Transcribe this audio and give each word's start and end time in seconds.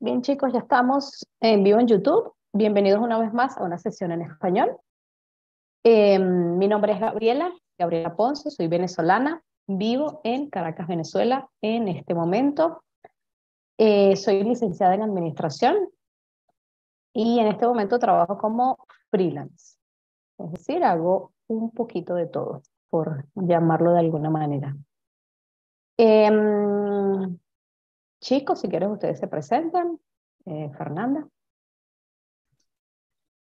Bien 0.00 0.22
chicos, 0.22 0.52
ya 0.52 0.60
estamos 0.60 1.26
en 1.40 1.64
vivo 1.64 1.80
en 1.80 1.88
YouTube. 1.88 2.32
Bienvenidos 2.52 3.02
una 3.02 3.18
vez 3.18 3.32
más 3.32 3.58
a 3.58 3.64
una 3.64 3.78
sesión 3.78 4.12
en 4.12 4.22
español. 4.22 4.78
Eh, 5.82 6.20
mi 6.20 6.68
nombre 6.68 6.92
es 6.92 7.00
Gabriela, 7.00 7.52
Gabriela 7.76 8.14
Ponce, 8.14 8.52
soy 8.52 8.68
venezolana, 8.68 9.42
vivo 9.66 10.20
en 10.22 10.50
Caracas, 10.50 10.86
Venezuela 10.86 11.50
en 11.62 11.88
este 11.88 12.14
momento. 12.14 12.84
Eh, 13.76 14.14
soy 14.14 14.44
licenciada 14.44 14.94
en 14.94 15.02
administración 15.02 15.88
y 17.12 17.40
en 17.40 17.48
este 17.48 17.66
momento 17.66 17.98
trabajo 17.98 18.38
como 18.38 18.78
freelance. 19.10 19.78
Es 20.38 20.52
decir, 20.52 20.84
hago 20.84 21.32
un 21.48 21.72
poquito 21.72 22.14
de 22.14 22.26
todo, 22.26 22.62
por 22.88 23.24
llamarlo 23.34 23.94
de 23.94 23.98
alguna 23.98 24.30
manera. 24.30 24.76
Eh, 25.96 26.30
Chicos, 28.20 28.60
si 28.60 28.68
quieren 28.68 28.90
ustedes 28.90 29.18
se 29.18 29.28
presentan. 29.28 30.00
Eh, 30.46 30.70
Fernanda. 30.76 31.28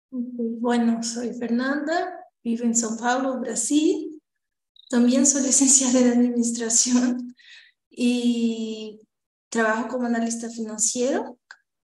Bueno, 0.10 1.04
soy 1.04 1.34
Fernanda, 1.34 2.26
vivo 2.44 2.64
en 2.64 2.74
São 2.74 2.98
Paulo, 2.98 3.40
Brasil. 3.40 4.22
También 4.90 5.26
soy 5.26 5.44
licenciada 5.44 6.00
en 6.00 6.20
administración 6.20 7.36
y 7.90 9.02
trabajo 9.50 9.88
como 9.90 10.08
analista 10.08 10.50
financiero. 10.50 11.38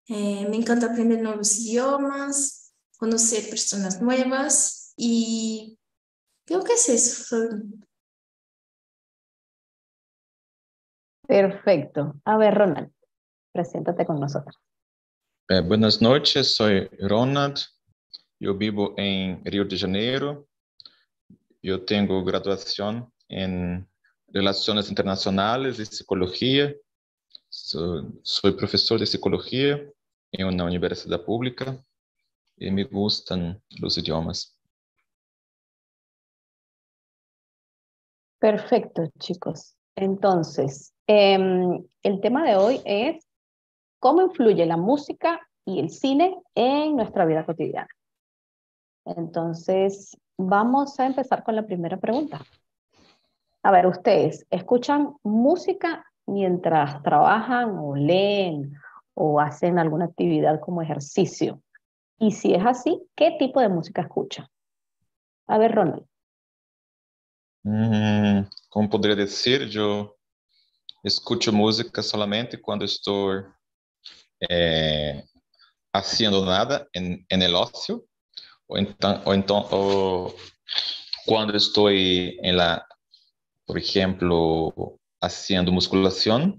Eh, 0.08 0.46
me 0.48 0.56
encanta 0.56 0.86
aprender 0.86 1.22
nuevos 1.22 1.58
idiomas, 1.58 2.72
conocer 2.96 3.48
personas 3.48 4.00
nuevas 4.00 4.92
y 4.96 5.78
creo 6.44 6.62
que 6.62 6.74
es 6.74 6.88
eso. 6.88 7.36
Perfecto. 11.32 12.20
A 12.26 12.36
ver, 12.36 12.52
Ronald, 12.52 12.92
preséntate 13.52 14.04
con 14.04 14.20
nosotros. 14.20 14.54
Eh, 15.48 15.62
buenas 15.62 16.02
noches, 16.02 16.54
soy 16.54 16.86
Ronald. 17.00 17.56
Yo 18.38 18.54
vivo 18.54 18.92
en 18.98 19.42
Río 19.42 19.64
de 19.64 19.78
Janeiro. 19.78 20.46
Yo 21.62 21.86
tengo 21.86 22.22
graduación 22.22 23.10
en 23.30 23.88
Relaciones 24.28 24.90
Internacionales 24.90 25.78
y 25.78 25.86
Psicología. 25.86 26.74
soy 27.48 28.52
profesor 28.52 29.00
de 29.00 29.06
psicología 29.06 29.82
en 30.32 30.46
una 30.46 30.64
universidad 30.64 31.24
pública 31.24 31.82
y 32.58 32.70
me 32.70 32.84
gustan 32.84 33.58
los 33.80 33.96
idiomas. 33.96 34.54
Perfecto, 38.38 39.10
chicos. 39.18 39.76
Entonces, 39.96 40.92
em, 41.12 41.84
el 42.02 42.20
tema 42.20 42.44
de 42.44 42.56
hoy 42.56 42.80
es 42.84 43.26
cómo 43.98 44.22
influye 44.22 44.64
la 44.66 44.76
música 44.76 45.40
y 45.64 45.78
el 45.78 45.90
cine 45.90 46.36
en 46.54 46.96
nuestra 46.96 47.24
vida 47.26 47.44
cotidiana. 47.44 47.88
Entonces, 49.04 50.16
vamos 50.38 50.98
a 50.98 51.06
empezar 51.06 51.42
con 51.42 51.56
la 51.56 51.66
primera 51.66 51.98
pregunta. 51.98 52.40
A 53.62 53.70
ver, 53.70 53.86
ustedes, 53.86 54.46
¿escuchan 54.50 55.14
música 55.22 56.04
mientras 56.26 57.02
trabajan 57.02 57.78
o 57.78 57.94
leen 57.94 58.74
o 59.14 59.38
hacen 59.38 59.78
alguna 59.78 60.06
actividad 60.06 60.60
como 60.60 60.82
ejercicio? 60.82 61.62
Y 62.18 62.30
si 62.30 62.54
es 62.54 62.64
así, 62.64 63.02
¿qué 63.14 63.36
tipo 63.38 63.60
de 63.60 63.68
música 63.68 64.02
escuchan? 64.02 64.46
A 65.46 65.58
ver, 65.58 65.74
Ronald. 65.74 66.04
Hum, 67.64 68.44
como 68.70 68.88
poderia 68.88 69.14
dizer, 69.14 69.62
eu 69.76 70.16
escuto 71.04 71.52
música 71.52 72.02
solamente 72.02 72.56
quando 72.56 72.84
estou 72.84 73.44
é, 74.50 75.24
haciendo 75.92 76.44
nada 76.44 76.88
em, 76.94 77.24
en 77.30 77.42
el 77.42 77.54
ócio, 77.54 78.04
ou 78.68 78.78
então, 78.78 79.22
ou 79.24 79.34
então 79.34 79.68
ou 79.70 80.36
quando 81.26 81.56
estou 81.56 81.90
em 81.90 82.52
la, 82.52 82.84
por 83.66 83.78
exemplo, 83.78 84.98
haciendo 85.20 85.72
musculação, 85.72 86.58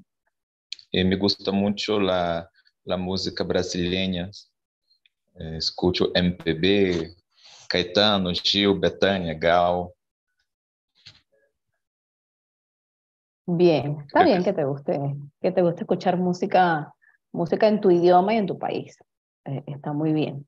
e 0.92 1.04
me 1.04 1.16
gusta 1.16 1.52
muito 1.52 1.98
la, 1.98 2.48
la 2.86 2.98
música 2.98 3.44
brasileña, 3.44 4.30
é, 5.36 5.58
escuto 5.58 6.12
MPB, 6.16 7.16
Caetano, 7.70 8.32
Gil, 8.36 8.76
Betânia, 8.76 9.34
Gal, 9.34 9.94
Bien, 13.46 13.98
está 14.06 14.24
bien 14.24 14.44
que 14.44 14.54
te 14.54 14.64
guste, 14.64 15.00
que 15.42 15.52
te 15.52 15.62
guste 15.62 15.82
escuchar 15.82 16.18
música, 16.18 16.94
música 17.34 17.68
en 17.68 17.82
tu 17.82 17.92
idioma 17.92 18.34
y 18.34 18.38
en 18.38 18.48
tu 18.48 18.58
país. 18.58 18.98
Eh, 19.46 19.64
está 19.68 19.92
muy 19.92 20.14
bien. 20.14 20.48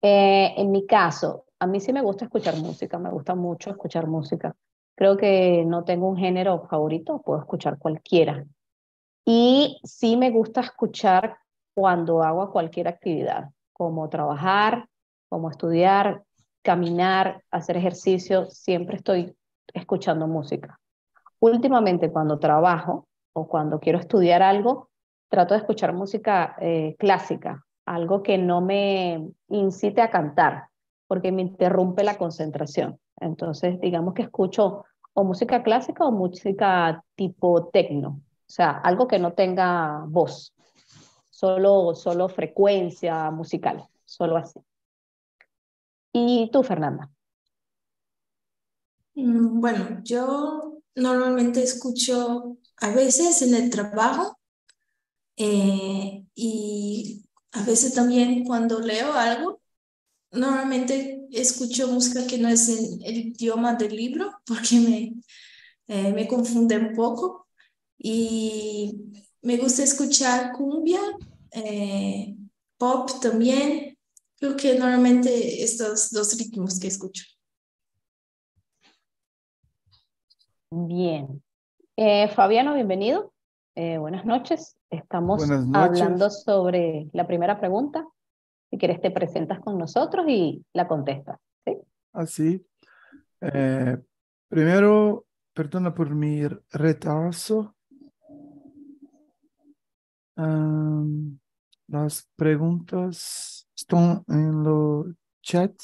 Eh, 0.00 0.54
en 0.56 0.70
mi 0.70 0.86
caso, 0.86 1.44
a 1.58 1.66
mí 1.66 1.78
sí 1.80 1.92
me 1.92 2.00
gusta 2.00 2.24
escuchar 2.24 2.56
música, 2.56 2.98
me 2.98 3.10
gusta 3.10 3.34
mucho 3.34 3.70
escuchar 3.70 4.06
música. 4.06 4.56
Creo 4.96 5.16
que 5.16 5.64
no 5.66 5.84
tengo 5.84 6.08
un 6.08 6.16
género 6.16 6.66
favorito, 6.68 7.20
puedo 7.22 7.40
escuchar 7.40 7.78
cualquiera. 7.78 8.44
Y 9.24 9.78
sí 9.84 10.16
me 10.16 10.30
gusta 10.30 10.62
escuchar 10.62 11.36
cuando 11.74 12.22
hago 12.22 12.50
cualquier 12.50 12.88
actividad, 12.88 13.50
como 13.72 14.08
trabajar, 14.08 14.88
como 15.28 15.50
estudiar, 15.50 16.24
caminar, 16.62 17.42
hacer 17.50 17.76
ejercicio, 17.76 18.50
siempre 18.50 18.96
estoy 18.96 19.36
escuchando 19.72 20.26
música. 20.26 20.80
Últimamente 21.42 22.12
cuando 22.12 22.38
trabajo 22.38 23.08
o 23.32 23.48
cuando 23.48 23.80
quiero 23.80 23.98
estudiar 23.98 24.42
algo, 24.42 24.90
trato 25.28 25.54
de 25.54 25.58
escuchar 25.58 25.92
música 25.92 26.54
eh, 26.60 26.94
clásica, 27.00 27.64
algo 27.84 28.22
que 28.22 28.38
no 28.38 28.60
me 28.60 29.28
incite 29.48 30.02
a 30.02 30.08
cantar, 30.08 30.68
porque 31.08 31.32
me 31.32 31.42
interrumpe 31.42 32.04
la 32.04 32.16
concentración. 32.16 33.00
Entonces, 33.18 33.80
digamos 33.80 34.14
que 34.14 34.22
escucho 34.22 34.84
o 35.14 35.24
música 35.24 35.64
clásica 35.64 36.04
o 36.04 36.12
música 36.12 37.02
tipo 37.16 37.66
tecno, 37.72 38.08
o 38.10 38.46
sea, 38.46 38.70
algo 38.70 39.08
que 39.08 39.18
no 39.18 39.32
tenga 39.32 40.04
voz, 40.06 40.54
solo, 41.28 41.96
solo 41.96 42.28
frecuencia 42.28 43.32
musical, 43.32 43.84
solo 44.04 44.36
así. 44.36 44.60
¿Y 46.12 46.48
tú, 46.52 46.62
Fernanda? 46.62 47.10
Mm, 49.16 49.60
bueno, 49.60 49.98
yo 50.04 50.71
normalmente 50.94 51.62
escucho 51.62 52.58
a 52.78 52.90
veces 52.90 53.42
en 53.42 53.54
el 53.54 53.70
trabajo 53.70 54.38
eh, 55.36 56.24
y 56.34 57.24
a 57.52 57.62
veces 57.64 57.94
también 57.94 58.44
cuando 58.44 58.80
leo 58.80 59.12
algo, 59.12 59.60
normalmente 60.30 61.26
escucho 61.30 61.88
música 61.88 62.26
que 62.26 62.38
no 62.38 62.48
es 62.48 62.68
en 62.68 63.02
el 63.02 63.18
idioma 63.28 63.74
del 63.74 63.96
libro 63.96 64.32
porque 64.46 64.80
me, 64.80 65.14
eh, 65.88 66.12
me 66.12 66.26
confunde 66.28 66.76
un 66.78 66.94
poco 66.94 67.48
y 67.98 69.12
me 69.42 69.56
gusta 69.56 69.84
escuchar 69.84 70.52
cumbia, 70.52 71.00
eh, 71.52 72.36
pop 72.76 73.10
también. 73.20 73.96
Creo 74.36 74.56
que 74.56 74.74
normalmente 74.74 75.62
estos 75.62 76.10
dos 76.10 76.36
ritmos 76.36 76.80
que 76.80 76.88
escucho. 76.88 77.24
Bien. 80.74 81.42
Eh, 81.96 82.28
Fabiano, 82.28 82.72
bienvenido. 82.72 83.34
Eh, 83.74 83.98
buenas 83.98 84.24
noches. 84.24 84.78
Estamos 84.88 85.46
hablando 85.74 86.30
sobre 86.30 87.10
la 87.12 87.26
primera 87.26 87.60
pregunta. 87.60 88.08
Si 88.70 88.78
quieres, 88.78 89.02
te 89.02 89.10
presentas 89.10 89.60
con 89.60 89.76
nosotros 89.76 90.24
y 90.28 90.64
la 90.72 90.88
contestas. 90.88 91.38
¿sí? 91.66 91.76
Así. 92.14 92.66
Eh, 93.42 93.98
primero, 94.48 95.26
perdona 95.52 95.94
por 95.94 96.08
mi 96.14 96.40
retraso. 96.70 97.74
las 101.86 102.30
preguntas 102.34 103.68
están 103.76 104.24
en 104.26 104.64
el 104.64 105.16
chat. 105.42 105.74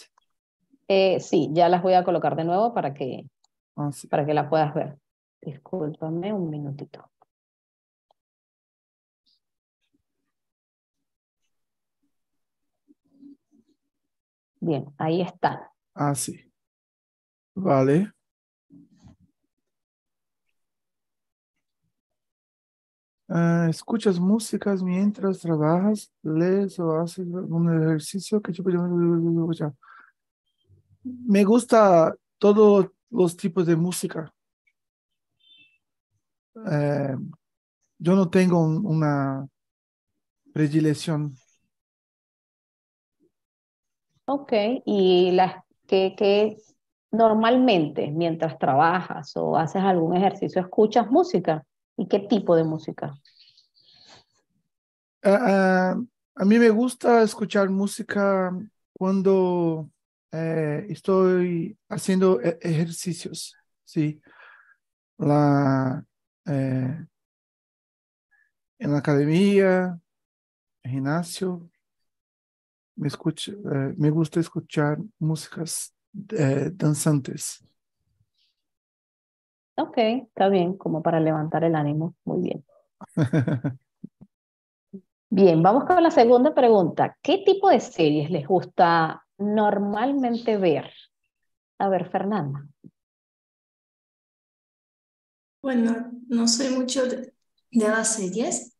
sí, 1.20 1.50
ya 1.52 1.68
las 1.68 1.82
voy 1.82 1.92
a 1.92 2.04
colocar 2.04 2.36
de 2.36 2.44
nuevo 2.44 2.72
para 2.72 2.94
que 2.94 3.26
Para 4.10 4.26
que 4.26 4.34
la 4.34 4.48
puedas 4.50 4.74
ver. 4.74 4.98
Discúlpame 5.40 6.32
un 6.32 6.50
minutito. 6.50 7.10
Bien, 14.60 14.92
ahí 14.98 15.22
está. 15.22 15.72
Ah, 15.94 16.14
sí. 16.14 16.52
Vale. 17.54 18.12
Ah, 23.28 23.66
¿Escuchas 23.68 24.18
músicas 24.18 24.82
mientras 24.82 25.38
trabajas, 25.40 26.10
lees 26.22 26.80
o 26.80 26.98
haces 26.98 27.26
un 27.28 27.82
ejercicio? 27.82 28.40
¿Qué 28.42 28.52
tipo 28.52 28.70
de... 28.70 29.72
Me 31.04 31.44
gusta 31.44 32.14
todo 32.38 32.92
los 33.10 33.36
tipos 33.36 33.66
de 33.66 33.76
música. 33.76 34.32
Eh, 36.70 37.16
yo 37.98 38.16
no 38.16 38.30
tengo 38.30 38.60
una 38.60 39.48
predilección. 40.52 41.34
Ok, 44.26 44.52
y 44.84 45.30
las 45.32 45.64
que, 45.86 46.14
que 46.16 46.58
normalmente 47.10 48.10
mientras 48.10 48.58
trabajas 48.58 49.32
o 49.36 49.56
haces 49.56 49.82
algún 49.82 50.16
ejercicio 50.16 50.60
escuchas 50.60 51.10
música 51.10 51.64
y 51.96 52.06
qué 52.08 52.18
tipo 52.20 52.54
de 52.54 52.64
música? 52.64 53.14
Ah, 55.22 55.38
ah, 55.94 56.00
a 56.36 56.44
mí 56.44 56.58
me 56.58 56.70
gusta 56.70 57.22
escuchar 57.22 57.70
música 57.70 58.52
cuando 58.92 59.90
eh, 60.32 60.86
estoy 60.88 61.76
haciendo 61.88 62.40
e- 62.40 62.58
ejercicios, 62.60 63.56
sí. 63.84 64.20
La, 65.18 66.04
eh, 66.46 67.06
en 68.78 68.92
la 68.92 68.98
academia, 68.98 69.98
gimnasio, 70.84 71.70
me, 72.96 73.08
escucho, 73.08 73.52
eh, 73.52 73.94
me 73.96 74.10
gusta 74.10 74.40
escuchar 74.40 74.98
músicas 75.18 75.94
danzantes. 76.12 77.64
Ok, 79.76 79.96
está 79.96 80.48
bien, 80.48 80.76
como 80.76 81.02
para 81.02 81.20
levantar 81.20 81.64
el 81.64 81.74
ánimo. 81.74 82.14
Muy 82.24 82.42
bien. 82.42 82.64
Bien, 85.30 85.62
vamos 85.62 85.84
con 85.84 86.02
la 86.02 86.10
segunda 86.10 86.54
pregunta. 86.54 87.16
¿Qué 87.22 87.42
tipo 87.44 87.68
de 87.68 87.80
series 87.80 88.30
les 88.30 88.46
gusta 88.46 89.26
normalmente 89.38 90.56
ver? 90.56 90.92
A 91.78 91.88
ver, 91.88 92.10
Fernanda. 92.10 92.66
Bueno, 95.62 96.10
no 96.28 96.46
soy 96.46 96.70
mucho 96.70 97.06
de, 97.06 97.32
las 97.70 98.14
series, 98.14 98.76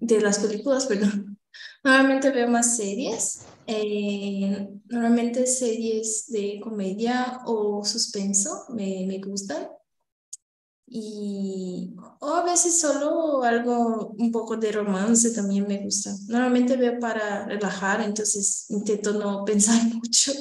de 0.00 0.20
las 0.20 0.38
películas, 0.38 0.86
perdón. 0.88 1.38
Normalmente 1.84 2.30
veo 2.30 2.48
más 2.48 2.76
series, 2.76 3.46
eh, 3.66 4.68
normalmente 4.86 5.46
series 5.46 6.26
de 6.28 6.60
comedia 6.62 7.40
o 7.46 7.84
suspenso 7.84 8.66
me, 8.70 9.04
me 9.06 9.18
gustan. 9.18 9.68
Y 10.94 11.96
o 12.20 12.34
a 12.34 12.44
veces 12.44 12.78
solo 12.78 13.42
algo, 13.42 14.14
un 14.18 14.30
poco 14.30 14.58
de 14.58 14.72
romance 14.72 15.34
también 15.34 15.66
me 15.66 15.78
gusta. 15.78 16.10
Normalmente 16.28 16.76
veo 16.76 17.00
para 17.00 17.46
relajar, 17.46 18.02
entonces 18.02 18.66
intento 18.68 19.14
no 19.14 19.42
pensar 19.46 19.82
mucho 19.94 20.32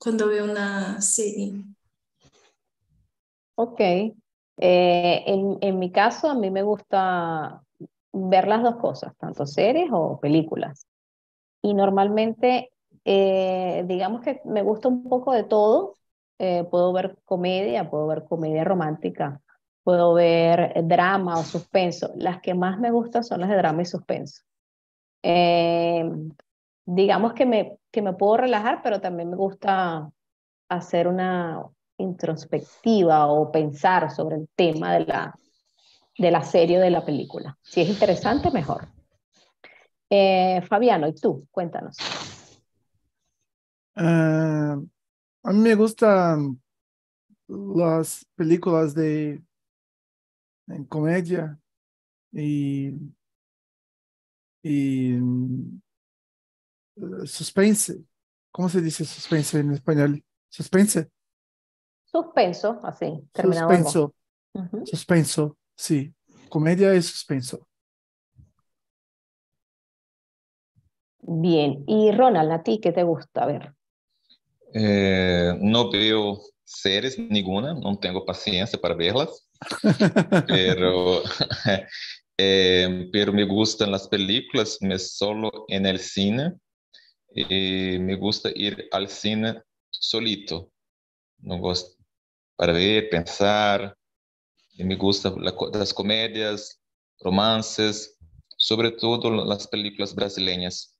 cuando 0.00 0.26
veo 0.26 0.44
una 0.46 1.00
serie. 1.00 1.62
Ok. 3.54 3.80
Eh, 3.80 4.14
en, 4.58 5.58
en 5.60 5.78
mi 5.78 5.92
caso, 5.92 6.28
a 6.28 6.34
mí 6.34 6.50
me 6.50 6.64
gusta 6.64 7.62
ver 8.12 8.48
las 8.48 8.64
dos 8.64 8.76
cosas, 8.76 9.16
tanto 9.16 9.46
series 9.46 9.90
o 9.92 10.18
películas. 10.18 10.88
Y 11.62 11.74
normalmente, 11.74 12.72
eh, 13.04 13.84
digamos 13.86 14.22
que 14.22 14.40
me 14.44 14.62
gusta 14.62 14.88
un 14.88 15.08
poco 15.08 15.32
de 15.32 15.44
todo. 15.44 15.94
Eh, 16.38 16.64
puedo 16.70 16.92
ver 16.92 17.16
comedia, 17.24 17.88
puedo 17.88 18.06
ver 18.06 18.24
comedia 18.24 18.64
romántica, 18.64 19.40
puedo 19.82 20.14
ver 20.14 20.72
drama 20.84 21.38
o 21.38 21.42
suspenso. 21.44 22.12
Las 22.16 22.40
que 22.40 22.54
más 22.54 22.78
me 22.78 22.90
gustan 22.90 23.24
son 23.24 23.40
las 23.40 23.50
de 23.50 23.56
drama 23.56 23.82
y 23.82 23.86
suspenso. 23.86 24.42
Eh, 25.22 26.04
digamos 26.84 27.32
que 27.32 27.46
me, 27.46 27.78
que 27.90 28.02
me 28.02 28.12
puedo 28.12 28.36
relajar, 28.36 28.80
pero 28.82 29.00
también 29.00 29.30
me 29.30 29.36
gusta 29.36 30.10
hacer 30.68 31.08
una 31.08 31.62
introspectiva 31.98 33.26
o 33.26 33.50
pensar 33.50 34.10
sobre 34.10 34.36
el 34.36 34.48
tema 34.54 34.92
de 34.92 35.06
la, 35.06 35.34
de 36.18 36.30
la 36.30 36.42
serie 36.42 36.78
o 36.78 36.82
de 36.82 36.90
la 36.90 37.04
película. 37.04 37.56
Si 37.62 37.80
es 37.80 37.88
interesante, 37.88 38.50
mejor. 38.50 38.88
Eh, 40.10 40.60
Fabiano, 40.68 41.08
¿y 41.08 41.14
tú? 41.14 41.46
Cuéntanos. 41.50 41.96
Ah, 43.96 44.76
a 45.46 45.52
mí 45.52 45.60
me 45.60 45.76
gustan 45.76 46.60
las 47.46 48.26
películas 48.34 48.96
de 48.96 49.40
en 50.66 50.84
comedia 50.86 51.56
y, 52.32 52.92
y 54.64 55.12
mm, 55.12 55.80
suspense. 57.24 58.02
¿Cómo 58.50 58.68
se 58.68 58.80
dice 58.80 59.04
suspense 59.04 59.60
en 59.60 59.70
español? 59.70 60.24
Suspense. 60.48 61.12
Suspenso, 62.04 62.80
así, 62.82 63.28
terminado. 63.30 63.68
Suspenso. 63.68 64.14
Suspenso, 64.84 65.58
sí. 65.76 66.12
Comedia 66.48 66.92
y 66.92 67.02
suspenso. 67.02 67.68
Bien. 71.20 71.84
Y 71.86 72.10
Ronald, 72.10 72.50
¿a 72.50 72.64
ti 72.64 72.80
qué 72.80 72.90
te 72.90 73.04
gusta 73.04 73.46
ver? 73.46 73.75
Eh, 74.74 75.54
no 75.60 75.90
veo 75.90 76.40
series 76.64 77.18
ninguna, 77.18 77.74
no 77.74 77.98
tengo 77.98 78.24
paciencia 78.24 78.78
para 78.78 78.94
verlas, 78.94 79.48
pero, 80.48 81.22
eh, 82.38 83.08
pero 83.12 83.32
me 83.32 83.44
gustan 83.44 83.92
las 83.92 84.08
películas, 84.08 84.78
me 84.80 84.98
solo 84.98 85.64
en 85.68 85.86
el 85.86 85.98
cine 85.98 86.54
y 87.34 87.98
me 88.00 88.16
gusta 88.16 88.50
ir 88.54 88.88
al 88.92 89.08
cine 89.08 89.62
solito. 89.90 90.70
No 91.38 91.58
gosto 91.58 91.96
para 92.56 92.72
ver, 92.72 93.10
pensar, 93.10 93.96
y 94.72 94.84
me 94.84 94.96
gustan 94.96 95.34
la 95.44 95.54
las 95.72 95.92
comedias, 95.92 96.80
romances, 97.20 98.18
sobre 98.56 98.90
todo 98.90 99.30
las 99.44 99.68
películas 99.68 100.14
brasileñas. 100.14 100.96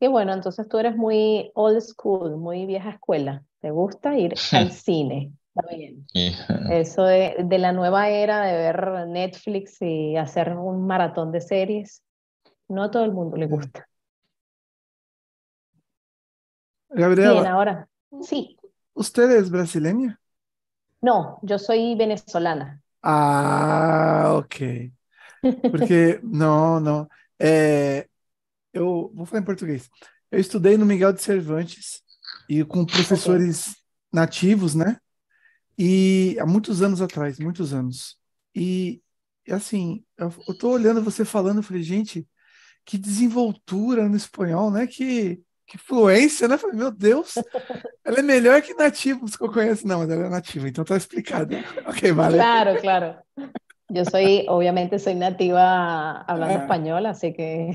Qué 0.00 0.08
bueno, 0.08 0.32
entonces 0.32 0.68
tú 0.68 0.78
eres 0.78 0.96
muy 0.96 1.50
old 1.54 1.80
school, 1.80 2.36
muy 2.36 2.66
vieja 2.66 2.90
escuela. 2.90 3.44
¿Te 3.60 3.70
gusta 3.70 4.16
ir 4.16 4.44
al 4.52 4.70
cine? 4.70 5.32
Está 5.54 5.74
bien. 5.76 6.08
Eso 6.66 7.04
de, 7.04 7.36
de 7.44 7.58
la 7.58 7.72
nueva 7.72 8.08
era 8.10 8.42
de 8.46 8.54
ver 8.56 9.08
Netflix 9.08 9.78
y 9.82 10.16
hacer 10.16 10.56
un 10.56 10.86
maratón 10.86 11.32
de 11.32 11.40
series, 11.40 12.02
no 12.68 12.84
a 12.84 12.90
todo 12.92 13.04
el 13.04 13.12
mundo 13.12 13.36
le 13.36 13.46
gusta. 13.48 13.88
Bien, 17.20 17.46
Gabriela, 17.46 17.46
ahora, 17.46 17.88
sí, 18.22 18.56
¿usted 18.94 19.30
es 19.30 19.50
brasileña? 19.50 20.20
no, 21.02 21.38
yo 21.42 21.58
soy 21.58 21.94
venezolana. 21.96 22.80
Ah, 23.02 24.34
ok. 24.38 24.92
Porque, 25.70 26.20
não, 26.24 26.80
não. 26.80 27.08
É, 27.40 28.08
eu 28.72 29.10
vou 29.14 29.26
falar 29.26 29.42
em 29.42 29.44
português. 29.44 29.88
Eu 30.30 30.38
estudei 30.38 30.76
no 30.76 30.86
Miguel 30.86 31.12
de 31.12 31.22
Cervantes 31.22 32.02
e 32.48 32.64
com 32.64 32.84
professores 32.84 33.74
nativos, 34.12 34.74
né? 34.74 34.96
E 35.78 36.36
há 36.40 36.46
muitos 36.46 36.82
anos 36.82 37.00
atrás, 37.00 37.38
muitos 37.38 37.72
anos. 37.72 38.16
E, 38.54 39.00
assim, 39.50 40.04
eu, 40.16 40.32
eu 40.48 40.58
tô 40.58 40.70
olhando 40.70 41.02
você 41.02 41.24
falando, 41.24 41.58
eu 41.58 41.62
falei, 41.62 41.82
gente, 41.82 42.26
que 42.84 42.98
desenvoltura 42.98 44.08
no 44.08 44.16
espanhol, 44.16 44.70
né? 44.70 44.86
Que, 44.86 45.40
que 45.66 45.78
fluência, 45.78 46.48
né? 46.48 46.54
Eu 46.54 46.58
Falei, 46.58 46.76
meu 46.76 46.90
Deus, 46.90 47.34
ela 48.04 48.18
é 48.18 48.22
melhor 48.22 48.60
que 48.62 48.74
nativos 48.74 49.36
que 49.36 49.44
eu 49.44 49.52
conheço. 49.52 49.86
Não, 49.86 50.00
mas 50.00 50.10
ela 50.10 50.26
é 50.26 50.28
nativa, 50.30 50.68
então 50.68 50.84
tá 50.84 50.96
explicado. 50.96 51.54
Ok, 51.86 52.12
vale. 52.12 52.36
Claro, 52.36 52.80
claro. 52.80 53.14
Yo 53.90 54.04
soy, 54.04 54.44
obviamente 54.48 54.98
soy 54.98 55.14
nativa 55.14 56.20
hablando 56.26 56.54
Ah. 56.58 56.62
español, 56.64 57.06
así 57.06 57.32
que 57.32 57.70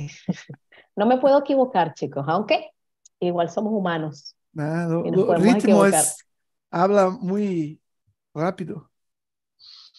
no 0.95 1.05
me 1.05 1.17
puedo 1.19 1.39
equivocar, 1.39 1.93
chicos, 1.93 2.25
aunque 2.27 2.71
igual 3.19 3.49
somos 3.49 3.73
humanos. 3.73 4.35
Né? 4.53 4.87
O, 4.87 4.99
E 5.03 5.11
nos 5.11 5.23
o 5.31 5.33
podemos 5.33 5.45
ritmo 5.45 5.85
es, 5.85 6.25
habla 6.71 7.09
muy 7.09 7.81
rápido. 8.33 8.91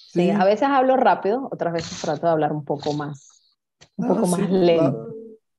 Sí, 0.06 0.30
Sí. 0.30 0.30
a 0.30 0.44
veces 0.44 0.68
hablo 0.68 0.96
rápido, 0.96 1.48
otras 1.52 1.72
veces 1.72 2.00
trato 2.00 2.26
de 2.26 2.32
hablar 2.32 2.52
un 2.52 2.64
poco 2.64 2.92
más, 2.94 3.44
un 3.96 4.06
No, 4.06 4.06
poco 4.06 4.26
más 4.26 4.40
sí, 4.40 4.46
lento. 4.50 4.98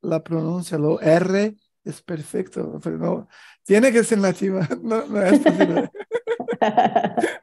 La, 0.02 0.10
la 0.10 0.24
pronuncia, 0.24 0.78
lo 0.78 1.00
R 1.02 1.56
es 1.84 2.02
perfecto, 2.02 2.80
pero 2.84 2.98
no, 2.98 3.28
tiene 3.64 3.92
que 3.92 4.04
ser 4.04 4.20
nativa, 4.20 4.68
no, 4.82 5.06
no 5.08 5.22
es 5.22 5.40
posible. 5.40 5.90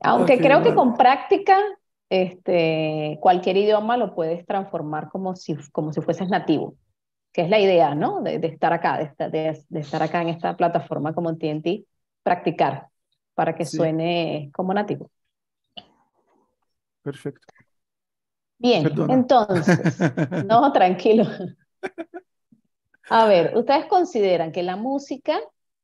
Aunque 0.00 0.34
Ok, 0.34 0.40
creo 0.40 0.62
que 0.62 0.70
vale. 0.70 0.74
con 0.74 0.96
práctica, 0.96 1.58
este, 2.10 3.18
cualquier 3.20 3.56
idioma 3.56 3.96
lo 3.96 4.14
puedes 4.14 4.46
transformar 4.46 5.08
como 5.10 5.36
si, 5.36 5.56
como 5.72 5.92
si 5.92 6.00
fueses 6.00 6.28
nativo, 6.28 6.76
que 7.32 7.42
es 7.42 7.50
la 7.50 7.60
idea, 7.60 7.94
¿no? 7.94 8.22
De, 8.22 8.38
de 8.38 8.48
estar 8.48 8.72
acá, 8.72 8.98
de, 8.98 9.04
esta- 9.04 9.30
de- 9.30 9.64
de 9.68 9.80
estar 9.80 10.02
acá 10.02 10.22
en 10.22 10.28
esta 10.30 10.56
plataforma 10.56 11.14
como 11.14 11.36
TNT, 11.36 11.86
practicar 12.22 12.88
para 13.34 13.54
que 13.56 13.64
Sí. 13.64 13.78
suene 13.78 14.50
como 14.54 14.74
nativo. 14.74 15.10
Perfecto. 17.02 17.54
Bien, 18.58 18.84
Perdona. 18.84 19.08
entonces, 19.08 20.10
no, 20.40 20.72
tranquilo. 20.72 21.24
A 23.10 23.26
ver, 23.26 23.54
¿ustedes 23.56 23.84
consideran 23.86 24.50
que 24.52 24.62
la 24.62 24.76
música 24.76 25.38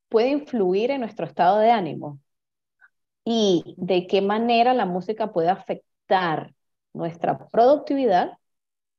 puede 0.09 0.29
influir 0.29 0.89
en 0.91 1.01
nuestro 1.01 1.25
estado 1.27 1.59
de 1.59 1.69
ánimo? 1.71 2.19
¿Y 3.23 3.75
de 3.77 4.07
qué 4.07 4.21
manera 4.21 4.73
la 4.73 4.85
música 4.85 5.31
puede 5.33 5.49
afectar 5.49 5.85
nuestra 6.93 7.37
productividad 7.49 8.37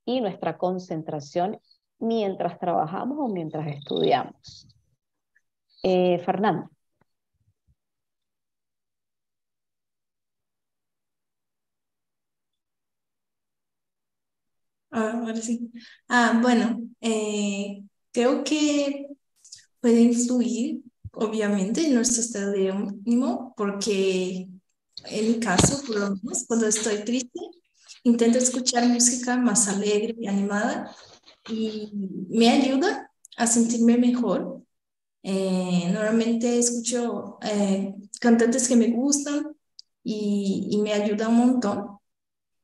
y 0.07 0.21
nuestra 0.21 0.59
concentración 0.59 1.61
mientras 1.99 2.59
trabajamos 2.61 3.19
o 3.21 3.29
mientras 3.29 3.69
estudiamos. 3.69 4.69
Eh, 5.83 6.19
Fernando. 6.25 6.71
Ah, 14.91 15.13
ahora 15.21 15.37
sí. 15.37 15.71
Ah, 16.09 16.39
bueno, 16.43 16.81
eh, 17.01 17.83
creo 18.13 18.45
que 18.45 19.09
puede 19.81 20.03
influir, 20.03 20.83
obviamente, 21.13 21.87
en 21.87 21.95
nuestro 21.97 22.23
estado 22.23 22.53
de 22.53 22.71
ánimo, 22.71 23.55
porque 23.57 24.49
en 25.05 25.29
mi 25.29 25.41
caso, 25.41 25.83
por 25.87 25.99
lo 25.99 26.17
menos, 26.17 26.45
cuando 26.47 26.67
estoy 26.67 27.05
triste, 27.05 27.41
intento 28.05 28.39
escuchar 28.39 28.87
música 28.89 29.37
más 29.37 29.69
alegre 29.69 30.15
y 30.19 30.27
animada 30.27 30.95
y 31.49 31.91
me 32.29 32.51
ayuda 32.51 33.11
a 33.37 33.47
sentirme 33.47 33.99
mejor. 33.99 34.63
Eh, 35.23 35.91
normalmente 35.93 36.59
escucho 36.59 37.39
eh, 37.43 37.95
cantantes 38.21 38.69
que 38.69 38.77
me 38.77 38.89
gustan 38.89 39.57
y, 40.03 40.69
y 40.71 40.79
me 40.79 40.93
ayuda 40.93 41.29
un 41.29 41.37
montón. 41.37 41.97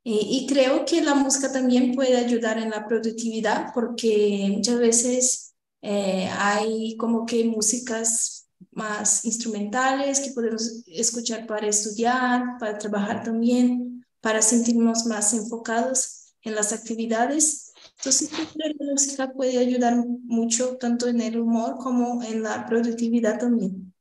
Y, 0.05 0.47
creo 0.49 0.85
que 0.85 1.01
la 1.01 1.15
música 1.15 1.53
también 1.53 1.95
puede 1.95 2.17
ayudar 2.17 2.59
en 2.59 2.71
la 2.71 2.87
productividad 2.89 3.73
porque 3.73 4.49
muchas 4.53 4.79
veces 4.81 5.55
eh, 5.81 6.29
hay 6.39 6.97
como 6.97 7.25
que 7.25 7.45
músicas 7.45 8.42
más 8.71 9.25
instrumentales 9.25 10.21
que 10.21 10.33
podemos 10.33 10.83
escuchar 10.87 11.47
para 11.47 11.67
estudiar, 11.67 12.59
para 12.59 12.79
trabajar 12.79 13.23
también, 13.23 14.05
para 14.21 14.41
sentirnos 14.43 15.07
más 15.07 15.35
enfocados 15.35 16.35
en 16.43 16.55
las 16.55 16.73
actividades. 16.73 17.73
Entonces, 17.97 18.31
creo 18.31 18.49
que 18.53 18.85
la 18.85 18.93
música 18.93 19.33
puede 19.33 19.59
ayudar 19.59 19.97
mucho 19.97 20.77
tanto 20.77 21.09
en 21.09 21.21
el 21.21 21.39
humor 21.39 21.77
como 21.79 22.23
en 22.23 22.43
la 22.43 22.67
productividad 22.67 23.39
también. 23.39 23.93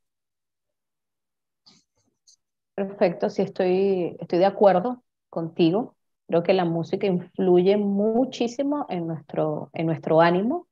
Perfecto, 2.74 3.28
sí, 3.30 3.42
estoy, 3.42 4.16
estoy 4.18 4.38
de 4.38 4.46
acuerdo 4.46 5.04
contigo. 5.28 5.94
Creo 6.26 6.42
que 6.42 6.54
la 6.54 6.64
música 6.64 7.06
influye 7.06 7.76
muchísimo 7.76 8.86
en 8.88 9.06
nuestro, 9.06 9.70
en 9.74 9.86
nuestro 9.86 10.20
ánimo. 10.20 10.66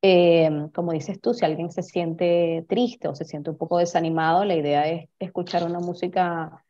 Eh, 0.00 0.68
como 0.74 0.92
dices 0.92 1.20
tú, 1.20 1.34
si 1.34 1.44
alguien 1.44 1.70
se 1.72 1.82
siente 1.82 2.64
triste 2.68 3.08
o 3.08 3.14
se 3.14 3.24
siente 3.24 3.50
un 3.50 3.56
poco 3.56 3.78
desanimado, 3.78 4.44
la 4.44 4.54
idea 4.54 4.88
es 4.88 5.08
escuchar 5.18 5.64
una 5.64 5.80
música 5.80 6.64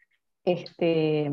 este, 0.44 1.30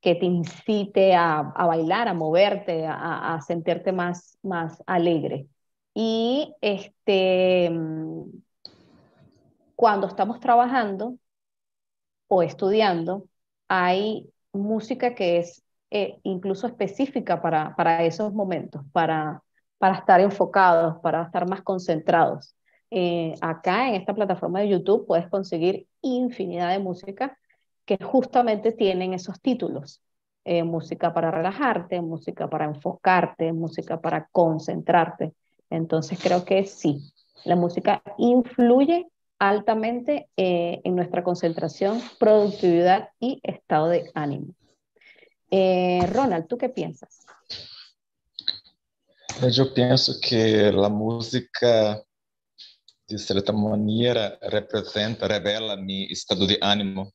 que 0.00 0.14
te 0.14 0.26
incite 0.26 1.14
a, 1.14 1.42
bailar, 1.42 2.08
a 2.08 2.14
moverte, 2.14 2.86
a, 2.86 3.38
sentirte 3.46 3.92
más, 3.92 4.38
más 4.42 4.82
alegre. 4.86 5.46
Y 5.94 6.54
este, 6.60 7.70
cuando 9.74 10.06
estamos 10.06 10.40
trabajando 10.40 11.16
o 12.28 12.42
estudiando, 12.42 13.26
hay 13.68 14.30
música 14.52 15.14
que 15.14 15.38
es 15.38 15.62
eh, 15.90 16.18
incluso 16.22 16.66
específica 16.66 17.42
para, 17.42 17.74
para 17.76 18.04
esos 18.04 18.32
momentos, 18.32 18.82
para, 18.92 19.42
para 19.80 19.96
estar 19.96 20.20
enfocados, 20.20 20.98
para 20.98 21.22
estar 21.22 21.48
más 21.48 21.62
concentrados. 21.62 22.54
Eh, 22.90 23.34
acá 23.40 23.88
en 23.88 23.94
esta 23.94 24.12
plataforma 24.12 24.60
de 24.60 24.68
YouTube 24.68 25.06
puedes 25.06 25.26
conseguir 25.28 25.86
infinidad 26.02 26.70
de 26.70 26.80
música 26.80 27.38
que 27.86 27.96
justamente 27.96 28.72
tienen 28.72 29.14
esos 29.14 29.40
títulos. 29.40 30.02
Eh, 30.44 30.64
música 30.64 31.14
para 31.14 31.30
relajarte, 31.30 32.02
música 32.02 32.46
para 32.46 32.66
enfocarte, 32.66 33.54
música 33.54 33.98
para 33.98 34.28
concentrarte. 34.30 35.32
Entonces 35.70 36.18
creo 36.22 36.44
que 36.44 36.66
sí, 36.66 37.00
la 37.46 37.56
música 37.56 38.02
influye 38.18 39.06
altamente 39.38 40.28
en 40.36 40.94
nuestra 40.94 41.24
concentración, 41.24 42.02
productividad 42.18 43.08
y 43.18 43.40
estado 43.42 43.88
de 43.88 44.10
ánimo. 44.12 44.54
Eh, 45.50 46.06
Ronald, 46.12 46.46
¿tú 46.48 46.58
qué 46.58 46.68
piensas? 46.68 47.19
Eu 49.42 49.72
penso 49.72 50.20
que 50.20 50.68
a 50.68 50.88
música, 50.90 52.04
de 53.08 53.18
certa 53.18 53.52
maneira, 53.54 54.38
representa, 54.42 55.26
revela 55.26 55.76
meu 55.76 56.06
estado 56.10 56.46
de 56.46 56.58
ânimo. 56.62 57.10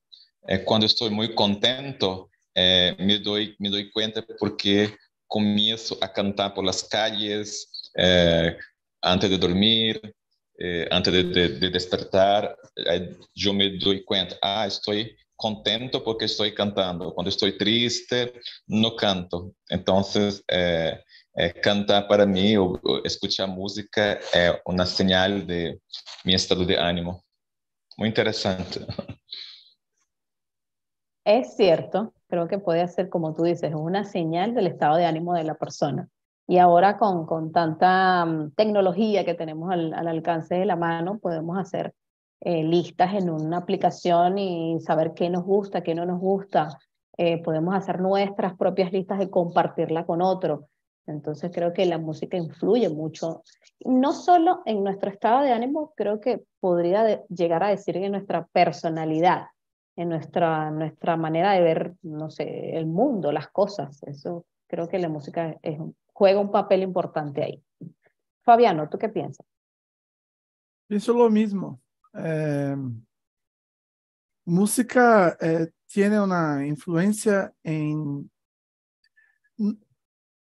É, 0.47 0.57
quando 0.57 0.87
estou 0.87 1.11
muito 1.11 1.35
contento, 1.35 2.27
é, 2.57 2.95
me 3.03 3.19
dou 3.19 3.37
me 3.59 3.69
dou 3.69 3.79
conta 3.91 4.23
porque 4.39 4.97
começo 5.27 5.95
a 6.01 6.07
cantar 6.07 6.49
por 6.51 6.63
las 6.63 6.81
calles 6.81 7.67
é, 7.95 8.57
antes 9.03 9.29
de 9.29 9.37
dormir, 9.37 10.01
é, 10.59 10.89
antes 10.91 11.13
de, 11.13 11.23
de, 11.23 11.59
de 11.59 11.69
despertar. 11.69 12.55
eu 13.35 13.53
me 13.53 13.77
dou 13.77 14.03
conta, 14.03 14.35
ah, 14.41 14.65
estou 14.65 14.95
contento 15.35 16.01
porque 16.01 16.25
estou 16.25 16.51
cantando. 16.53 17.11
Quando 17.13 17.29
estou 17.29 17.51
triste, 17.55 18.33
não 18.67 18.95
canto. 18.95 19.53
Então, 19.71 20.01
é, 20.49 21.03
é, 21.37 21.49
cantar 21.49 22.07
para 22.07 22.25
mim, 22.25 22.57
ou, 22.57 22.79
ou 22.83 23.01
escutar 23.05 23.47
música, 23.47 24.19
é 24.33 24.61
uma 24.67 24.85
señal 24.85 25.41
de 25.41 25.79
meu 26.25 26.35
estado 26.35 26.65
de 26.65 26.75
ánimo. 26.75 27.21
Muito 27.97 28.13
interessante. 28.13 28.79
É 31.25 31.43
cierto, 31.43 32.13
creo 32.27 32.47
que 32.47 32.59
puede 32.59 32.87
ser, 32.87 33.09
como 33.09 33.33
tú 33.33 33.43
dices, 33.43 33.73
una 33.73 34.03
señal 34.03 34.53
del 34.53 34.67
estado 34.67 34.97
de 34.97 35.05
ánimo 35.05 35.33
de 35.33 35.43
la 35.43 35.55
persona. 35.55 36.07
Y 36.47 36.59
ahora 36.59 36.97
con, 36.97 37.25
con 37.25 37.51
tanta 37.51 38.23
um, 38.23 38.51
tecnología 38.51 39.25
que 39.25 39.33
tenemos 39.33 39.71
al, 39.71 39.93
al, 39.93 40.07
alcance 40.07 40.55
de 40.55 40.65
la 40.65 40.75
mano, 40.75 41.17
podemos 41.19 41.57
hacer 41.57 41.93
Eh, 42.41 42.63
listas 42.63 43.13
en 43.15 43.29
una 43.29 43.57
aplicación 43.57 44.37
y 44.37 44.79
saber 44.79 45.13
qué 45.15 45.29
nos 45.31 45.43
gusta, 45.43 45.81
qué 45.81 45.95
no 45.95 46.05
nos 46.05 46.19
gusta. 46.19 46.77
Eh, 47.17 47.41
podemos 47.41 47.73
hacer 47.73 47.99
nuestras 47.99 48.55
propias 48.55 48.91
listas 48.91 49.19
y 49.23 49.29
compartirla 49.29 50.05
con 50.05 50.21
otro. 50.21 50.67
Entonces 51.07 51.51
creo 51.53 51.73
que 51.73 51.85
la 51.85 51.97
música 51.97 52.37
influye 52.37 52.89
mucho, 52.89 53.43
no 53.85 54.13
solo 54.13 54.63
en 54.65 54.83
nuestro 54.83 55.11
estado 55.11 55.43
de 55.43 55.51
ánimo, 55.51 55.93
creo 55.95 56.19
que 56.19 56.43
podría 56.59 57.23
llegar 57.27 57.63
a 57.63 57.69
decir 57.69 57.97
en 57.97 58.11
nuestra 58.11 58.47
personalidad, 58.47 59.47
en 59.95 60.09
nuestra, 60.09 60.71
nuestra 60.71 61.15
manera 61.15 61.51
de 61.51 61.61
ver, 61.61 61.93
no 62.01 62.29
sé, 62.29 62.75
el 62.75 62.87
mundo, 62.87 63.31
las 63.31 63.49
cosas. 63.49 64.01
Eso 64.03 64.45
creo 64.67 64.87
que 64.87 64.99
la 64.99 65.09
música 65.09 65.55
juega 66.11 66.39
un 66.39 66.51
papel 66.51 66.81
importante 66.81 67.43
ahí. 67.43 67.63
Fabiano, 68.41 68.89
¿tú 68.89 68.97
qué 68.97 69.09
piensas? 69.09 69.45
Pienso 70.87 71.13
lo 71.13 71.29
mismo. 71.29 71.81
Eh, 72.13 72.75
música 74.45 75.37
eh, 75.39 75.71
tiene 75.87 76.19
una 76.19 76.65
influencia 76.65 77.53
en... 77.63 78.29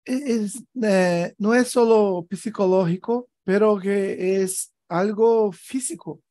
Es, 0.05 0.63
eh, 0.81 1.33
no 1.37 1.53
es 1.53 1.69
solo 1.69 2.27
psicológico, 2.31 3.27
pero 3.43 3.77
que 3.79 4.41
es 4.41 4.73
algo 4.87 5.51
físico. 5.51 6.21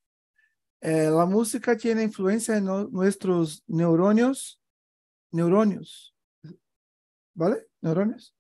la 0.81 1.27
música 1.27 1.77
tiene 1.77 2.03
influencia 2.03 2.57
en 2.57 2.67
nuestros 2.67 3.63
neuronios, 3.67 4.61
neuronios, 5.33 6.15
¿vale? 7.35 7.67
Neuronios. 7.81 8.35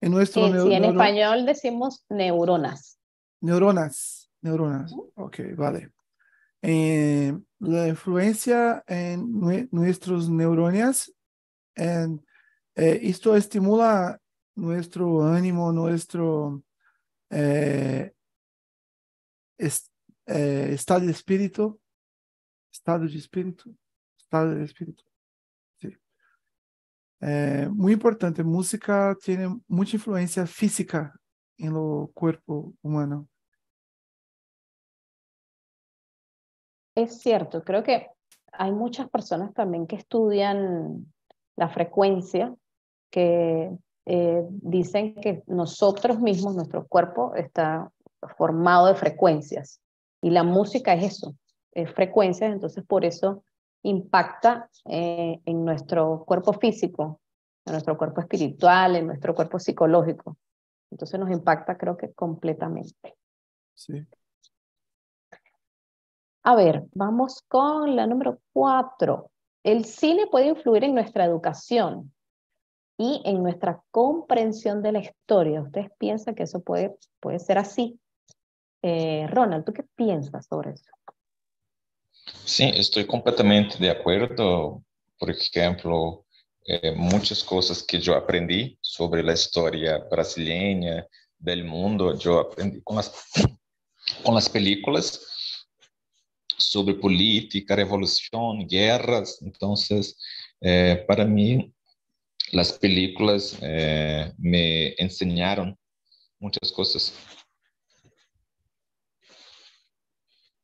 En 0.00 0.10
nuestro 0.10 0.48
sí, 0.66 0.72
en 0.72 0.84
español 0.84 1.46
decimos 1.46 2.04
neuronas. 2.08 2.98
Neuronas, 3.40 4.30
neuronas. 4.40 4.92
Ok, 5.14 5.38
vale. 5.56 5.92
Eh, 6.60 7.36
la 7.58 7.88
influencia 7.88 8.84
en 8.86 9.68
nuestros 9.70 10.28
en, 11.74 12.24
eh, 12.74 13.00
esto 13.02 13.36
estimula 13.36 14.20
nuestro 14.54 15.24
ánimo, 15.24 15.72
nuestro 15.72 16.62
eh, 17.30 18.12
estado 20.26 21.06
de 21.06 21.12
espíritu, 21.12 21.80
estado 22.70 23.06
de 23.06 23.16
espíritu, 23.16 23.76
estado 24.18 24.54
de 24.54 24.64
espíritu. 24.64 25.04
Sí. 25.80 25.96
muy 27.70 27.92
importante, 27.92 28.42
música 28.42 29.16
tiene 29.20 29.48
mucha 29.68 29.96
influencia 29.96 30.46
física 30.46 31.14
en 31.58 31.72
lo 31.72 32.10
cuerpo 32.14 32.74
humano. 32.82 33.28
Es 36.94 37.20
cierto, 37.20 37.64
creo 37.64 37.82
que 37.82 38.08
hay 38.52 38.70
muchas 38.70 39.08
personas 39.08 39.54
también 39.54 39.86
que 39.86 39.96
estudian 39.96 41.12
la 41.56 41.68
frecuencia, 41.68 42.54
que 43.10 43.70
eh, 44.06 44.42
dicen 44.48 45.14
que 45.14 45.42
nosotros 45.46 46.20
mismos, 46.20 46.54
nuestro 46.54 46.86
cuerpo 46.86 47.34
está 47.34 47.90
formado 48.36 48.86
de 48.86 48.94
frecuencias 48.94 49.80
y 50.20 50.30
la 50.30 50.42
música 50.42 50.94
es 50.94 51.14
eso, 51.14 51.34
es 51.72 51.90
frecuencias, 51.92 52.52
entonces 52.52 52.84
por 52.84 53.04
eso 53.04 53.44
impacta 53.82 54.68
eh, 54.86 55.40
en 55.44 55.64
nuestro 55.64 56.24
cuerpo 56.24 56.52
físico 56.52 57.20
en 57.64 57.72
nuestro 57.72 57.96
cuerpo 57.96 58.20
espiritual, 58.20 58.96
en 58.96 59.06
nuestro 59.06 59.34
cuerpo 59.34 59.58
psicológico. 59.58 60.36
Entonces 60.90 61.18
nos 61.18 61.30
impacta 61.30 61.76
creo 61.76 61.96
que 61.96 62.12
completamente. 62.12 63.16
Sí. 63.74 64.06
A 66.42 66.54
ver, 66.56 66.84
vamos 66.92 67.42
con 67.48 67.94
la 67.94 68.06
número 68.06 68.40
cuatro. 68.52 69.30
El 69.62 69.84
cine 69.84 70.26
puede 70.26 70.48
influir 70.48 70.84
en 70.84 70.94
nuestra 70.94 71.24
educación 71.24 72.12
y 73.02 73.20
en 73.24 73.42
nuestra 73.42 73.82
comprensión 73.90 74.80
de 74.80 74.92
la 74.92 75.00
historia. 75.00 75.60
¿Ustedes 75.60 75.90
piensan 75.98 76.36
que 76.36 76.44
eso 76.44 76.62
puede, 76.62 76.94
puede 77.18 77.40
ser 77.40 77.58
así? 77.58 77.98
Eh, 78.80 79.26
Ronald, 79.28 79.64
¿tú 79.64 79.72
qué 79.72 79.82
piensas 79.96 80.46
sobre 80.46 80.70
eso? 80.70 80.84
Sí, 82.44 82.70
estoy 82.72 83.04
completamente 83.04 83.76
de 83.78 83.90
acuerdo. 83.90 84.84
Por 85.18 85.30
ejemplo, 85.30 86.26
eh, 86.64 86.92
muchas 86.94 87.42
cosas 87.42 87.82
que 87.82 87.98
yo 87.98 88.14
aprendí 88.14 88.78
sobre 88.80 89.24
la 89.24 89.32
historia 89.32 89.98
brasileña, 90.08 91.04
del 91.40 91.64
mundo, 91.64 92.16
yo 92.16 92.38
aprendí 92.38 92.80
con 92.82 92.94
las, 92.94 93.12
con 94.22 94.32
las 94.32 94.48
películas 94.48 95.26
sobre 96.56 96.94
política, 96.94 97.74
revolución, 97.74 98.64
guerras. 98.68 99.42
Entonces, 99.42 100.16
eh, 100.60 101.04
para 101.08 101.24
mí, 101.24 101.72
las 102.52 102.78
películas 102.78 103.58
eh, 103.62 104.32
me 104.38 104.94
enseñaron 104.98 105.76
muchas 106.38 106.70
cosas. 106.70 107.14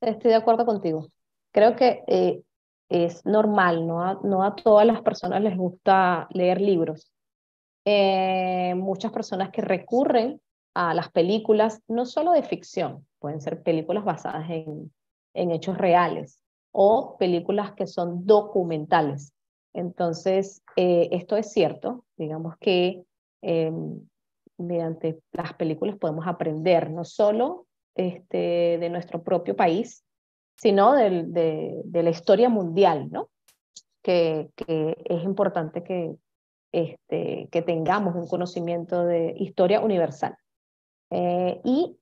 Estoy 0.00 0.30
de 0.30 0.36
acuerdo 0.36 0.64
contigo. 0.64 1.08
Creo 1.50 1.74
que 1.74 2.04
eh, 2.06 2.42
es 2.90 3.24
normal, 3.24 3.86
no 3.86 4.02
a, 4.44 4.54
todas 4.54 4.86
las 4.86 5.00
personas 5.02 5.42
les 5.42 5.56
gusta 5.56 6.28
leer 6.30 6.60
libros. 6.60 7.10
muchas 8.76 9.10
personas 9.10 9.50
que 9.50 9.62
recurren 9.62 10.40
a 10.74 10.92
las 10.92 11.10
películas, 11.10 11.80
no 11.88 12.04
solo 12.04 12.32
de 12.32 12.42
ficción, 12.42 13.06
pueden 13.18 13.40
ser 13.40 13.62
películas 13.62 14.04
basadas 14.04 14.48
en 14.50 15.50
hechos 15.50 15.78
reales 15.78 16.42
o 16.70 17.16
películas 17.18 17.72
que 17.72 17.86
son 17.86 18.26
documentales. 18.26 19.32
Entonces, 19.78 20.60
eh, 20.74 21.08
esto 21.12 21.36
es 21.36 21.52
cierto, 21.52 22.04
digamos 22.16 22.56
que 22.58 23.04
em, 23.42 24.00
mediante 24.58 25.20
las 25.30 25.54
películas 25.54 25.96
podemos 25.96 26.26
aprender 26.26 26.90
no 26.90 27.04
solo 27.04 27.66
este, 27.94 28.78
de 28.78 28.90
nuestro 28.90 29.22
propio 29.22 29.54
país, 29.54 30.04
sino 30.56 30.94
de, 30.94 31.84
la 31.92 32.10
historia 32.10 32.48
mundial, 32.48 33.08
¿no? 33.12 33.30
Que, 34.02 34.50
es 34.56 35.22
importante 35.22 35.84
que, 35.84 36.16
este, 36.72 37.48
que 37.52 37.62
tengamos 37.62 38.16
un 38.16 38.26
conocimiento 38.26 39.04
de 39.04 39.34
historia 39.38 39.80
universal. 39.80 40.36
Eh, 41.10 41.60
y 41.62 41.96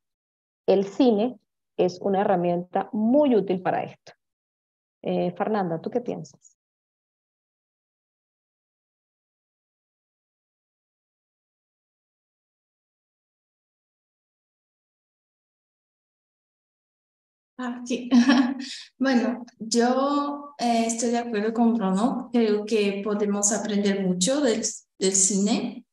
el 0.66 0.86
cine 0.86 1.38
es 1.76 2.00
una 2.00 2.22
herramienta 2.22 2.88
muy 2.92 3.36
útil 3.36 3.60
para 3.60 3.82
esto. 3.82 4.12
Eh, 5.02 5.30
Fernanda, 5.32 5.78
¿tú 5.78 5.90
qué 5.90 6.00
piensas? 6.00 6.55
Ah, 17.58 17.82
bueno, 18.98 19.46
yo 19.58 20.54
eh, 20.58 20.84
estoy 20.86 21.10
de 21.10 21.18
acuerdo 21.18 21.54
con 21.54 21.74
Bruno. 21.74 22.28
Creo 22.32 22.66
que 22.66 23.00
podemos 23.02 23.50
aprender 23.52 24.06
mucho 24.06 24.42
del, 24.42 24.62
del 24.98 25.14
cine. 25.14 25.86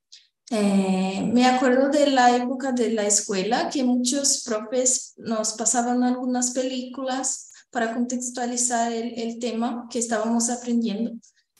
Eh, 0.49 1.29
me 1.33 1.45
acuerdo 1.45 1.89
de 1.89 2.07
la 2.07 2.35
época 2.35 2.73
de 2.73 2.91
la 2.91 3.07
escuela 3.07 3.69
que 3.69 3.83
muchos 3.83 4.43
profes 4.43 5.13
nos 5.17 5.53
pasaban 5.53 6.03
algunas 6.03 6.51
películas 6.51 7.51
para 7.71 7.93
contextualizar 7.93 8.91
el, 8.91 9.17
el 9.17 9.39
tema 9.39 9.87
que 9.89 9.99
estábamos 9.99 10.49
aprendiendo. 10.49 11.11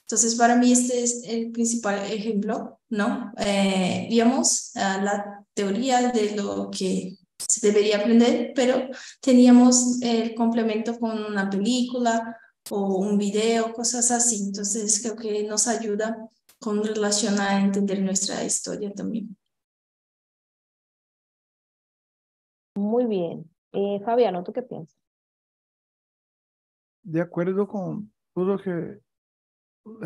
Entonces, 0.01 0.35
para 0.35 0.57
mí 0.57 0.73
este 0.73 1.01
es 1.01 1.23
el 1.23 1.51
principal 1.51 1.99
ejemplo, 2.11 2.79
¿no? 2.89 3.31
Eh, 3.37 4.07
digamos, 4.09 4.71
la 4.75 5.45
teoría 5.53 6.11
de 6.11 6.35
lo 6.35 6.69
que 6.69 7.17
se 7.53 7.67
debería 7.67 7.97
aprender, 7.97 8.51
pero 8.55 8.89
teníamos 9.21 10.01
el 10.01 10.33
complemento 10.33 10.97
con 10.99 11.23
una 11.23 11.49
película 11.49 12.37
o 12.69 12.97
un 12.97 13.17
video, 13.17 13.73
cosas 13.73 14.09
así. 14.11 14.43
Entonces, 14.47 15.01
creo 15.01 15.15
que 15.15 15.43
nos 15.47 15.67
ayuda 15.67 16.29
con 16.59 16.83
relación 16.83 17.39
a 17.39 17.59
entender 17.61 18.01
nuestra 18.01 18.43
historia 18.43 18.91
también. 18.93 19.35
Muy 22.75 23.05
bien. 23.05 23.49
Eh, 23.73 24.01
Fabiano, 24.03 24.43
¿tú 24.43 24.51
qué 24.51 24.63
piensas? 24.63 24.97
De 27.03 27.21
acuerdo 27.21 27.67
con 27.67 28.11
todo 28.33 28.45
lo 28.45 28.57
que 28.57 28.99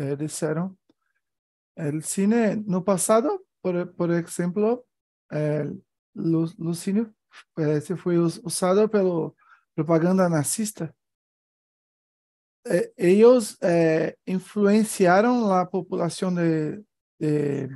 eh, 0.00 0.16
dijeron, 0.18 0.78
el 1.76 2.02
cine 2.02 2.62
no 2.66 2.84
pasado, 2.84 3.44
por, 3.62 3.94
por 3.94 4.12
ejemplo, 4.12 4.84
el, 5.30 5.82
los, 6.14 6.58
los 6.58 6.78
cine 7.56 7.80
se 7.80 7.96
fue 7.96 8.18
usado 8.18 8.88
pelo 8.88 9.36
propaganda 9.74 10.28
nazista. 10.28 10.94
Eh, 12.64 12.92
ellos 12.96 13.56
eh, 13.62 14.16
influenciaron 14.26 15.48
la 15.48 15.68
población 15.68 16.34
de, 16.34 16.84
de 17.18 17.70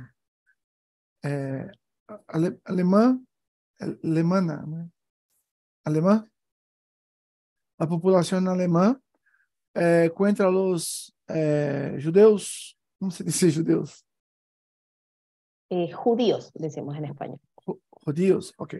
eh, 1.23 1.71
ale, 2.27 2.59
alemán, 2.65 3.27
alemana, 3.79 4.91
alemán, 5.83 6.31
la 7.77 7.87
población 7.87 8.47
alemana 8.47 8.99
eh, 9.73 10.11
contra 10.13 10.49
los 10.51 11.15
eh, 11.27 11.99
judeos, 12.03 12.77
¿cómo 12.99 13.11
se 13.11 13.23
dice 13.23 13.51
judeos? 13.55 14.05
Eh, 15.69 15.91
judíos, 15.91 16.51
decimos 16.53 16.95
en 16.97 17.05
español. 17.05 17.39
Judíos, 17.89 18.53
ok. 18.57 18.75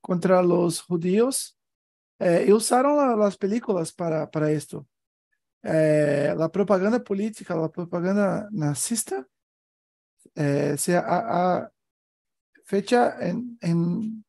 Contra 0.00 0.42
los 0.42 0.80
judíos 0.80 1.58
eh, 2.20 2.44
y 2.48 2.52
usaron 2.52 3.18
las 3.18 3.36
películas 3.38 3.92
para, 3.92 4.30
para 4.30 4.50
esto. 4.50 4.86
Eh, 5.62 6.34
la 6.36 6.50
propaganda 6.50 7.02
política, 7.02 7.54
la 7.54 7.70
propaganda 7.70 8.46
nazista, 8.50 9.26
eh, 10.34 10.74
se 10.76 10.96
ha, 10.96 11.70
fecha 12.64 13.16
en, 13.20 13.58
en, 13.60 14.24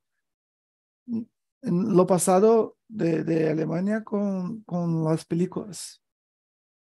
en, 1.62 1.96
lo 1.96 2.08
pasado 2.08 2.78
de, 2.88 3.24
de 3.24 3.50
Alemania 3.50 4.04
con, 4.04 4.62
con, 4.64 5.04
las 5.04 5.26
películas. 5.26 6.02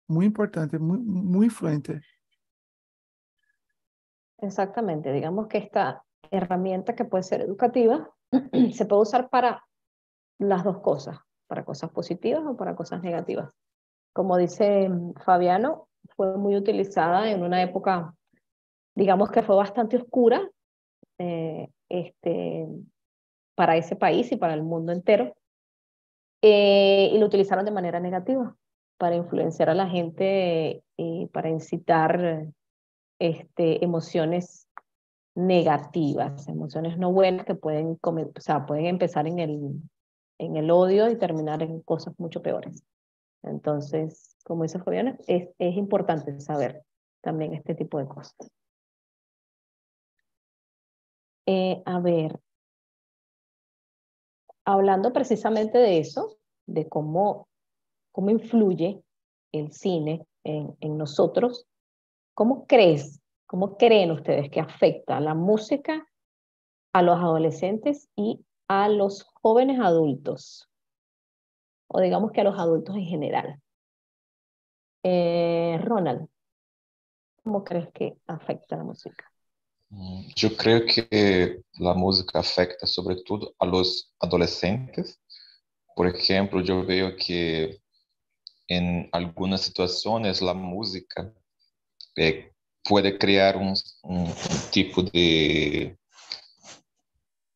Muy 0.08 0.26
importante, 0.26 0.78
muy, 0.78 0.98
muy 0.98 1.46
influente. 1.46 2.00
Exactamente, 4.38 5.12
digamos 5.12 5.48
que 5.48 5.58
esta 5.58 6.04
herramienta 6.30 6.94
que 6.94 7.04
puede 7.04 7.22
ser 7.22 7.42
educativa 7.42 8.13
se 8.72 8.86
puede 8.86 9.02
usar 9.02 9.28
para 9.28 9.64
las 10.38 10.64
dos 10.64 10.80
cosas, 10.80 11.18
para 11.46 11.64
cosas 11.64 11.90
positivas 11.90 12.44
o 12.46 12.56
para 12.56 12.74
cosas 12.74 13.02
negativas. 13.02 13.54
Como 14.12 14.36
dice 14.36 14.88
mm, 14.88 15.14
Fabiano, 15.24 15.88
fue 16.16 16.36
muy 16.36 16.56
utilizada 16.56 17.30
en 17.30 17.42
una 17.42 17.62
época, 17.62 18.14
digamos 18.94 19.30
que 19.30 19.42
fue 19.42 19.56
bastante 19.56 19.96
oscura 19.96 20.48
eh, 21.18 21.68
este, 21.88 22.66
para 23.54 23.76
ese 23.76 23.96
país 23.96 24.30
y 24.32 24.36
para 24.36 24.54
el 24.54 24.62
mundo 24.62 24.92
entero, 24.92 25.34
eh, 26.42 27.10
y 27.12 27.18
lo 27.18 27.26
utilizaron 27.26 27.64
de 27.64 27.70
manera 27.70 28.00
negativa 28.00 28.54
para 28.98 29.16
influenciar 29.16 29.70
a 29.70 29.74
la 29.74 29.88
gente 29.88 30.82
y 30.96 31.26
para 31.28 31.48
incitar 31.48 32.46
este, 33.18 33.84
emociones 33.84 34.63
negativas, 35.34 36.46
emociones 36.48 36.96
no 36.98 37.12
buenas 37.12 37.44
que 37.44 37.54
pueden, 37.54 37.98
pueden 37.98 38.86
empezar 38.86 39.26
en 39.26 39.38
el, 39.38 39.82
en 40.38 40.56
el 40.56 40.70
odio 40.70 41.10
y 41.10 41.18
terminar 41.18 41.62
en 41.62 41.80
cosas 41.80 42.14
mucho 42.18 42.42
peores. 42.42 42.84
Entonces, 43.42 44.36
como 44.44 44.62
dice 44.62 44.78
Fabiana, 44.78 45.18
es, 45.26 45.48
es 45.58 45.76
importante 45.76 46.40
saber 46.40 46.82
también 47.20 47.54
este 47.54 47.74
tipo 47.74 47.98
de 47.98 48.06
cosas. 48.06 48.34
Eh, 51.46 51.82
a 51.84 52.00
ver, 52.00 52.40
hablando 54.64 55.12
precisamente 55.12 55.78
de 55.78 55.98
eso, 55.98 56.38
de 56.66 56.88
cómo, 56.88 57.48
cómo 58.12 58.30
influye 58.30 59.02
el 59.52 59.72
cine 59.72 60.26
en, 60.44 60.74
en 60.80 60.96
nosotros, 60.96 61.66
¿cómo 62.34 62.66
crees, 62.66 63.20
cómo 63.46 63.76
creen 63.76 64.10
ustedes 64.10 64.50
que 64.50 64.60
afecta 64.60 65.20
la 65.20 65.34
música 65.34 66.06
a 66.92 67.02
los 67.02 67.18
adolescentes 67.18 68.08
y 68.16 68.44
a 68.68 68.88
los 68.88 69.24
jóvenes 69.42 69.80
adultos, 69.80 70.70
o 71.88 72.00
digamos 72.00 72.32
que 72.32 72.40
a 72.40 72.44
los 72.44 72.58
adultos 72.58 72.96
en 72.96 73.04
general. 73.04 73.60
Eh, 75.02 75.78
Ronald. 75.82 76.28
¿Cómo 77.42 77.62
crees 77.62 77.88
que 77.92 78.16
afecta 78.26 78.76
la 78.76 78.84
música? 78.84 79.30
Mm, 79.90 80.28
yo 80.34 80.56
creo 80.56 80.86
que 80.86 81.62
la 81.74 81.92
música 81.92 82.38
afecta 82.38 82.86
sobre 82.86 83.16
todo 83.22 83.54
a 83.58 83.66
los 83.66 84.14
adolescentes. 84.18 85.20
Por 85.94 86.06
ejemplo, 86.06 86.62
yo 86.62 86.86
veo 86.86 87.14
que 87.16 87.80
en 88.66 89.10
algunas 89.12 89.60
situaciones 89.60 90.40
la 90.40 90.54
música 90.54 91.34
eh, 92.16 92.53
puede 92.84 93.18
crear 93.18 93.56
un, 93.56 93.74
tipo 94.70 95.02
de 95.02 95.96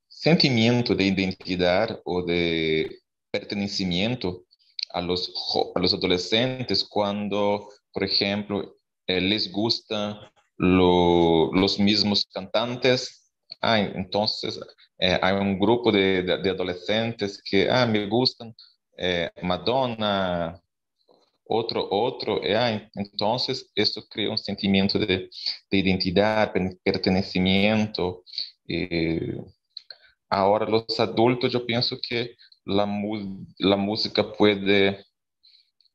sentimiento 0.08 0.94
de 0.94 1.04
identidad 1.04 2.00
o 2.04 2.22
de 2.22 3.00
pertenecimiento 3.30 4.44
a 4.90 5.00
los, 5.00 5.32
a 5.74 5.78
los 5.80 5.92
adolescentes 5.92 6.82
cuando, 6.84 7.68
por 7.92 8.04
ejemplo, 8.04 8.74
eh, 9.06 9.20
les 9.20 9.52
gustan 9.52 10.18
lo, 10.56 11.52
los 11.52 11.78
mismos 11.78 12.26
cantantes. 12.32 13.30
Ah, 13.60 13.80
entonces 13.80 14.60
eh, 14.98 15.18
hay 15.20 15.34
un 15.34 15.58
grupo 15.58 15.90
de, 15.92 16.22
de, 16.22 16.38
de, 16.38 16.50
adolescentes 16.50 17.42
que 17.42 17.68
ah, 17.70 17.86
me 17.86 18.06
gustan 18.06 18.54
eh, 18.96 19.30
Madonna, 19.42 20.60
otro, 21.48 21.88
otro. 21.90 22.40
Ah, 22.56 22.80
entonces 22.94 23.70
esto 23.74 24.02
crea 24.08 24.30
un 24.30 24.38
sentimiento 24.38 24.98
de, 24.98 25.30
de 25.70 25.78
identidad, 25.78 26.52
pertenecimiento. 26.84 28.24
Eh, 28.68 29.36
ahora 30.28 30.66
los 30.66 31.00
adultos 31.00 31.52
yo 31.52 31.64
pienso 31.66 31.98
que 32.06 32.36
la, 32.64 32.86
música 32.86 34.32
puede, 34.32 35.04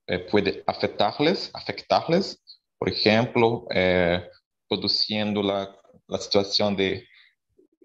eh, 0.07 0.19
puede 0.31 0.63
afectarles, 0.65 1.51
afectarles, 1.53 2.41
por 2.77 2.89
ejemplo, 2.89 3.67
eh, 3.73 4.27
produciendo 4.67 5.43
la, 5.43 5.75
la 6.07 6.17
situación 6.17 6.75
de, 6.75 7.07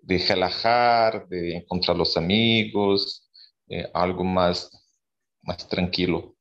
de, 0.02 0.18
relajar, 0.18 1.28
de 1.28 1.56
encontrar 1.56 1.96
los 1.96 2.16
amigos, 2.16 3.28
eh, 3.68 3.88
algo 3.92 4.24
más, 4.24 4.70
más 5.42 5.68
tranquilo. 5.68 6.37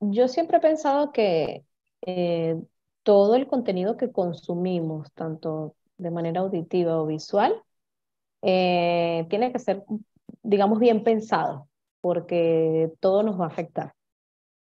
Yo 0.00 0.28
siempre 0.28 0.58
he 0.58 0.60
pensado 0.60 1.12
que 1.12 1.64
eh, 2.02 2.56
todo 3.02 3.34
el 3.36 3.46
contenido 3.46 3.96
que 3.96 4.10
consumimos, 4.10 5.12
tanto 5.12 5.76
de 5.98 6.10
manera 6.10 6.40
auditiva 6.40 7.00
o 7.00 7.06
visual, 7.06 7.54
eh, 8.42 9.26
tiene 9.28 9.52
que 9.52 9.58
ser, 9.58 9.84
digamos, 10.42 10.78
bien 10.78 11.04
pensado, 11.04 11.68
porque 12.00 12.90
todo 13.00 13.22
nos 13.22 13.38
va 13.38 13.44
a 13.44 13.48
afectar. 13.48 13.94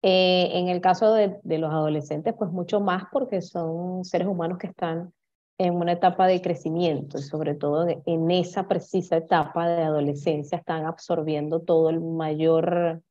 Eh, 0.02 0.50
en 0.54 0.68
el 0.68 0.80
caso 0.80 1.14
de, 1.14 1.38
de, 1.44 1.58
los 1.58 1.72
adolescentes, 1.72 2.34
pues 2.36 2.50
mucho 2.50 2.80
más 2.80 3.04
porque 3.12 3.40
son 3.40 4.04
seres 4.04 4.28
humanos 4.28 4.58
que 4.58 4.66
están 4.66 5.12
en 5.58 5.74
una 5.74 5.92
etapa 5.92 6.26
de 6.26 6.42
crecimiento 6.42 7.18
y 7.18 7.22
sobre 7.22 7.54
todo 7.54 7.86
en 7.88 8.30
esa 8.30 8.66
precisa 8.68 9.16
etapa 9.16 9.68
de 9.68 9.82
adolescencia 9.82 10.58
están 10.58 10.86
absorbiendo 10.86 11.60
todo 11.60 11.90
el 11.90 12.00
mayor 12.00 13.02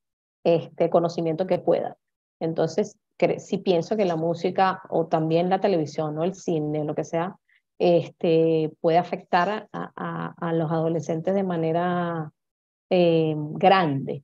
este, 0.44 0.90
conocimiento 0.90 1.48
que 1.48 1.60
puedan. 1.60 1.96
Entonces, 2.42 2.98
sí 3.38 3.58
pienso 3.60 3.96
que 3.96 4.06
la 4.06 4.16
música 4.16 4.82
o 4.90 5.06
también 5.08 5.50
la 5.50 5.62
televisión 5.62 6.18
o 6.18 6.24
el 6.24 6.34
cine, 6.34 6.84
lo 6.84 6.96
que 6.96 7.04
sea, 7.04 7.38
este, 7.78 8.72
puede 8.82 8.98
afectar 8.98 9.70
a, 9.72 10.54
los 10.54 10.72
adolescentes 10.72 11.34
de 11.34 11.44
manera 11.44 12.32
eh, 12.90 13.36
grande, 13.38 14.24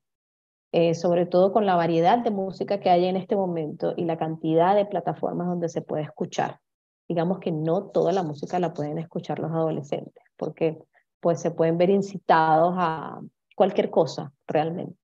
eh, 0.71 0.95
sobre 0.95 1.25
todo 1.25 1.53
con 1.53 1.65
la 1.65 1.75
variedad 1.75 2.17
de 2.19 2.31
música 2.31 2.79
que 2.79 2.89
hay 2.89 3.05
en 3.05 3.15
este 3.17 3.35
momento 3.35 3.93
y 3.95 4.05
la 4.05 4.17
cantidad 4.17 4.75
de 4.75 4.85
plataformas 4.85 5.47
donde 5.47 5.69
se 5.69 5.81
puede 5.81 6.03
escuchar. 6.03 6.59
Digamos 7.07 7.39
que 7.39 7.51
no 7.51 7.85
toda 7.85 8.11
la 8.11 8.23
música 8.23 8.59
la 8.59 8.73
pueden 8.73 8.97
escuchar 8.97 9.39
los 9.39 9.51
adolescentes, 9.51 10.23
porque 10.35 10.77
pues 11.19 11.39
se 11.39 11.51
pueden 11.51 11.77
ver 11.77 11.89
incitados 11.89 12.73
a 12.77 13.21
cualquier 13.55 13.89
cosa 13.89 14.33
realmente. 14.47 14.99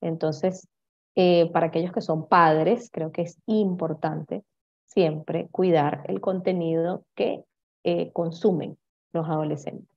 Entonces, 0.00 0.68
eh, 1.14 1.50
para 1.52 1.66
aquellos 1.66 1.92
que 1.92 2.00
son 2.00 2.26
padres, 2.26 2.90
creo 2.90 3.12
que 3.12 3.22
es 3.22 3.38
importante 3.46 4.44
siempre 4.86 5.48
cuidar 5.50 6.04
el 6.06 6.20
contenido 6.20 7.04
que 7.14 7.44
eh, 7.84 8.12
consumen 8.12 8.78
los 9.12 9.28
adolescentes. 9.28 9.88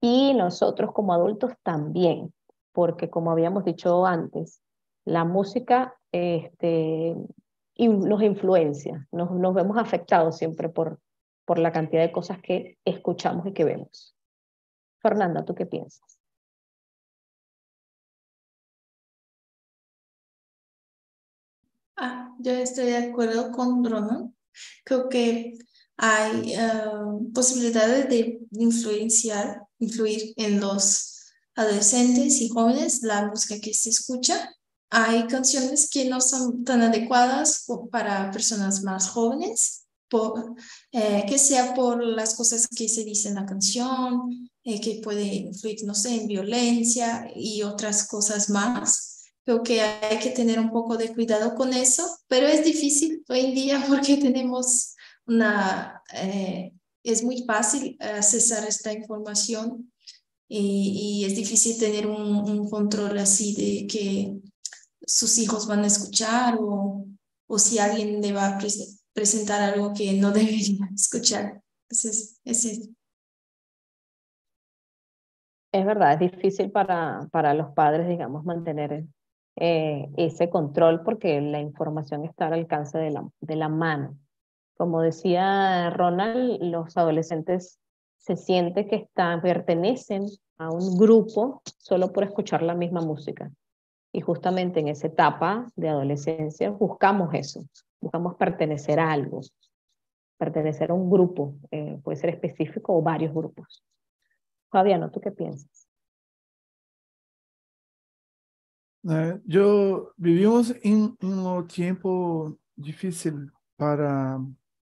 Y 0.00 0.34
nosotros 0.34 0.92
como 0.92 1.12
adultos 1.12 1.52
también, 1.62 2.32
porque 2.72 3.10
como 3.10 3.30
habíamos 3.30 3.64
dicho 3.64 4.06
antes, 4.06 4.62
la 5.04 5.24
música 5.24 5.96
este, 6.12 7.16
nos 7.76 8.22
influencia, 8.22 9.06
nos, 9.12 9.30
nos 9.32 9.54
vemos 9.54 9.76
afectados 9.78 10.36
siempre 10.36 10.68
por, 10.68 11.00
por 11.44 11.58
la 11.58 11.72
cantidad 11.72 12.02
de 12.02 12.12
cosas 12.12 12.40
que 12.40 12.78
escuchamos 12.84 13.46
y 13.46 13.52
que 13.52 13.64
vemos. 13.64 14.16
Fernanda, 15.00 15.44
¿tú 15.44 15.54
qué 15.54 15.66
piensas? 15.66 16.19
Ah, 22.02 22.34
yo 22.38 22.52
estoy 22.52 22.86
de 22.86 22.96
acuerdo 22.96 23.52
con 23.52 23.84
Ronald. 23.84 24.32
Creo 24.84 25.10
que 25.10 25.58
hay 25.98 26.54
uh, 26.56 27.30
posibilidades 27.34 28.08
de 28.08 28.40
influenciar, 28.52 29.64
influir 29.78 30.32
en 30.36 30.60
los 30.60 31.26
adolescentes 31.54 32.40
y 32.40 32.48
jóvenes 32.48 33.02
la 33.02 33.26
música 33.28 33.60
que 33.60 33.74
se 33.74 33.90
escucha. 33.90 34.48
Hay 34.88 35.26
canciones 35.26 35.90
que 35.90 36.06
no 36.08 36.22
son 36.22 36.64
tan 36.64 36.80
adecuadas 36.80 37.66
para 37.92 38.30
personas 38.30 38.82
más 38.82 39.10
jóvenes, 39.10 39.86
eh, 40.92 41.24
que 41.28 41.38
sea 41.38 41.74
por 41.74 42.02
las 42.02 42.34
cosas 42.34 42.66
que 42.66 42.88
se 42.88 43.04
dicen 43.04 43.32
en 43.32 43.42
la 43.42 43.46
canción, 43.46 44.50
eh, 44.64 44.80
que 44.80 45.02
puede 45.04 45.22
influir, 45.22 45.84
no 45.84 45.94
sé, 45.94 46.14
en 46.22 46.28
violencia 46.28 47.30
y 47.36 47.62
otras 47.62 48.08
cosas 48.08 48.48
más. 48.48 49.19
Creo 49.44 49.62
que 49.62 49.80
hay 49.80 50.18
que 50.18 50.30
tener 50.30 50.58
un 50.58 50.70
poco 50.70 50.96
de 50.96 51.12
cuidado 51.12 51.54
con 51.54 51.72
eso, 51.72 52.06
pero 52.28 52.46
es 52.46 52.64
difícil 52.64 53.24
hoy 53.28 53.40
en 53.40 53.54
día 53.54 53.84
porque 53.88 54.16
tenemos 54.16 54.94
una, 55.26 56.02
eh, 56.14 56.72
es 57.02 57.22
muy 57.22 57.44
fácil 57.44 57.96
accesar 58.00 58.66
esta 58.66 58.92
información 58.92 59.92
y, 60.48 61.22
y 61.22 61.24
es 61.24 61.36
difícil 61.36 61.78
tener 61.78 62.06
un, 62.06 62.20
un, 62.20 62.68
control 62.68 63.16
así 63.18 63.54
de 63.54 63.86
que 63.86 64.40
sus 65.06 65.38
hijos 65.38 65.68
van 65.68 65.84
a 65.84 65.86
escuchar 65.86 66.56
o, 66.58 67.06
o 67.46 67.58
si 67.58 67.78
alguien 67.78 68.20
le 68.20 68.32
va 68.32 68.48
a 68.48 68.58
pre 68.58 68.68
presentar 69.12 69.60
algo 69.60 69.92
que 69.94 70.12
no 70.14 70.30
debería 70.32 70.88
escuchar. 70.94 71.62
Entonces, 71.88 72.40
es 72.44 72.64
eso. 72.64 72.90
Es 75.72 75.86
verdad, 75.86 76.20
es 76.20 76.32
difícil 76.32 76.70
para, 76.72 77.28
para 77.30 77.54
los 77.54 77.72
padres, 77.72 78.08
digamos, 78.08 78.44
mantener 78.44 79.04
eh, 79.60 80.08
ese 80.16 80.48
control 80.48 81.02
porque 81.02 81.40
la 81.40 81.60
información 81.60 82.24
está 82.24 82.46
al 82.46 82.54
alcance 82.54 82.98
de 82.98 83.10
la, 83.10 83.28
de 83.40 83.56
la 83.56 83.68
mano. 83.68 84.16
Como 84.76 85.02
decía 85.02 85.90
Ronald, 85.90 86.62
los 86.62 86.96
adolescentes 86.96 87.78
se 88.16 88.36
sienten 88.36 88.88
que 88.88 88.96
están, 88.96 89.42
pertenecen 89.42 90.26
a 90.58 90.70
un 90.70 90.96
grupo 90.96 91.62
solo 91.78 92.12
por 92.12 92.24
escuchar 92.24 92.62
la 92.62 92.74
misma 92.74 93.00
música. 93.00 93.50
Y 94.12 94.22
justamente 94.22 94.80
en 94.80 94.88
esa 94.88 95.06
etapa 95.06 95.66
de 95.76 95.88
adolescencia 95.88 96.70
buscamos 96.70 97.32
eso, 97.34 97.64
buscamos 98.00 98.36
pertenecer 98.36 98.98
a 98.98 99.12
algo, 99.12 99.40
pertenecer 100.38 100.90
a 100.90 100.94
un 100.94 101.10
grupo, 101.10 101.54
eh, 101.70 101.98
puede 102.02 102.16
ser 102.16 102.30
específico 102.30 102.96
o 102.96 103.02
varios 103.02 103.32
grupos. 103.32 103.84
Fabiano, 104.70 105.10
¿tú 105.10 105.20
qué 105.20 105.30
piensas? 105.30 105.79
Eh, 109.08 109.40
yo 109.46 110.12
vivimos 110.16 110.74
en, 110.82 111.16
un 111.22 111.66
tiempo 111.66 112.58
difícil 112.76 113.50
para 113.76 114.38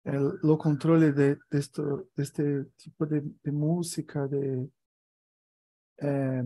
el, 0.03 0.39
lo 0.41 0.57
controle 0.57 1.13
de, 1.13 1.35
de, 1.49 1.59
de 2.15 2.23
este 2.23 2.65
tipo 2.77 3.05
de, 3.05 3.23
música, 3.51 4.27
de 4.27 4.69
eh, 5.97 6.43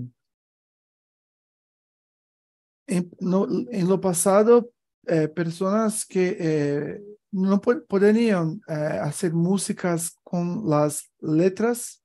en, 2.87 3.87
lo 3.87 3.99
pasado, 3.99 4.71
eh, 5.07 5.27
personas 5.27 6.05
que 6.05 7.01
no 7.31 7.59
podían 7.61 8.61
eh, 8.67 8.73
hacer 8.73 9.33
músicas 9.33 10.15
con 10.23 10.69
las 10.69 11.11
letras 11.19 12.03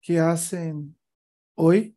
que 0.00 0.18
hacen 0.18 0.96
hoy 1.54 1.96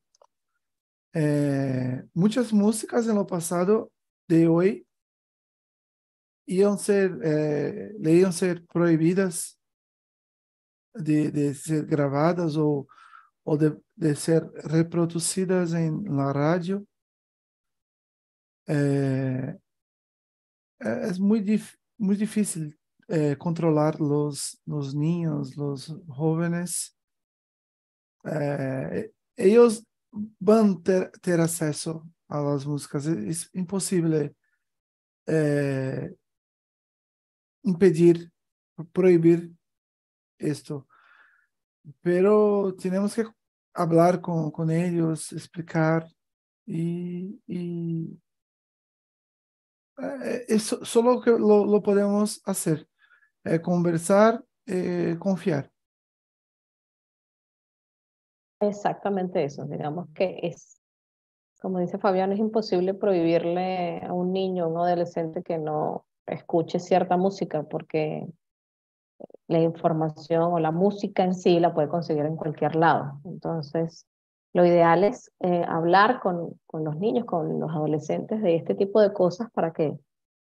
muchas 2.13 2.53
músicas 2.53 3.07
en 3.07 3.15
lo 3.15 3.25
pasado 3.25 3.91
de 4.27 4.47
hoy 4.47 4.87
iban 6.45 6.77
ser, 6.77 7.17
eh, 7.23 7.93
le 7.99 8.11
iban 8.13 8.33
ser 8.33 8.65
prohibidas 8.65 9.59
de, 10.93 11.31
de 11.31 11.53
ser 11.53 11.85
grabadas 11.85 12.55
o, 12.57 12.87
o 13.43 13.57
de, 13.57 13.77
de, 13.95 14.15
ser 14.15 14.43
reproducidas 14.63 15.73
en 15.73 16.03
la 16.15 16.31
radio. 16.31 16.85
Eh, 18.67 19.57
es 20.79 21.19
muy, 21.19 21.61
muy 21.97 22.15
difícil 22.15 22.77
eh, 23.07 23.35
controlar 23.37 23.99
los, 23.99 24.61
los 24.65 24.93
niños, 24.93 25.55
los 25.57 25.95
jóvenes. 26.07 26.97
Ellos 29.35 29.83
van 30.39 30.81
ter, 30.83 31.39
acceso 31.41 32.07
a 32.27 32.41
las 32.41 32.65
músicas. 32.65 33.05
Es, 33.05 33.17
es 33.17 33.49
imposible 33.53 34.35
eh, 35.25 36.15
impedir, 37.63 38.31
prohibir 38.91 39.51
esto. 40.37 40.87
Pero 42.01 42.75
tenemos 42.75 43.15
que 43.15 43.25
hablar 43.73 44.21
con, 44.21 44.51
con 44.51 44.69
ellos, 44.71 45.31
explicar 45.33 46.07
y, 46.65 47.39
eh, 49.97 50.45
eso 50.47 50.83
solo 50.85 51.21
lo, 51.25 51.65
lo 51.65 51.81
podemos 51.81 52.41
hacer, 52.45 52.87
eh, 53.43 53.61
conversar, 53.61 54.43
eh, 54.65 55.17
confiar. 55.19 55.72
Exactamente 58.59 59.43
eso, 59.43 59.65
digamos 59.65 60.07
que 60.13 60.39
es, 60.43 60.79
como 61.61 61.79
dice 61.79 61.97
Fabián, 61.97 62.31
es 62.31 62.39
imposible 62.39 62.93
prohibirle 62.93 64.01
a 64.05 64.13
un 64.13 64.31
niño, 64.31 64.65
a 64.65 64.67
un 64.67 64.77
adolescente 64.77 65.43
que 65.43 65.57
no 65.57 66.05
escuche 66.25 66.79
cierta 66.79 67.17
música 67.17 67.63
porque 67.63 68.25
la 69.47 69.59
información 69.59 70.53
o 70.53 70.59
la 70.59 70.71
música 70.71 71.23
en 71.23 71.35
sí 71.35 71.59
la 71.59 71.73
puede 71.73 71.89
conseguir 71.89 72.25
en 72.25 72.37
cualquier 72.37 72.75
lado. 72.75 73.19
Entonces, 73.25 74.07
lo 74.53 74.65
ideal 74.65 75.03
es 75.03 75.31
eh, 75.39 75.63
hablar 75.67 76.19
con, 76.21 76.59
con, 76.65 76.83
los 76.83 76.97
niños, 76.97 77.25
con 77.25 77.59
los 77.59 77.71
adolescentes 77.71 78.41
de 78.41 78.55
este 78.55 78.75
tipo 78.75 79.01
de 79.01 79.11
cosas 79.11 79.49
para 79.51 79.73
que, 79.73 79.97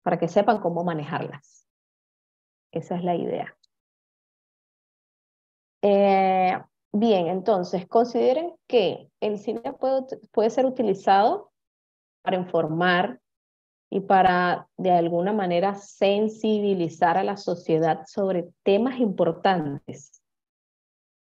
para 0.02 0.18
que 0.18 0.28
sepan 0.28 0.60
cómo 0.60 0.84
manejarlas. 0.84 1.66
Esa 2.72 2.96
es 2.96 3.04
la 3.04 3.16
idea. 3.16 3.56
Eh, 5.82 6.58
bien, 6.92 7.28
entonces, 7.28 7.86
consideren 7.86 8.54
que 8.66 9.10
el 9.20 9.38
cine 9.38 9.72
puede, 9.72 10.04
puede 10.32 10.50
ser 10.50 10.66
utilizado 10.66 11.52
para 12.22 12.36
informar 12.36 13.20
y 13.90 14.00
para 14.00 14.68
de 14.76 14.90
alguna 14.90 15.32
manera 15.32 15.74
sensibilizar 15.74 17.16
a 17.16 17.24
la 17.24 17.36
sociedad 17.36 18.04
sobre 18.06 18.48
temas 18.62 18.98
importantes. 18.98 20.20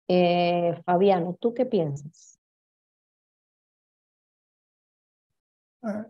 Eh, 0.09 0.81
Fabiano, 0.85 1.37
¿tú 1.40 1.53
qué 1.53 1.66
piensas? 1.66 2.38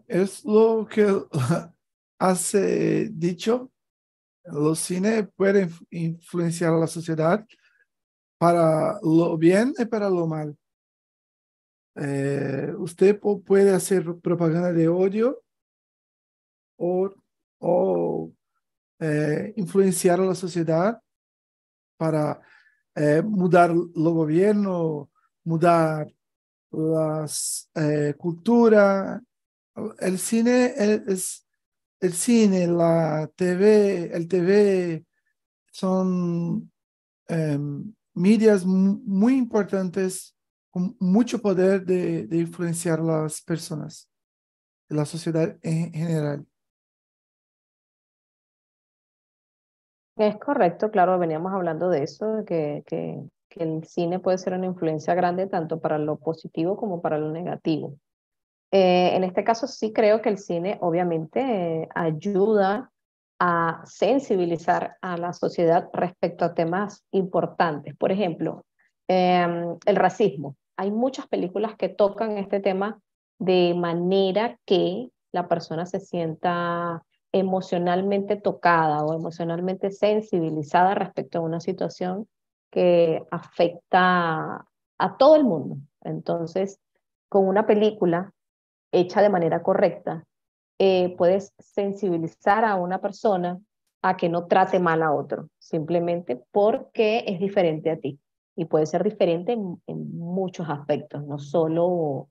Es 0.07 0.45
lo 0.45 0.87
que 0.87 1.07
hace 2.19 3.09
dicho, 3.11 3.71
los 4.45 4.79
cines 4.79 5.29
pueden 5.35 5.71
influenciar 5.91 6.73
a 6.73 6.79
la 6.79 6.87
sociedad 6.87 7.45
para 8.39 8.99
lo 9.03 9.37
bien 9.37 9.75
y 9.79 9.85
para 9.87 10.09
lo 10.11 10.27
mal. 10.27 10.57
Eh, 11.95 12.75
usted 12.79 13.19
puede 13.19 13.75
hacer 13.75 14.05
propaganda 14.21 14.73
de 14.73 14.89
odio 14.89 15.43
o, 16.79 18.31
eh, 19.01 19.55
influenciar 19.57 20.21
a 20.21 20.25
la 20.25 20.35
sociedad 20.35 21.01
para 21.97 22.41
eh, 22.95 23.23
mudar 23.23 23.71
el 23.71 23.91
gobierno, 23.95 25.11
mudar 25.45 26.13
las 26.71 27.71
culturas, 28.19 29.23
el 30.01 30.19
cine 30.19 30.75
es 30.77 31.47
el 32.01 32.13
cine, 32.13 32.67
la 32.67 33.31
TV, 33.37 34.11
el 34.15 34.29
TV 34.29 35.05
son 35.73 36.71
um, 37.29 37.95
medias 38.17 38.65
muy 38.65 39.37
importantes 39.37 40.37
con 40.71 40.97
mucho 40.99 41.41
poder 41.41 41.85
de, 41.85 42.27
de, 42.27 42.39
influenciar 42.39 42.99
las 43.01 43.41
personas, 43.43 44.11
la 44.89 45.05
sociedad 45.05 45.57
en 45.63 45.93
general. 45.93 46.47
Es 50.17 50.37
correcto, 50.39 50.91
claro, 50.91 51.19
veníamos 51.19 51.53
hablando 51.53 51.91
de 51.91 52.03
eso, 52.03 52.45
que, 52.47 52.83
que, 52.87 53.23
el 53.51 53.85
cine 53.85 54.19
puede 54.19 54.37
ser 54.37 54.53
una 54.53 54.67
influencia 54.67 55.15
grande 55.15 55.47
tanto 55.47 55.81
para 55.81 55.97
lo 55.97 56.19
positivo 56.19 56.77
como 56.77 57.01
para 57.01 57.17
lo 57.17 57.31
negativo. 57.33 57.97
Eh, 58.71 59.17
en 59.17 59.25
este 59.25 59.45
caso 59.45 59.67
sí 59.67 59.95
creo 59.95 60.21
que 60.21 60.29
el 60.29 60.37
cine 60.37 60.77
obviamente 60.83 61.41
eh, 61.41 61.89
ayuda 61.95 62.93
a 63.39 63.83
sensibilizar 63.85 64.97
a 65.03 65.17
la 65.17 65.33
sociedad 65.33 65.89
respecto 65.93 66.45
a 66.45 66.55
temas 66.55 67.05
importantes. 67.11 67.95
Por 67.97 68.13
ejemplo, 68.13 68.65
em, 69.09 69.77
el 69.85 69.97
racismo. 69.97 70.57
Hay 70.77 70.91
muchas 70.91 71.27
películas 71.29 71.77
que 71.77 71.89
tocan 71.89 72.39
este 72.39 72.61
tema 72.61 72.99
de 73.39 73.75
manera 73.77 74.59
que 74.65 75.11
la 75.33 75.49
persona 75.49 75.87
se 75.87 76.01
sienta 76.01 77.03
emocionalmente 77.33 78.37
tocada 78.37 79.05
o 79.05 79.15
emocionalmente 79.15 79.91
sensibilizada 79.91 80.95
respecto 80.95 81.39
a 81.39 81.43
una 81.43 81.61
situación 81.61 82.27
que 82.71 83.23
afecta 83.31 84.67
a 84.99 85.17
todo 85.19 85.37
el 85.37 85.45
mundo. 85.45 85.77
Entonces, 86.03 86.81
con 87.29 87.47
una 87.47 87.67
película 87.67 88.33
hecha 88.93 89.21
de 89.21 89.29
manera 89.29 89.63
correcta, 89.63 90.25
eh, 90.79 91.15
puedes 91.17 91.53
sensibilizar 91.59 92.65
a 92.65 92.77
una 92.77 93.01
persona 93.01 93.59
a 94.03 94.17
que 94.17 94.29
no 94.29 94.47
trate 94.47 94.79
mal 94.79 95.03
a 95.03 95.13
otro, 95.13 95.49
simplemente 95.59 96.41
porque 96.53 97.25
es 97.27 97.41
diferente 97.41 97.91
a 97.91 97.99
ti. 97.99 98.19
Y 98.55 98.67
puede 98.67 98.87
ser 98.87 99.03
diferente 99.03 99.53
en, 99.53 99.81
muchos 99.87 100.69
aspectos, 100.69 101.25
no 101.25 101.39
solo 101.39 102.29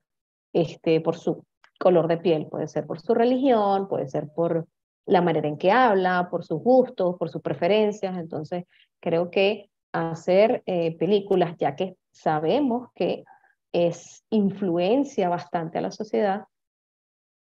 este, 0.53 1.01
por 1.01 1.17
su 1.17 1.43
color 1.79 2.07
de 2.07 2.17
piel, 2.17 2.47
puede 2.47 2.67
ser 2.67 2.85
por 2.85 2.99
su 2.99 3.13
religión, 3.13 3.87
puede 3.87 4.07
ser 4.07 4.29
por 4.29 4.67
la 5.05 5.21
manera 5.21 5.47
en 5.47 5.57
que 5.57 5.71
habla, 5.71 6.29
por 6.29 6.43
sus 6.43 6.61
gustos, 6.61 7.15
por 7.17 7.29
sus 7.29 7.41
preferencias. 7.41 8.17
Entonces, 8.17 8.65
creo 8.99 9.29
que 9.29 9.69
hacer 9.91 10.63
eh, 10.65 10.97
películas, 10.97 11.55
ya 11.57 11.75
que 11.75 11.95
sabemos 12.11 12.89
que 12.95 13.23
es 13.71 14.23
influencia 14.29 15.29
bastante 15.29 15.77
a 15.77 15.81
la 15.81 15.91
sociedad, 15.91 16.45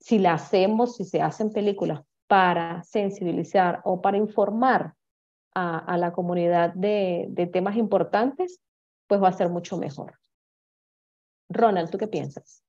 si 0.01 0.17
la 0.19 0.33
hacemos, 0.33 0.95
si 0.95 1.05
se 1.05 1.21
hacen 1.21 1.51
películas 1.51 2.01
para 2.27 2.83
sensibilizar 2.83 3.81
o 3.85 4.01
para 4.01 4.17
informar 4.17 4.95
a, 5.53 5.97
la 5.97 6.13
comunidad 6.13 6.73
de, 6.73 7.27
de, 7.29 7.45
temas 7.45 7.75
importantes, 7.75 8.61
pues 9.07 9.21
va 9.21 9.27
a 9.27 9.33
ser 9.33 9.49
mucho 9.49 9.77
mejor. 9.77 10.17
Ronald, 11.49 11.91
¿tú 11.91 11.97
qué 11.97 12.07
piensas? 12.07 12.63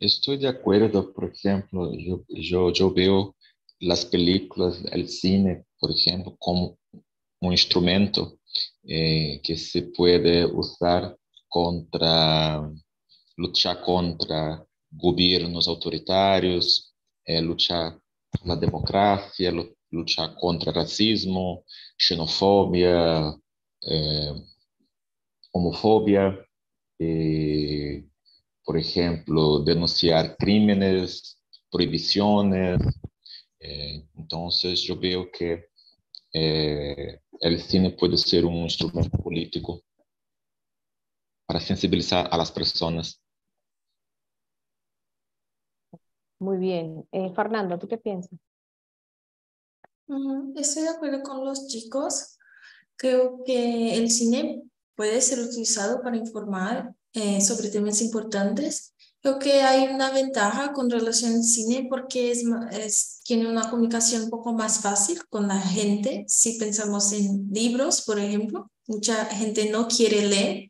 Estoy 0.00 0.38
de 0.38 0.48
acuerdo, 0.48 1.12
por 1.12 1.26
ejemplo, 1.26 1.92
yo, 1.92 2.24
yo, 2.28 2.72
yo 2.72 2.94
veo 2.94 3.36
las 3.78 4.06
películas, 4.06 4.82
el 4.90 5.08
cine, 5.08 5.66
por 5.78 5.90
ejemplo, 5.90 6.34
como 6.38 6.78
un 7.40 7.52
instrumento 7.52 8.38
eh, 8.84 9.40
que 9.42 9.56
se 9.56 9.82
puede 9.82 10.46
usar 10.46 11.16
contra 11.48 12.70
lutar 13.38 13.80
contra 13.82 14.66
governos 14.92 15.68
autoritários, 15.68 16.92
é, 17.26 17.40
lutar 17.40 17.96
pela 18.42 18.56
democracia, 18.56 19.52
lutar 19.92 20.34
contra 20.36 20.72
racismo, 20.72 21.64
xenofobia, 21.98 23.34
é, 23.84 24.34
homofobia, 25.54 26.44
e, 27.00 28.04
por 28.64 28.76
exemplo, 28.76 29.60
denunciar 29.60 30.36
crímenes, 30.36 31.36
proibições. 31.70 32.80
É, 33.62 34.02
então, 34.16 34.48
eu 34.88 34.98
vejo 34.98 35.30
que 35.30 35.64
é, 36.34 37.20
o 37.42 37.58
cine 37.58 37.90
pode 37.90 38.18
ser 38.18 38.44
um 38.44 38.66
instrumento 38.66 39.10
político 39.22 39.82
para 41.46 41.60
sensibilizar 41.60 42.28
a 42.30 42.36
las 42.36 42.50
Muy 46.38 46.58
bien. 46.58 47.06
Eh, 47.12 47.32
Fernando, 47.34 47.78
¿tú 47.78 47.88
qué 47.88 47.98
piensas? 47.98 48.38
Estoy 50.56 50.84
de 50.84 50.88
acuerdo 50.88 51.22
con 51.22 51.44
los 51.44 51.66
chicos. 51.66 52.38
Creo 52.96 53.42
que 53.44 53.96
el 53.96 54.10
cine 54.10 54.62
puede 54.94 55.20
ser 55.20 55.40
utilizado 55.40 56.02
para 56.02 56.16
informar 56.16 56.94
eh, 57.12 57.40
sobre 57.40 57.68
temas 57.68 58.00
importantes. 58.00 58.94
Creo 59.20 59.38
que 59.38 59.62
hay 59.62 59.92
una 59.92 60.10
ventaja 60.10 60.72
con 60.72 60.88
relación 60.88 61.34
al 61.34 61.42
cine 61.42 61.86
porque 61.90 62.30
es, 62.30 63.20
tiene 63.24 63.48
una 63.48 63.68
comunicación 63.68 64.24
un 64.24 64.30
poco 64.30 64.52
más 64.52 64.80
fácil 64.80 65.20
con 65.28 65.48
la 65.48 65.60
gente. 65.60 66.24
Si 66.28 66.58
pensamos 66.58 67.12
en 67.12 67.48
libros, 67.50 68.02
por 68.02 68.18
ejemplo, 68.18 68.70
mucha 68.86 69.26
gente 69.26 69.70
no 69.70 69.88
quiere 69.88 70.26
leer 70.26 70.68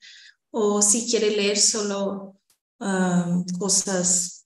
o 0.51 0.83
si 0.83 1.09
quiere 1.09 1.31
leer 1.31 1.59
solo 1.59 2.37
ah, 2.81 3.43
cosas 3.59 4.38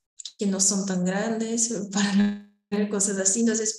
que 0.43 0.51
no 0.51 0.59
son 0.59 0.85
tan 0.87 1.05
grandes 1.05 1.73
para 1.93 2.51
ver 2.69 2.89
cosas 2.89 3.19
así. 3.19 3.41
Entonces, 3.41 3.79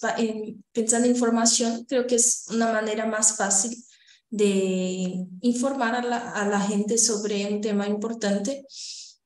pensando 0.71 1.07
en 1.07 1.13
información, 1.13 1.85
creo 1.85 2.07
que 2.07 2.15
es 2.15 2.45
una 2.49 2.71
manera 2.71 3.05
más 3.05 3.35
fácil 3.35 3.83
de 4.29 5.27
informar 5.41 5.95
a 5.95 6.01
la, 6.01 6.31
a 6.31 6.47
la 6.47 6.61
gente 6.61 6.97
sobre 6.97 7.53
un 7.53 7.59
tema 7.59 7.87
importante. 7.87 8.65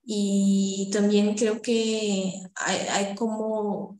Y 0.04 0.89
también 0.91 1.36
creo 1.36 1.62
que 1.62 2.34
hay, 2.56 3.13
como 3.15 3.97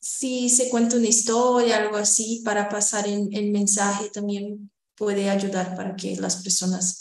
si 0.00 0.50
se 0.50 0.68
cuenta 0.68 0.96
una 0.96 1.06
historia, 1.06 1.78
algo 1.78 1.96
así, 1.96 2.42
para 2.44 2.68
pasar 2.68 3.06
el, 3.08 3.50
mensaje, 3.52 4.10
también 4.10 4.70
puede 4.96 5.30
ayudar 5.30 5.76
para 5.76 5.96
que 5.96 6.16
las 6.16 6.42
personas 6.42 7.00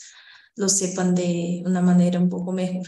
lo 0.55 0.69
sepan 0.69 1.15
de 1.15 1.63
una 1.65 1.81
manera 1.81 2.19
un 2.19 2.29
poco 2.29 2.51
mejor. 2.51 2.87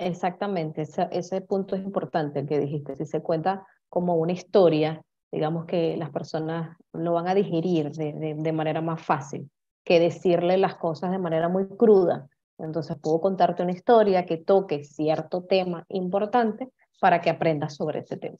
Exactamente, 0.00 0.80
ese, 0.82 1.08
ese 1.12 1.42
punto 1.42 1.76
es 1.76 1.82
importante 1.82 2.40
el 2.40 2.46
que 2.48 2.58
dijiste. 2.58 2.96
Si 2.96 3.04
se 3.04 3.20
cuenta 3.22 3.66
como 3.90 4.16
una 4.16 4.32
historia, 4.32 5.02
digamos 5.30 5.66
que 5.66 5.94
las 5.98 6.08
personas 6.08 6.74
lo 6.94 7.12
van 7.12 7.28
a 7.28 7.34
digerir 7.34 7.90
de, 7.90 8.14
de, 8.14 8.34
de 8.34 8.52
manera 8.52 8.80
más 8.80 9.02
fácil 9.02 9.50
que 9.84 10.00
decirle 10.00 10.56
las 10.56 10.76
cosas 10.76 11.10
de 11.10 11.18
manera 11.18 11.50
muy 11.50 11.68
cruda. 11.76 12.26
Entonces 12.56 12.96
puedo 12.98 13.20
contarte 13.20 13.62
una 13.62 13.72
historia 13.72 14.24
que 14.24 14.38
toque 14.38 14.84
cierto 14.84 15.44
tema 15.44 15.84
importante 15.90 16.70
para 16.98 17.20
que 17.20 17.28
aprendas 17.28 17.76
sobre 17.76 17.98
ese 17.98 18.16
tema. 18.16 18.38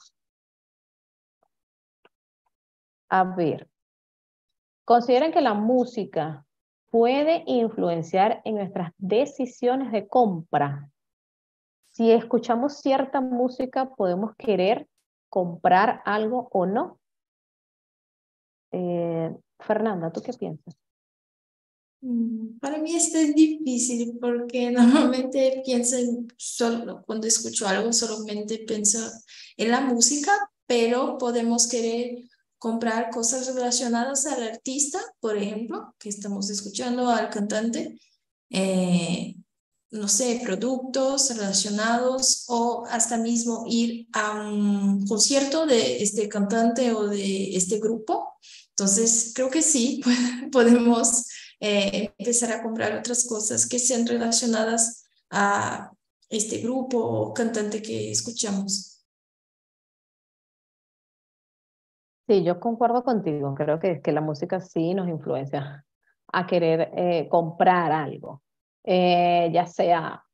A 3.11 3.25
ver, 3.25 3.69
¿consideran 4.87 5.31
que 5.33 5.43
la 5.43 5.53
música 5.53 6.47
puede 6.91 7.43
influenciar 7.47 8.41
en 8.45 8.55
nuestras 8.55 8.93
decisiones 8.97 9.93
de 9.93 10.09
compra? 10.09 10.91
Si 12.01 12.11
escuchamos 12.11 12.79
cierta 12.79 13.21
música, 13.21 13.95
podemos 13.95 14.35
querer 14.39 14.89
comprar 15.29 16.01
algo 16.07 16.49
o 16.51 16.65
no. 16.65 16.99
Eh, 18.73 19.37
Fernanda, 19.59 20.11
¿tú 20.11 20.23
qué 20.23 20.33
piensas? 20.33 20.75
Mm, 22.01 22.59
para 22.59 22.79
mí 22.79 22.97
esto 22.97 23.19
es 23.19 23.35
difícil 23.35 24.17
porque 24.19 24.71
normalmente 25.13 25.61
pienso 25.63 25.99
en 25.99 26.27
solo, 26.39 27.03
cuando 27.05 27.27
escucho 27.27 27.69
algo, 27.69 27.93
solamente 27.93 28.65
pienso 28.67 28.99
en 29.59 29.71
la 29.71 29.83
música, 29.83 30.33
pero 30.65 31.19
podemos 31.19 31.69
querer 31.69 32.17
comprar 32.57 33.11
cosas 33.11 33.55
relacionadas 33.55 34.25
al 34.25 34.43
artista, 34.43 35.01
por 35.21 35.37
ejemplo, 35.37 35.95
que 35.99 36.09
estamos 36.09 36.49
escuchando, 36.49 37.11
al 37.11 37.29
cantante, 37.29 38.01
eh, 38.49 39.37
no 39.91 40.09
sé, 40.09 40.41
productos 40.45 41.37
relacionados 41.37 42.45
o 42.49 42.85
hasta 42.89 43.19
mismo 43.19 43.65
ir 43.67 44.07
a 44.13 44.41
un 44.49 45.07
concierto 45.07 45.67
de 45.67 46.03
este 46.03 46.29
cantante 46.29 46.93
o 46.93 47.09
de 47.09 47.57
este 47.57 47.79
grupo. 47.79 48.35
Entonces, 48.71 49.33
creo 49.35 49.51
que 49.51 49.63
sí, 49.63 50.01
podemos 50.53 51.27
eh, 51.61 52.13
empezar 52.17 52.53
a 52.53 52.63
comprar 52.63 52.97
otras 52.97 53.27
cosas 53.27 53.67
que 53.67 53.79
sean 53.79 54.07
relacionadas 54.07 55.05
a 55.31 55.91
este 56.29 56.59
grupo 56.59 56.99
o 56.99 57.35
cantante 57.35 57.83
que 57.83 58.11
escuchamos. 58.13 59.05
Sí, 62.29 62.45
yo 62.45 62.61
concuerdo 62.61 63.03
contigo. 63.03 63.55
Creo 63.57 63.81
que, 63.81 64.01
que 64.01 64.13
la 64.13 64.21
música 64.21 64.61
sí 64.61 64.95
nos 64.95 65.09
influencia 65.09 65.85
a 66.33 66.47
querer 66.47 66.93
eh, 66.95 67.29
comprar 67.29 67.91
algo, 67.91 68.43
eh, 68.93 69.51
ya 69.53 69.67
sea, 69.67 70.25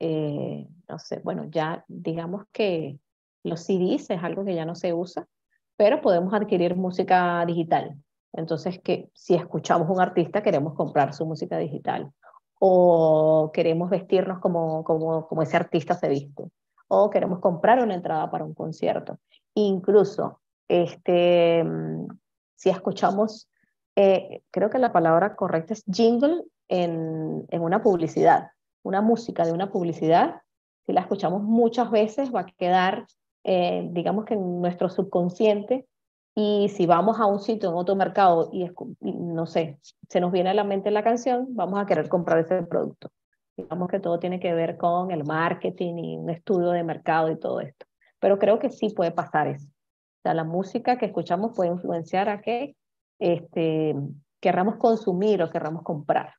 eh, 0.00 0.66
no 0.88 0.98
sé, 0.98 1.20
bueno, 1.22 1.44
ya 1.48 1.84
digamos 1.86 2.46
que 2.50 2.98
los 3.44 3.60
CDs 3.60 4.10
es 4.10 4.24
algo 4.24 4.44
que 4.44 4.56
ya 4.56 4.64
no 4.64 4.74
se 4.74 4.92
usa, 4.92 5.28
pero 5.76 6.00
podemos 6.00 6.34
adquirir 6.34 6.74
música 6.74 7.46
digital. 7.46 7.94
Entonces, 8.32 8.80
que 8.80 9.08
si 9.14 9.36
escuchamos 9.36 9.88
un 9.88 10.00
artista, 10.00 10.42
queremos 10.42 10.74
comprar 10.74 11.14
su 11.14 11.24
música 11.26 11.58
digital 11.58 12.10
o 12.58 13.52
queremos 13.54 13.88
vestirnos 13.88 14.40
como, 14.40 14.82
como, 14.82 15.28
como 15.28 15.42
ese 15.42 15.56
artista 15.56 15.94
se 15.94 16.08
viste 16.08 16.50
o 16.88 17.08
queremos 17.08 17.38
comprar 17.38 17.80
una 17.80 17.94
entrada 17.94 18.28
para 18.32 18.44
un 18.44 18.54
concierto. 18.54 19.20
Incluso, 19.54 20.40
este, 20.66 21.62
mm, 21.62 22.08
si 22.56 22.68
escuchamos, 22.68 23.48
eh, 23.94 24.42
creo 24.50 24.70
que 24.70 24.78
la 24.78 24.92
palabra 24.92 25.36
correcta 25.36 25.74
es 25.74 25.84
jingle 25.84 26.42
en, 26.72 27.44
en 27.50 27.62
una 27.62 27.82
publicidad, 27.82 28.48
una 28.82 29.02
música 29.02 29.44
de 29.44 29.52
una 29.52 29.70
publicidad, 29.70 30.40
si 30.86 30.92
la 30.92 31.02
escuchamos 31.02 31.42
muchas 31.42 31.90
veces 31.90 32.34
va 32.34 32.40
a 32.40 32.46
quedar, 32.46 33.06
eh, 33.44 33.86
digamos 33.92 34.24
que 34.24 34.34
en 34.34 34.60
nuestro 34.60 34.88
subconsciente 34.88 35.86
y 36.34 36.70
si 36.70 36.86
vamos 36.86 37.20
a 37.20 37.26
un 37.26 37.40
sitio 37.40 37.68
en 37.68 37.76
otro 37.76 37.94
mercado 37.94 38.48
y, 38.52 38.70
no 39.02 39.46
sé, 39.46 39.78
se 40.08 40.20
nos 40.20 40.32
viene 40.32 40.50
a 40.50 40.54
la 40.54 40.64
mente 40.64 40.90
la 40.90 41.04
canción, 41.04 41.46
vamos 41.50 41.78
a 41.78 41.84
querer 41.84 42.08
comprar 42.08 42.38
ese 42.38 42.62
producto. 42.62 43.10
Digamos 43.54 43.88
que 43.88 44.00
todo 44.00 44.18
tiene 44.18 44.40
que 44.40 44.54
ver 44.54 44.78
con 44.78 45.10
el 45.10 45.24
marketing 45.24 45.98
y 45.98 46.16
un 46.16 46.30
estudio 46.30 46.70
de 46.70 46.82
mercado 46.84 47.30
y 47.30 47.38
todo 47.38 47.60
esto. 47.60 47.84
Pero 48.18 48.38
creo 48.38 48.58
que 48.58 48.70
sí 48.70 48.88
puede 48.88 49.10
pasar 49.10 49.46
eso. 49.46 49.68
O 49.68 50.22
sea, 50.22 50.32
la 50.32 50.44
música 50.44 50.96
que 50.96 51.06
escuchamos 51.06 51.52
puede 51.54 51.70
influenciar 51.70 52.30
a 52.30 52.40
que 52.40 52.76
este, 53.18 53.94
querramos 54.40 54.76
consumir 54.76 55.42
o 55.42 55.50
querramos 55.50 55.82
comprar. 55.82 56.32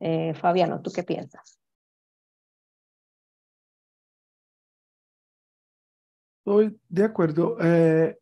Eh, 0.00 0.34
Fabiano, 0.34 0.80
¿tú 0.80 0.90
qué 0.92 1.02
piensas? 1.02 1.58
Estoy 6.38 6.80
de 6.88 7.04
acuerdo. 7.04 7.56
Eh, 7.60 8.16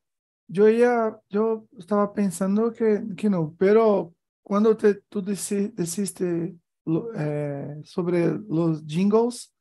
yo 0.48 0.68
ya, 0.68 1.18
yo 1.28 1.66
estaba 1.78 2.12
pensando 2.12 2.72
que, 2.72 3.02
que 3.16 3.28
no, 3.28 3.54
pero 3.58 4.14
cuando 4.42 4.76
te, 4.76 4.94
tú 5.08 5.22
deciste 5.22 6.56
eh, 7.16 7.80
sobre 7.84 8.38
los 8.48 8.84
jingles, 8.86 9.52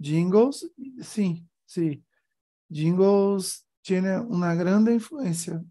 jingles, 0.00 0.70
sí, 1.02 1.46
sí, 1.64 2.04
jingles 2.68 3.66
tiene 3.82 4.18
una 4.18 4.54
grande 4.54 4.94
influencia 4.94 5.62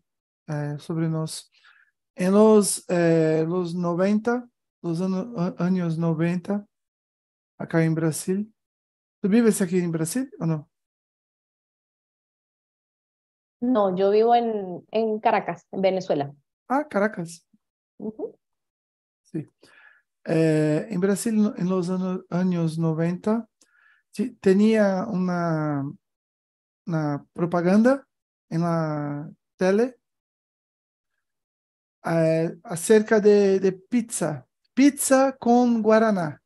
sobre 0.80 1.08
nos. 1.08 1.50
En 2.16 2.34
los, 2.34 2.86
los 2.90 3.74
90, 3.74 4.50
los 4.82 5.02
años 5.60 5.98
90, 5.98 6.65
acá 7.58 7.84
en 7.84 7.96
Brasil. 7.96 8.54
¿Tú 9.22 9.30
vives 9.30 9.62
aquí 9.62 9.80
en 9.80 9.91
Brasil 9.91 10.32
o 10.39 10.46
no? 10.46 10.70
No, 13.62 13.96
yo 13.96 14.10
vivo 14.10 14.34
en, 14.34 14.86
en 14.91 15.20
Caracas, 15.20 15.67
en 15.72 15.82
Venezuela. 15.82 16.34
Ah, 16.67 16.88
Caracas. 16.88 17.48
Sí. 19.22 19.48
Eh, 20.26 20.88
en 20.89 21.00
Brasil, 21.00 21.54
en 21.56 21.70
los 21.70 21.89
años 22.30 22.80
90, 22.80 23.48
tenía 24.39 25.06
una, 25.06 25.84
una 26.88 27.26
propaganda 27.34 28.08
en 28.50 28.62
la 28.62 29.32
tele 29.58 29.98
eh, 32.06 32.58
acerca 32.63 33.20
de, 33.20 33.60
de, 33.60 33.72
pizza, 33.74 34.48
pizza 34.74 35.36
con 35.38 35.82
guaraná. 35.82 36.42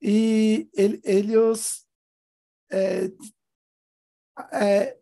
Y 0.00 0.70
el, 0.74 1.00
ellos 1.04 1.88
eh, 2.70 3.12
eh, 4.52 5.00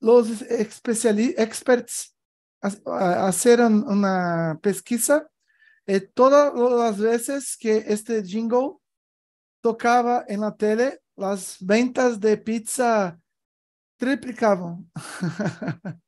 los 0.00 0.42
experts 0.42 2.16
hicieron 3.28 3.86
una 3.86 4.58
pesquisa 4.62 5.30
eh, 5.92 6.00
todas 6.00 6.54
las 6.54 7.00
veces 7.00 7.56
que 7.58 7.78
este 7.78 8.22
jingle 8.22 8.76
tocaba 9.60 10.24
en 10.28 10.42
la 10.42 10.54
tele, 10.54 11.00
las 11.16 11.56
ventas 11.58 12.20
de 12.20 12.36
pizza 12.36 13.18
triplicaban. 13.96 14.88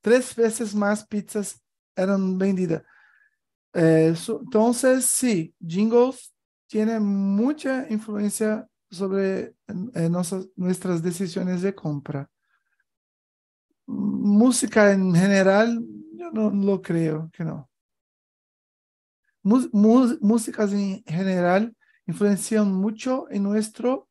Tres 0.00 0.32
veces 0.36 0.76
más 0.76 1.04
pizzas 1.04 1.60
eran 1.96 2.38
vendidas. 2.38 2.82
Entonces, 3.72 5.04
sí, 5.06 5.54
jingles 5.66 6.32
tienen 6.66 7.02
mucha 7.04 7.86
influencia 7.90 8.66
sobre 8.90 9.54
nuestras 10.56 11.02
decisiones 11.02 11.62
de 11.62 11.74
compra. 11.74 12.30
Música 13.86 14.92
en 14.92 15.14
general, 15.14 15.84
yo 16.12 16.30
no 16.30 16.50
lo 16.50 16.80
creo 16.82 17.30
que 17.32 17.44
no. 17.44 17.68
músicas 19.42 20.72
en 20.72 21.04
general 21.04 21.76
influencian 22.06 22.72
mucho 22.72 23.26
en 23.30 23.42
nuestro 23.42 24.08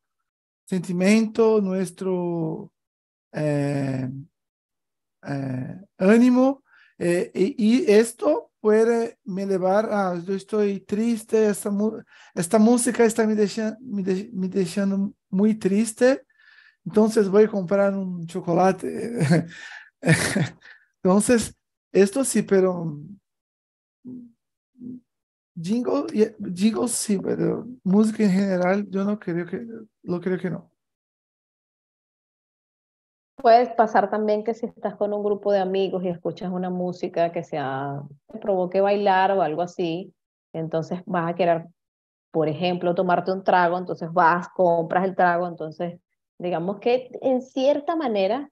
sentimiento, 0.64 1.60
nuestro 1.60 2.72
eh, 3.32 4.08
eh, 5.26 5.80
ánimo, 5.98 6.62
y, 6.98 7.54
y, 7.58 7.90
esto 7.90 8.50
puede 8.60 9.18
me 9.24 9.46
llevar 9.46 9.92
a, 9.92 10.18
yo 10.18 10.34
estoy 10.34 10.80
triste, 10.80 11.48
esta, 11.48 11.70
esta 12.34 12.58
música 12.58 13.04
está 13.04 13.26
me 13.26 13.34
dejando, 13.34 13.76
me, 13.80 14.02
me 14.32 14.48
dejando 14.48 15.12
muy 15.28 15.54
triste, 15.54 16.22
entonces 16.84 17.28
voy 17.28 17.44
a 17.44 17.48
comprar 17.48 17.94
un 17.94 18.26
chocolate. 18.26 19.46
entonces, 21.02 21.54
esto 21.92 22.24
sí, 22.24 22.42
pero 22.42 22.98
jingle, 25.60 26.34
jingle 26.54 26.88
sí, 26.88 27.18
pero 27.18 27.66
música 27.82 28.24
en 28.24 28.30
general 28.30 28.86
yo 28.88 29.04
no 29.04 29.18
creo 29.18 29.46
que, 29.46 29.66
lo 30.02 30.20
creo 30.20 30.38
que 30.38 30.50
no. 30.50 30.70
Puede 33.36 33.66
pasar 33.74 34.08
también 34.10 34.44
que 34.44 34.54
si 34.54 34.66
estás 34.66 34.96
con 34.96 35.12
un 35.12 35.22
grupo 35.22 35.52
de 35.52 35.58
amigos 35.58 36.02
y 36.02 36.08
escuchas 36.08 36.50
una 36.50 36.70
música 36.70 37.32
que 37.32 37.42
sea, 37.44 38.02
te 38.32 38.38
provoque 38.38 38.80
bailar 38.80 39.30
o 39.32 39.42
algo 39.42 39.62
así, 39.62 40.14
entonces 40.54 41.00
vas 41.04 41.30
a 41.30 41.34
querer, 41.34 41.66
por 42.30 42.48
ejemplo, 42.48 42.94
tomarte 42.94 43.32
un 43.32 43.44
trago, 43.44 43.76
entonces 43.76 44.10
vas, 44.12 44.48
compras 44.48 45.04
el 45.04 45.14
trago, 45.14 45.46
entonces 45.46 46.00
digamos 46.38 46.78
que 46.78 47.10
en 47.20 47.42
cierta 47.42 47.94
manera 47.94 48.50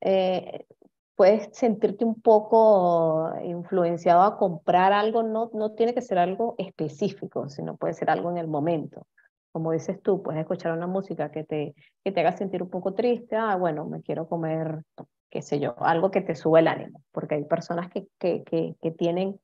eh, 0.00 0.66
puedes 1.14 1.50
sentirte 1.52 2.04
un 2.04 2.20
poco 2.20 3.30
influenciado 3.44 4.22
a 4.22 4.38
comprar 4.38 4.94
algo, 4.94 5.22
no, 5.22 5.50
no 5.52 5.72
tiene 5.72 5.92
que 5.94 6.00
ser 6.00 6.18
algo 6.18 6.54
específico, 6.56 7.50
sino 7.50 7.76
puede 7.76 7.92
ser 7.92 8.08
algo 8.08 8.30
en 8.30 8.38
el 8.38 8.48
momento 8.48 9.06
como 9.52 9.72
dices 9.72 10.02
tú, 10.02 10.22
puedes 10.22 10.40
escuchar 10.40 10.72
una 10.72 10.86
música 10.86 11.30
que 11.30 11.44
te, 11.44 11.74
que 12.02 12.10
te 12.10 12.20
haga 12.20 12.36
sentir 12.36 12.62
un 12.62 12.70
poco 12.70 12.94
triste, 12.94 13.36
ah, 13.36 13.56
bueno, 13.56 13.84
me 13.84 14.02
quiero 14.02 14.26
comer, 14.26 14.82
qué 15.30 15.42
sé 15.42 15.60
yo, 15.60 15.74
algo 15.80 16.10
que 16.10 16.22
te 16.22 16.34
sube 16.34 16.60
el 16.60 16.68
ánimo, 16.68 17.02
porque 17.12 17.34
hay 17.36 17.44
personas 17.44 17.90
que, 17.90 18.06
que, 18.18 18.42
que, 18.44 18.90
tienen 18.92 19.38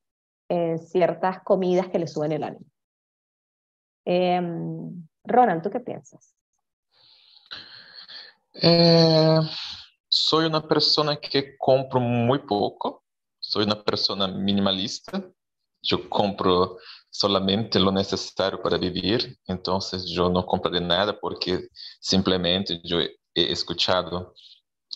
eh, 0.49 0.79
ciertas 0.79 1.41
comidas 1.43 1.89
que 1.89 1.99
le 1.99 2.07
suben 2.07 2.31
el 2.31 2.43
ánimo. 2.43 2.65
Eh, 4.05 4.41
Ronald, 5.23 5.61
¿tú 5.61 5.69
qué 5.69 5.79
piensas? 5.79 6.35
Eh, 8.53 9.39
soy 10.07 10.45
una 10.45 10.67
persona 10.67 11.17
que 11.17 11.55
compro 11.55 11.99
muy 11.99 12.39
poco, 12.39 13.03
soy 13.39 13.63
una 13.65 13.83
persona 13.83 14.27
minimalista, 14.27 15.23
yo 15.81 16.09
compro 16.09 16.77
solamente 17.09 17.79
lo 17.79 17.91
necesario 17.91 18.61
para 18.61 18.77
vivir, 18.77 19.37
entonces 19.47 20.05
yo 20.05 20.29
no 20.29 20.45
compraré 20.45 20.81
nada 20.81 21.19
porque 21.19 21.67
simplemente 21.99 22.79
yo 22.83 22.99
he 22.99 23.51
escuchado 23.51 24.33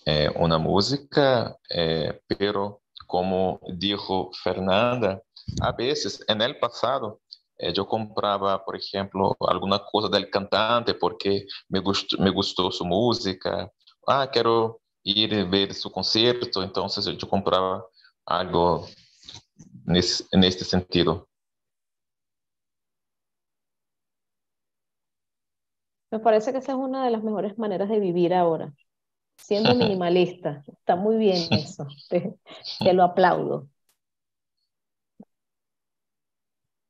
eh, 0.06 0.30
una 0.36 0.58
música, 0.58 1.58
eh, 1.70 2.20
pero 2.28 2.82
como 3.08 3.60
dijo 3.78 4.32
Fernanda, 4.44 5.22
a 5.62 5.72
veces 5.72 6.24
en 6.28 6.42
el 6.42 6.58
pasado 6.60 7.22
eh, 7.58 7.72
yo 7.74 7.88
compraba, 7.88 8.64
por 8.64 8.76
ejemplo, 8.76 9.36
alguna 9.48 9.80
cosa 9.80 10.10
del 10.10 10.30
cantante 10.30 10.94
porque 10.94 11.46
me 11.70 11.80
gustó, 11.80 12.18
me 12.18 12.30
gustó 12.32 12.72
su 12.72 12.86
música, 12.86 13.72
ah, 14.08 14.30
quiero 14.32 14.82
ir 15.04 15.34
a 15.36 15.44
ver 15.46 15.74
su 15.74 15.92
concierto, 15.92 16.64
entonces 16.64 17.06
yo 17.06 17.30
compraba 17.30 17.86
algo 18.26 18.88
en 19.88 20.44
este 20.44 20.64
sentido. 20.66 21.28
Me 26.14 26.20
parece 26.20 26.52
que 26.52 26.60
esa 26.60 26.74
es 26.74 26.78
una 26.78 27.04
de 27.06 27.10
las 27.10 27.24
mejores 27.24 27.58
maneras 27.58 27.90
de 27.90 28.00
vivir 28.00 28.36
ahora, 28.36 28.72
siendo 29.36 29.74
minimalista. 29.76 30.64
Está 30.68 30.96
muy 30.96 31.18
bien 31.18 31.42
eso, 31.52 31.88
te, 32.08 32.38
lo 32.94 33.02
aplaudo. 33.02 33.68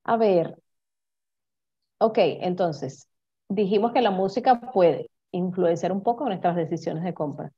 A 0.03 0.17
ver, 0.17 0.57
ok, 1.99 2.17
entonces, 2.17 3.07
dijimos 3.47 3.93
que 3.93 4.01
la 4.01 4.11
música 4.11 4.59
puede 4.74 5.09
influenciar 5.32 5.93
un 5.93 6.03
poco 6.03 6.26
nuestras 6.26 6.57
decisiones 6.57 7.05
de 7.05 7.13
compra, 7.13 7.53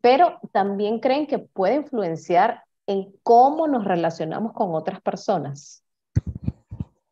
pero 0.00 0.40
también 0.52 1.00
creen 1.00 1.26
que 1.26 1.38
puede 1.38 1.74
influenciar 1.74 2.64
en 2.86 3.14
cómo 3.22 3.68
nos 3.68 3.84
relacionamos 3.84 4.54
con 4.54 4.74
otras 4.74 5.02
personas, 5.02 5.84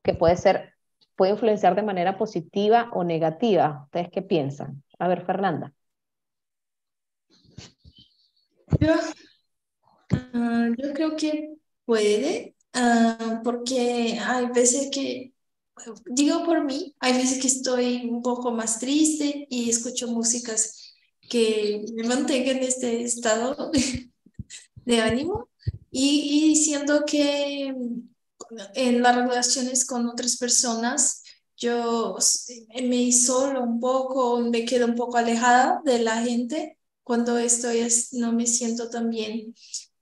que 0.03 0.15
puede 0.15 0.37
ser 0.37 0.73
puede 1.17 1.33
influenciar 1.33 1.75
de 1.75 1.83
manera 1.83 2.19
positiva 2.19 2.91
o 2.93 3.05
negativa. 3.05 3.83
¿Ustedes 3.85 4.09
qué 4.11 4.23
piensan? 4.23 4.83
A 4.99 5.09
ver, 5.09 5.25
Fernanda. 5.25 5.73
Yo, 8.81 8.95
ah, 10.35 10.69
creo 10.95 11.17
que 11.17 11.55
puede, 11.85 12.57
ah, 12.73 13.41
porque 13.45 14.19
hay 14.21 14.47
veces 14.47 14.89
que, 14.91 15.33
digo 16.07 16.45
por 16.45 16.65
mí, 16.65 16.95
hay 17.01 17.13
veces 17.15 17.41
que 17.41 17.49
estoy 17.49 18.09
un 18.09 18.23
poco 18.23 18.51
más 18.53 18.79
triste 18.79 19.47
y 19.51 19.69
escucho 19.69 20.09
músicas 20.09 20.95
que 21.29 21.85
me 21.95 22.05
mantengan 22.05 22.59
en 22.59 22.63
este 22.65 23.03
estado 23.03 23.71
de 24.85 25.01
ánimo 25.01 25.49
y, 25.91 26.55
y 26.55 27.05
que 27.07 27.75
en 28.75 29.03
las 29.03 29.17
relaciones 29.17 29.85
con 29.85 30.07
otras 30.09 30.37
personas, 30.37 31.23
yo 31.57 32.17
me 32.75 32.97
isolo 32.97 33.63
un 33.63 33.81
poco, 33.81 34.41
me 34.41 34.65
quedo 34.65 34.87
un 34.87 34.97
poco 34.97 35.17
alejada 35.17 35.81
de 35.85 36.01
la 36.01 36.23
gente 36.23 36.79
cuando 37.03 37.39
estoy, 37.39 37.87
no 38.13 38.33
me 38.33 38.47
siento 38.47 38.89
tan 38.91 39.11
bien 39.11 39.55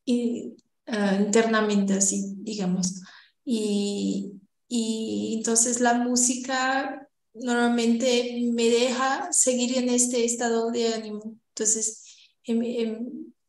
y, 0.05 0.57
ah, 0.87 1.17
internamente 1.21 1.95
así, 1.95 2.35
digamos. 2.39 3.01
Y, 3.45 4.33
y 4.69 5.35
entonces 5.39 5.81
la 5.81 5.95
música 5.95 7.09
normalmente 7.35 8.41
me 8.53 8.69
deja 8.69 9.33
seguir 9.33 9.79
en 9.79 9.89
este 9.89 10.25
estado 10.25 10.71
de 10.71 10.95
ánimo. 10.95 11.37
Entonces, 11.49 12.05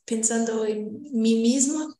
pensando 0.06 0.66
en 0.66 1.02
mí 1.14 1.36
misma, 1.36 1.96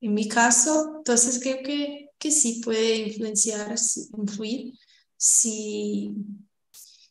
en 0.00 0.14
mi 0.14 0.28
caso, 0.28 0.94
entonces 0.98 1.40
creo 1.40 1.62
que 1.62 2.07
que 2.18 2.30
sí 2.30 2.60
puede 2.64 2.96
influenciar, 3.08 3.74
influir, 4.16 4.74
si, 5.16 6.14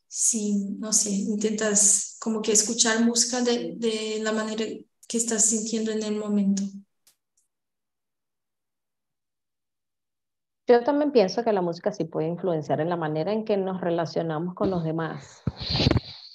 si, 0.07 0.75
no 0.79 0.93
sé, 0.93 1.11
intentas 1.11 2.17
como 2.19 2.41
que 2.41 2.51
escuchar 2.51 3.03
música 3.03 3.41
de, 3.41 3.75
de 3.77 4.19
la 4.21 4.31
manera 4.31 4.65
que 5.07 5.17
estás 5.17 5.45
sintiendo 5.45 5.91
en 5.91 6.03
el 6.03 6.15
momento. 6.15 6.63
Yo 10.67 10.83
también 10.83 11.11
pienso 11.13 11.43
que 11.45 11.53
la 11.53 11.61
música 11.61 11.93
sí 11.93 12.03
puede 12.03 12.27
influenciar 12.27 12.81
en 12.81 12.89
la 12.89 12.97
manera 12.97 13.31
en 13.31 13.45
que 13.45 13.55
nos 13.55 13.79
relacionamos 13.79 14.53
con 14.53 14.69
los 14.69 14.83
demás. 14.83 15.41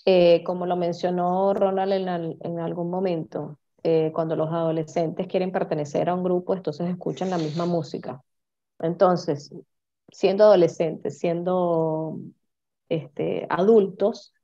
Eh, 0.07 0.43
como 0.45 0.66
lo 0.66 0.77
mencionó 0.77 1.55
Ronald 1.55 1.93
en, 1.93 2.37
en 2.41 2.59
algún 2.61 2.91
momento, 2.91 3.59
eh, 3.83 4.11
cuando 4.14 4.35
los 4.35 4.51
adolescentes 4.51 5.27
quieren 5.27 5.53
pertenecer 5.53 6.09
a 6.09 6.14
un 6.14 6.25
grupo, 6.25 6.55
entonces 6.55 6.89
escuchan 6.89 7.31
la 7.31 7.39
misma 7.39 7.66
música. 7.66 8.23
Entonces, 8.79 9.53
siendo 10.11 10.45
adolescentes, 10.45 11.18
siendo 11.18 12.18
este, 12.89 13.47
adultos, 13.49 14.35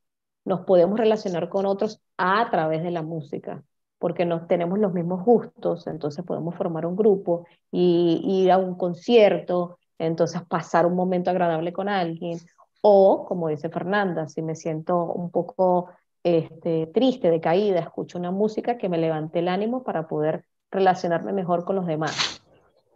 nos 0.45 0.61
podemos 0.61 0.99
relacionar 0.99 1.49
con 1.49 1.67
otros 1.67 2.01
a 2.17 2.51
través 2.51 2.83
de 2.83 2.91
la 2.91 3.03
música, 3.03 3.63
porque 3.99 4.25
no 4.25 4.47
tenemos 4.47 4.79
los 4.79 4.93
mismos 4.95 5.25
gustos, 5.25 5.87
entonces 5.87 6.25
podemos 6.25 6.55
formar 6.57 6.87
un 6.87 6.97
grupo 6.97 7.47
y 7.71 8.21
ir 8.25 8.51
a 8.51 8.59
un 8.59 8.77
concierto, 8.77 9.79
entonces 9.99 10.43
pasar 10.49 10.87
un 10.87 10.95
momento 10.95 11.31
agradable 11.31 11.73
con 11.73 11.89
alguien, 11.89 12.39
o 12.81 13.27
como 13.27 13.49
dice 13.49 13.69
Fernanda, 13.69 14.29
si 14.29 14.41
me 14.41 14.55
siento 14.55 15.05
un 15.05 15.31
poco 15.31 15.91
este, 16.23 16.87
triste, 16.87 17.31
decaída, 17.31 17.81
escucho 17.81 18.19
una 18.19 18.31
música 18.31 18.79
que 18.79 18.89
me 18.89 18.99
levante 18.99 19.41
el 19.41 19.49
ánimo 19.49 19.83
para 19.83 20.09
poder 20.09 20.45
relacionarme 20.71 21.33
mejor 21.33 21.65
con 21.65 21.77
los 21.77 21.87
demás 21.87 22.38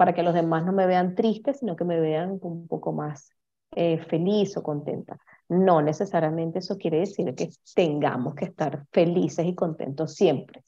para 0.03 0.15
que 0.15 0.25
los 0.25 0.35
demás 0.35 0.65
no 0.65 0.73
me 0.73 0.85
vean 0.85 1.15
triste, 1.15 1.55
sino 1.55 1.77
que 1.77 1.85
me 1.85 2.01
vean 2.01 2.41
un 2.43 2.67
poco 2.67 2.91
más 2.91 3.31
eh, 3.77 3.99
feliz 3.99 4.57
o 4.57 4.63
contenta. 4.65 5.17
No 5.49 5.81
necesariamente 5.81 6.59
eso 6.59 6.77
quiere 6.77 6.99
decir 6.99 7.33
que 7.37 7.51
tengamos 7.73 8.35
que 8.35 8.47
estar 8.47 8.85
felices 8.91 9.47
y 9.47 9.55
contentos 9.55 10.17
siempre. 10.17 10.65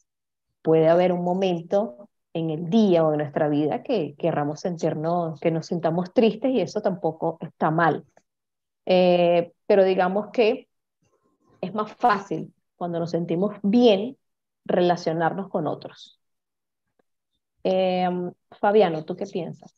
Puede 0.63 0.89
haber 0.89 1.11
un 1.11 1.25
momento 1.25 2.11
en 2.33 2.51
el 2.51 2.71
día 2.71 3.05
o 3.05 3.11
en 3.11 3.19
nuestra 3.19 3.49
vida 3.49 3.83
que 3.83 4.15
querramos 4.17 4.61
sentirnos, 4.61 5.41
que 5.41 5.51
nos 5.51 5.67
sintamos 5.67 6.13
tristes 6.15 6.53
y 6.53 6.61
eso 6.61 6.81
tampoco 6.81 7.37
está 7.41 7.73
mal. 7.73 8.05
Eh, 8.87 9.53
pero 9.67 9.83
digamos 9.83 10.29
que 10.33 10.69
es 11.61 11.75
más 11.75 11.93
fácil 11.93 12.55
cuando 12.77 13.01
nos 13.01 13.11
sentimos 13.11 13.57
bien 13.65 14.17
relacionarnos 14.65 15.49
con 15.49 15.67
otros. 15.67 16.21
Em, 17.65 18.33
Fabiano, 18.61 19.05
¿tú 19.05 19.17
qué 19.17 19.27
piensas? 19.27 19.75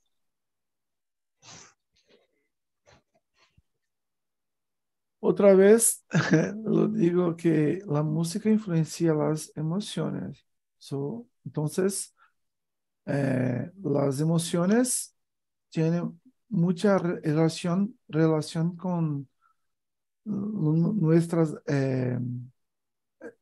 Otra 5.20 5.54
vez 5.54 6.04
lo 6.64 6.88
digo 6.88 7.36
que 7.36 7.80
la 7.86 8.02
música 8.02 8.50
influencia 8.50 9.14
las 9.14 9.52
emociones. 9.56 10.46
entonces, 11.44 12.14
eh, 13.06 13.70
las 13.82 14.20
emociones 14.20 15.16
tiene 15.70 16.02
mucha 16.48 16.98
relación, 16.98 17.98
relación 18.08 18.76
con 18.76 19.28
nuestras 20.24 21.54
eh, 21.66 22.18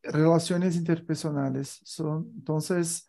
relaciones 0.03 0.77
interpersonales. 0.77 1.81
Son, 1.85 2.31
entonces, 2.37 3.07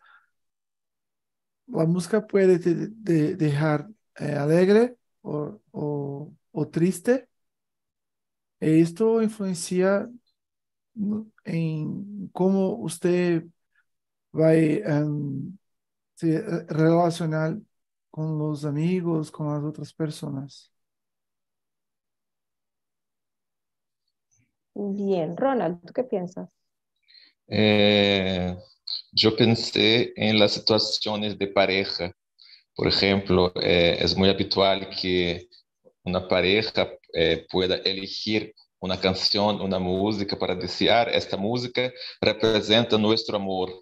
la 1.66 1.86
música 1.86 2.26
puede 2.26 2.58
dejar 2.58 3.88
eh, 4.18 4.32
alegre 4.32 4.96
o, 5.22 5.60
o, 5.72 6.68
triste. 6.68 7.28
Esto 8.60 9.22
influencia 9.22 10.08
en 11.44 12.28
cómo 12.32 12.76
usted 12.76 13.44
va 14.34 14.50
a 14.50 15.04
um, 15.04 15.56
se 16.14 16.40
relacionar 16.68 17.58
con 18.10 18.38
los 18.38 18.64
amigos, 18.64 19.30
con 19.30 19.48
las 19.52 19.62
otras 19.62 19.92
personas. 19.92 20.72
Bien, 24.74 25.36
Ronald, 25.36 25.80
¿tú 25.84 25.92
qué 25.92 26.04
piensas? 26.04 26.48
Eh, 27.48 28.56
yo 29.16 29.34
pensé 29.34 30.12
en 30.14 30.38
las 30.38 30.52
situaciones 30.52 31.38
de 31.38 31.46
pareja. 31.48 32.12
Por 32.74 32.86
ejemplo, 32.86 33.50
eh, 33.62 33.96
es 33.98 34.14
muy 34.14 34.28
habitual 34.28 34.90
que 34.90 35.48
una 36.04 36.28
pareja 36.28 36.90
eh, 37.14 37.46
pueda 37.50 37.76
elegir 37.76 38.54
una 38.78 39.00
canción, 39.00 39.60
una 39.62 39.78
música 39.78 40.38
para 40.38 40.52
ah, 40.54 41.02
esta 41.10 41.36
música 41.38 41.90
representa 42.20 42.98
nuestro 42.98 43.36
amor. 43.36 43.72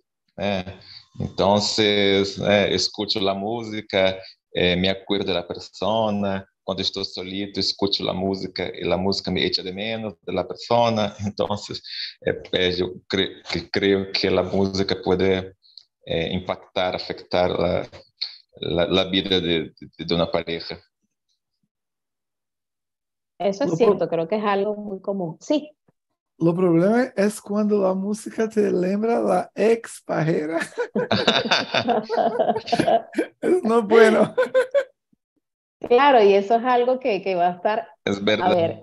Entonces, 1.18 2.39
escucho 2.70 3.20
la 3.20 3.35
música, 3.35 4.16
me 4.53 4.89
acuerdo 4.89 5.26
de 5.26 5.35
la 5.35 5.47
persona, 5.47 6.47
cuando 6.65 6.83
estoy 6.83 7.05
solito, 7.05 7.61
escucho 7.61 8.03
la 8.03 8.12
música 8.12 8.71
y 8.75 8.85
la 8.85 8.97
música 8.97 9.31
me 9.31 9.45
echa 9.45 9.62
de 9.62 9.73
menos 9.73 10.15
de 10.23 10.33
la 10.33 10.49
persona. 10.49 11.15
Entonces, 11.25 11.83
yo 12.79 12.95
creo 13.09 14.12
que 14.12 14.31
la 14.31 14.43
música 14.43 14.97
puede 15.03 15.55
impactar, 16.07 16.97
afectar 16.97 17.51
la, 17.51 17.89
la, 18.61 19.05
vida 19.05 19.41
de, 19.41 19.73
de, 19.99 20.15
una 20.15 20.31
pareja. 20.31 20.79
Eso 23.39 23.65
es 23.65 23.77
cierto, 23.77 24.09
creo 24.09 24.29
que 24.29 24.37
es 24.37 24.45
algo 24.45 24.77
muy 24.77 25.01
común. 25.01 25.37
Sí. 25.41 25.71
Lo 26.39 26.55
problema 26.55 27.12
es 27.17 27.41
cuando 27.41 27.81
la 27.81 27.95
música 27.95 28.49
te 28.49 28.73
lembra 28.73 29.21
la 29.21 29.51
ex 29.55 30.03
pajera. 30.05 30.59
es 33.41 33.62
no 33.62 33.83
bueno. 33.83 34.35
Claro, 35.89 36.22
y 36.22 36.35
eso 36.35 36.57
es 36.57 36.64
algo 36.64 36.99
que, 37.01 37.22
que 37.22 37.35
va 37.35 37.49
a 37.49 37.53
estar. 37.53 37.89
Es 38.05 38.22
verdad. 38.22 38.53
A 38.53 38.55
ver, 38.55 38.82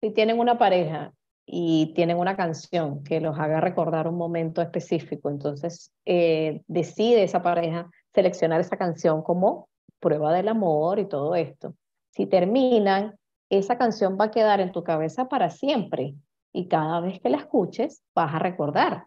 si 0.00 0.10
tienen 0.10 0.38
una 0.38 0.58
pareja 0.58 1.12
y 1.46 1.92
tienen 1.94 2.18
una 2.18 2.36
canción 2.36 3.02
que 3.02 3.20
los 3.20 3.38
haga 3.38 3.60
recordar 3.60 4.06
un 4.06 4.16
momento 4.16 4.62
específico, 4.62 5.30
entonces 5.30 5.92
eh, 6.04 6.62
decide 6.68 7.24
esa 7.24 7.42
pareja 7.42 7.90
seleccionar 8.14 8.60
esa 8.60 8.76
canción 8.76 9.22
como 9.22 9.68
prueba 9.98 10.32
del 10.32 10.48
amor 10.48 10.98
y 10.98 11.06
todo 11.06 11.34
esto. 11.34 11.74
Si 12.10 12.26
terminan, 12.26 13.16
esa 13.50 13.76
canción 13.76 14.16
va 14.18 14.26
a 14.26 14.30
quedar 14.30 14.60
en 14.60 14.72
tu 14.72 14.84
cabeza 14.84 15.28
para 15.28 15.50
siempre 15.50 16.14
y 16.52 16.68
cada 16.68 17.00
vez 17.00 17.20
que 17.20 17.30
la 17.30 17.38
escuches 17.38 18.02
vas 18.14 18.34
a 18.34 18.38
recordar, 18.38 19.06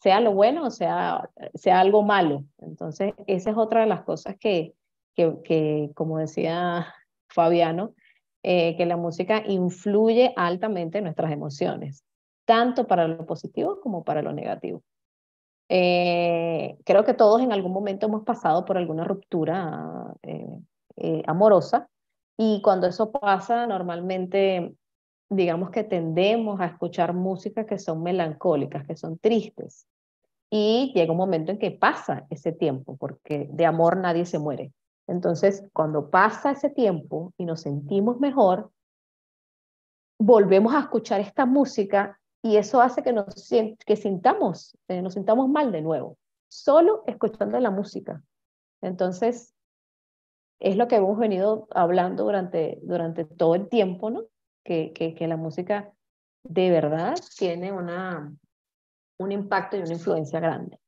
sea 0.00 0.20
lo 0.20 0.32
bueno 0.32 0.66
o 0.66 0.70
sea, 0.70 1.30
sea 1.54 1.80
algo 1.80 2.02
malo. 2.02 2.44
Entonces, 2.58 3.14
esa 3.26 3.50
es 3.50 3.56
otra 3.56 3.82
de 3.82 3.86
las 3.86 4.02
cosas 4.02 4.36
que, 4.38 4.74
que, 5.14 5.90
como 5.94 6.18
decía 6.18 6.94
Fabiano, 7.28 7.94
eh, 8.42 8.76
que 8.76 8.86
la 8.86 8.96
música 8.96 9.42
influye 9.46 10.32
altamente 10.36 10.98
en 10.98 11.04
nuestras 11.04 11.32
emociones, 11.32 12.04
tanto 12.44 12.86
para 12.86 13.06
lo 13.06 13.24
positivo 13.24 13.80
como 13.80 14.04
para 14.04 14.22
lo 14.22 14.32
negativo. 14.32 14.82
Eh, 15.68 16.76
creo 16.84 17.04
que 17.04 17.14
todos 17.14 17.40
en 17.40 17.52
algún 17.52 17.72
momento 17.72 18.06
hemos 18.06 18.24
pasado 18.24 18.64
por 18.64 18.76
alguna 18.76 19.04
ruptura 19.04 20.12
eh, 20.22 21.22
amorosa 21.26 21.88
y 22.36 22.60
cuando 22.62 22.86
eso 22.86 23.10
pasa, 23.10 23.66
normalmente 23.66 24.74
digamos 25.30 25.70
que 25.70 25.84
tendemos 25.84 26.60
a 26.60 26.66
escuchar 26.66 27.14
músicas 27.14 27.66
que 27.66 27.78
son 27.78 28.02
melancólicas, 28.02 28.86
que 28.86 28.96
son 28.96 29.18
tristes. 29.18 29.86
Y 30.50 30.92
llega 30.94 31.12
un 31.12 31.18
momento 31.18 31.52
en 31.52 31.58
que 31.58 31.70
pasa 31.70 32.26
ese 32.28 32.52
tiempo, 32.52 32.96
porque 32.96 33.48
de 33.50 33.64
amor 33.64 33.96
nadie 33.96 34.26
se 34.26 34.38
muere. 34.38 34.72
Entonces, 35.06 35.64
cuando 35.72 36.10
pasa 36.10 36.52
ese 36.52 36.70
tiempo 36.70 37.32
y 37.36 37.44
nos 37.44 37.62
sentimos 37.62 38.20
mejor, 38.20 38.70
volvemos 40.18 40.74
a 40.74 40.80
escuchar 40.80 41.20
esta 41.20 41.46
música 41.46 42.18
y 42.42 42.56
eso 42.56 42.80
hace 42.80 43.02
que 43.02 43.12
nos 43.12 43.26
que 43.84 43.96
sintamos, 43.96 44.76
eh, 44.88 45.02
nos 45.02 45.14
sintamos 45.14 45.48
mal 45.48 45.72
de 45.72 45.82
nuevo, 45.82 46.18
solo 46.48 47.04
escuchando 47.06 47.58
la 47.60 47.70
música. 47.70 48.22
Entonces, 48.80 49.54
es 50.60 50.76
lo 50.76 50.86
que 50.86 50.96
hemos 50.96 51.18
venido 51.18 51.66
hablando 51.70 52.24
durante, 52.24 52.78
durante 52.82 53.24
todo 53.24 53.54
el 53.54 53.68
tiempo, 53.68 54.10
¿no? 54.10 54.24
que, 54.64 54.92
que, 54.92 55.26
la 55.26 55.36
música 55.36 55.92
de 56.44 56.70
verdad 56.70 57.14
tiene 57.36 57.72
una, 57.72 58.32
un 59.18 59.32
impacto 59.32 59.76
y 59.76 59.80
una 59.80 59.92
influencia 59.92 60.40
grande. 60.40 60.78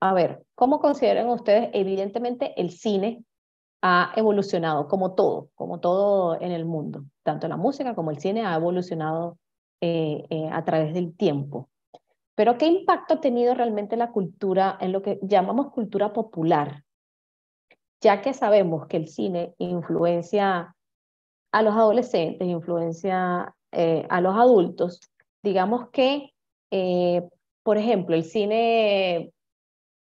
A 0.00 0.14
ver, 0.14 0.44
¿cómo 0.54 0.78
consideran 0.80 1.28
ustedes? 1.28 1.70
Evidentemente 1.72 2.60
el 2.60 2.70
cine 2.70 3.24
ha 3.82 4.12
evolucionado 4.16 4.88
como 4.88 5.14
todo, 5.14 5.50
como 5.54 5.80
todo 5.80 6.40
en 6.40 6.52
el 6.52 6.64
mundo. 6.64 7.04
Tanto 7.22 7.48
la 7.48 7.56
música 7.56 7.94
como 7.94 8.10
el 8.10 8.18
cine 8.18 8.44
ha 8.44 8.54
evolucionado 8.54 9.38
eh, 9.80 10.24
eh, 10.30 10.48
a 10.52 10.64
través 10.64 10.94
del 10.94 11.16
tiempo. 11.16 11.68
Pero 12.34 12.56
¿qué 12.58 12.66
impacto 12.66 13.14
ha 13.14 13.20
tenido 13.20 13.54
realmente 13.54 13.96
la 13.96 14.12
cultura 14.12 14.78
en 14.80 14.92
lo 14.92 15.02
que 15.02 15.18
llamamos 15.22 15.72
cultura 15.72 16.12
popular? 16.12 16.84
Ya 18.00 18.20
que 18.22 18.32
sabemos 18.32 18.86
que 18.86 18.96
el 18.96 19.08
cine 19.08 19.54
influencia 19.58 20.76
a 21.50 21.62
los 21.62 21.74
adolescentes, 21.74 22.46
influencia 22.46 23.54
eh, 23.72 24.06
a 24.08 24.20
los 24.20 24.36
adultos. 24.36 25.00
Digamos 25.42 25.90
que, 25.90 26.32
eh, 26.70 27.28
por 27.64 27.76
ejemplo, 27.76 28.14
el 28.14 28.24
cine 28.24 29.32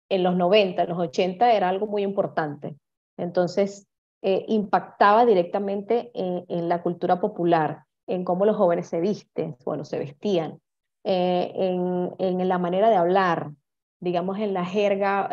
en 0.09 0.23
los 0.23 0.35
90, 0.35 0.83
en 0.83 0.89
los 0.89 0.99
80 0.99 1.53
era 1.53 1.69
algo 1.69 1.87
muy 1.87 2.03
importante. 2.03 2.75
Entonces, 3.17 3.87
eh, 4.21 4.45
impactaba 4.47 5.25
directamente 5.25 6.11
en, 6.13 6.69
la 6.69 6.81
cultura 6.81 7.19
popular, 7.19 7.83
en 8.07 8.23
cómo 8.23 8.45
los 8.45 8.57
jóvenes 8.57 8.87
se 8.87 8.99
visten, 8.99 9.55
bueno, 9.63 9.85
se 9.85 9.99
vestían, 9.99 10.59
en, 11.03 12.11
en, 12.17 12.47
la 12.47 12.57
manera 12.57 12.89
de 12.89 12.95
hablar, 12.95 13.51
digamos, 13.99 14.39
en 14.39 14.53
la 14.53 14.65
jerga 14.65 15.29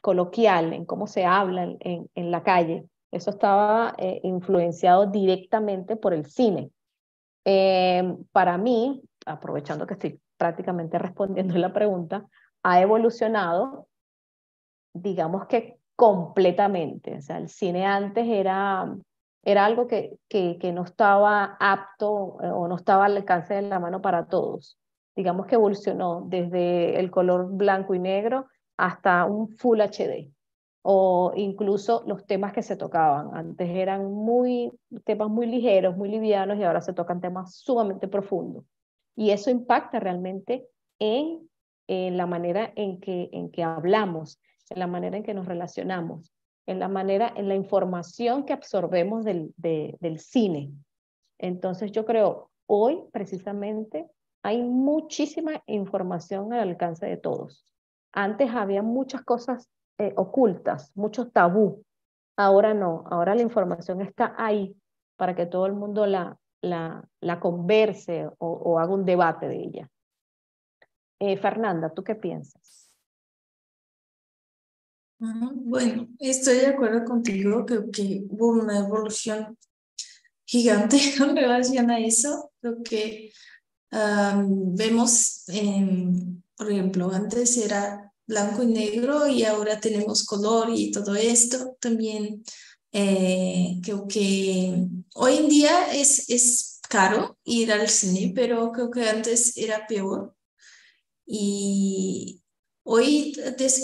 coloquial, 0.00 0.72
en 0.72 0.86
cómo 0.86 1.06
se 1.06 1.26
habla 1.26 1.64
en, 1.80 2.08
en 2.14 2.30
la 2.30 2.42
calle. 2.42 2.86
Eso 3.12 3.28
estaba 3.30 3.94
eh, 3.98 4.20
influenciado 4.24 5.06
directamente 5.06 5.96
por 5.96 6.14
el 6.14 6.24
cine. 6.24 6.70
Eh, 7.44 8.16
para 8.32 8.56
mí, 8.56 9.02
aprovechando 9.26 9.86
que 9.86 9.94
estoy 9.94 10.20
prácticamente 10.38 10.98
respondiendo 10.98 11.56
la 11.58 11.72
pregunta, 11.72 12.26
ha 12.62 12.80
evolucionado, 12.80 13.86
digamos 14.92 15.46
que 15.46 15.78
completamente. 15.96 17.16
O 17.16 17.22
sea, 17.22 17.38
el 17.38 17.48
cine 17.48 17.86
antes 17.86 18.26
era, 18.26 18.96
era 19.44 19.64
algo 19.64 19.86
que, 19.86 20.18
que, 20.28 20.72
no 20.72 20.84
estaba 20.84 21.56
apto 21.60 22.38
eh, 22.42 22.48
o 22.48 22.68
no 22.68 22.76
estaba 22.76 23.06
al 23.06 23.16
alcance 23.16 23.54
de 23.54 23.62
la 23.62 23.78
mano 23.78 24.00
para 24.00 24.26
todos. 24.26 24.78
Digamos 25.14 25.46
que 25.46 25.56
evolucionó 25.56 26.24
desde 26.26 26.98
el 26.98 27.10
color 27.10 27.50
blanco 27.52 27.94
y 27.94 27.98
negro 27.98 28.46
hasta 28.76 29.24
un 29.26 29.48
Full 29.48 29.80
HD 29.80 30.32
o 30.82 31.32
incluso 31.36 32.02
los 32.06 32.26
temas 32.26 32.52
que 32.52 32.62
se 32.62 32.76
tocaban. 32.76 33.30
Antes 33.34 33.68
eran 33.70 34.12
muy, 34.12 34.72
temas 35.04 35.28
muy 35.28 35.46
ligeros, 35.46 35.96
muy 35.96 36.08
livianos 36.08 36.58
y 36.58 36.64
ahora 36.64 36.80
se 36.80 36.92
tocan 36.92 37.20
temas 37.20 37.54
sumamente 37.54 38.08
profundos. 38.08 38.64
Y 39.14 39.30
eso 39.30 39.50
impacta 39.50 40.00
realmente 40.00 40.66
en, 40.98 41.48
en 41.86 42.16
la 42.16 42.26
manera 42.26 42.72
en 42.74 43.00
que, 43.00 43.30
en 43.32 43.50
que 43.50 43.62
hablamos, 43.62 44.40
en 44.72 44.78
la 44.78 44.86
manera 44.86 45.16
en 45.16 45.22
que 45.22 45.34
nos 45.34 45.46
relacionamos, 45.46 46.32
en 46.66 46.78
la 46.78 46.88
manera, 46.88 47.32
en 47.36 47.48
la 47.48 47.54
información 47.54 48.44
que 48.44 48.52
absorbemos 48.52 49.24
del, 49.24 50.18
cine. 50.18 50.72
Entonces 51.38 51.92
yo 51.92 52.04
creo, 52.04 52.50
hoy 52.66 53.04
precisamente 53.12 54.08
hay 54.42 54.62
muchísima 54.62 55.62
información 55.66 56.52
al 56.52 56.70
alcance 56.70 57.06
de 57.06 57.16
todos. 57.16 57.64
Antes 58.12 58.50
había 58.50 58.82
muchas 58.82 59.22
cosas 59.22 59.68
eh, 59.98 60.12
ocultas, 60.16 60.90
muchos 60.94 61.32
tabú. 61.32 61.84
Ahora 62.36 62.74
no, 62.74 63.04
ahora 63.10 63.34
la 63.34 63.42
información 63.42 64.00
está 64.00 64.34
ahí 64.38 64.74
para 65.16 65.34
que 65.34 65.46
todo 65.46 65.66
el 65.66 65.74
mundo 65.74 66.06
la, 66.06 66.38
la, 66.62 67.40
converse 67.40 68.28
o, 68.38 68.78
haga 68.78 68.94
un 68.94 69.04
debate 69.04 69.48
de 69.48 69.56
ella. 69.56 69.90
Eh, 71.20 71.36
Fernanda, 71.36 71.90
¿tú 71.90 72.02
qué 72.02 72.14
piensas? 72.14 72.91
Bueno, 75.24 76.08
estoy 76.18 76.56
de 76.56 76.66
acuerdo 76.66 77.04
contigo, 77.04 77.64
creo 77.64 77.92
que 77.92 78.24
hubo 78.28 78.48
una 78.48 78.80
evolución 78.80 79.56
gigante 80.44 80.98
con 81.16 81.36
relación 81.36 81.92
a 81.92 82.00
eso. 82.00 82.50
Creo 82.60 82.82
que 82.82 83.32
vemos, 83.92 85.44
por 86.56 86.72
ejemplo, 86.72 87.12
antes 87.12 87.56
era 87.56 88.12
blanco 88.26 88.64
y 88.64 88.66
negro 88.66 89.28
y 89.28 89.44
ahora 89.44 89.78
tenemos 89.78 90.24
color 90.24 90.70
y 90.74 90.90
todo 90.90 91.14
esto. 91.14 91.76
También 91.78 92.42
eh, 92.90 93.78
creo 93.80 94.08
que 94.08 94.88
hoy 95.14 95.36
en 95.36 95.48
día 95.48 95.92
es, 95.94 96.28
es 96.30 96.80
caro 96.88 97.38
ir 97.44 97.70
al 97.70 97.88
cine, 97.88 98.32
pero 98.34 98.72
creo 98.72 98.90
que 98.90 99.08
antes 99.08 99.56
era 99.56 99.86
peor. 99.86 100.34
Y, 101.24 102.41
Hoy 102.84 103.36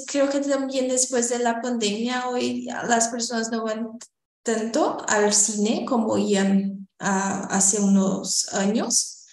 creo 0.07 0.29
que 0.29 0.41
también 0.41 0.89
después 0.89 1.29
de 1.29 1.39
la 1.39 1.61
pandemia, 1.61 2.29
hoy 2.29 2.65
las 2.65 3.09
personas 3.09 3.51
no 3.51 3.65
van 3.65 3.99
tanto 4.43 4.99
al 5.09 5.33
cine 5.33 5.85
como 5.85 6.19
iban 6.19 6.89
hace 6.99 7.81
unos 7.81 8.53
años. 8.55 9.27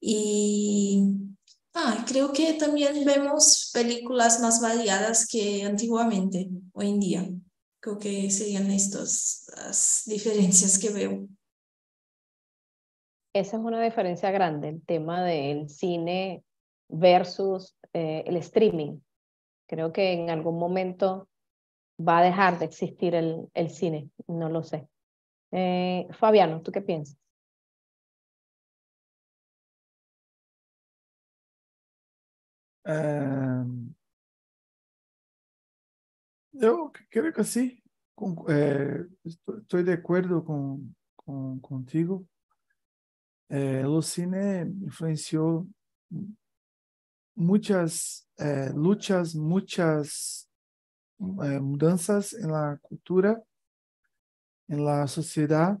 Y 0.00 1.02
ah, 1.74 2.04
creo 2.06 2.32
que 2.32 2.54
también 2.54 3.04
vemos 3.04 3.70
películas 3.74 4.40
más 4.40 4.60
variadas 4.60 5.26
que 5.26 5.64
antiguamente, 5.64 6.48
hoy 6.72 6.90
en 6.90 7.00
día. 7.00 7.28
Creo 7.80 7.98
que 7.98 8.30
serían 8.30 8.70
estas 8.70 9.46
las 9.56 10.02
diferencias 10.06 10.78
que 10.78 10.90
veo. 10.90 11.28
Esa 13.34 13.56
es 13.56 13.62
una 13.62 13.82
diferencia 13.82 14.30
grande, 14.30 14.68
el 14.68 14.82
tema 14.82 15.24
del 15.24 15.68
cine 15.68 16.44
versus 16.88 17.76
eh, 17.92 18.24
el 18.26 18.36
streaming. 18.36 19.00
Creo 19.68 19.92
que 19.92 20.14
en 20.14 20.30
algún 20.30 20.58
momento 20.58 21.28
va 22.00 22.18
a 22.18 22.22
dejar 22.22 22.58
de 22.58 22.64
existir 22.64 23.14
el, 23.14 23.48
el 23.54 23.70
cine, 23.70 24.10
no 24.26 24.48
lo 24.48 24.62
sé. 24.62 24.88
Eh, 25.52 26.08
Fabiano, 26.12 26.62
¿tú 26.62 26.72
qué 26.72 26.80
piensas? 26.80 27.18
Em, 32.84 33.94
yo 36.52 36.90
creo 37.10 37.32
que 37.34 37.44
sí, 37.44 37.82
eh, 38.48 39.06
estoy, 39.24 39.82
de 39.82 39.92
acuerdo 39.92 40.42
con, 40.42 40.96
con 41.14 41.60
contigo. 41.60 42.26
Eh, 43.50 43.82
el 43.84 44.02
cine 44.02 44.62
influenció 44.80 45.66
muchas 47.38 48.28
eh, 48.38 48.70
luchas, 48.74 49.34
muchas 49.36 50.48
eh, 51.20 51.60
mudanzas 51.60 52.32
en 52.34 52.50
la 52.50 52.78
cultura, 52.82 53.40
en 54.66 54.84
la 54.84 55.06
sociedad, 55.06 55.78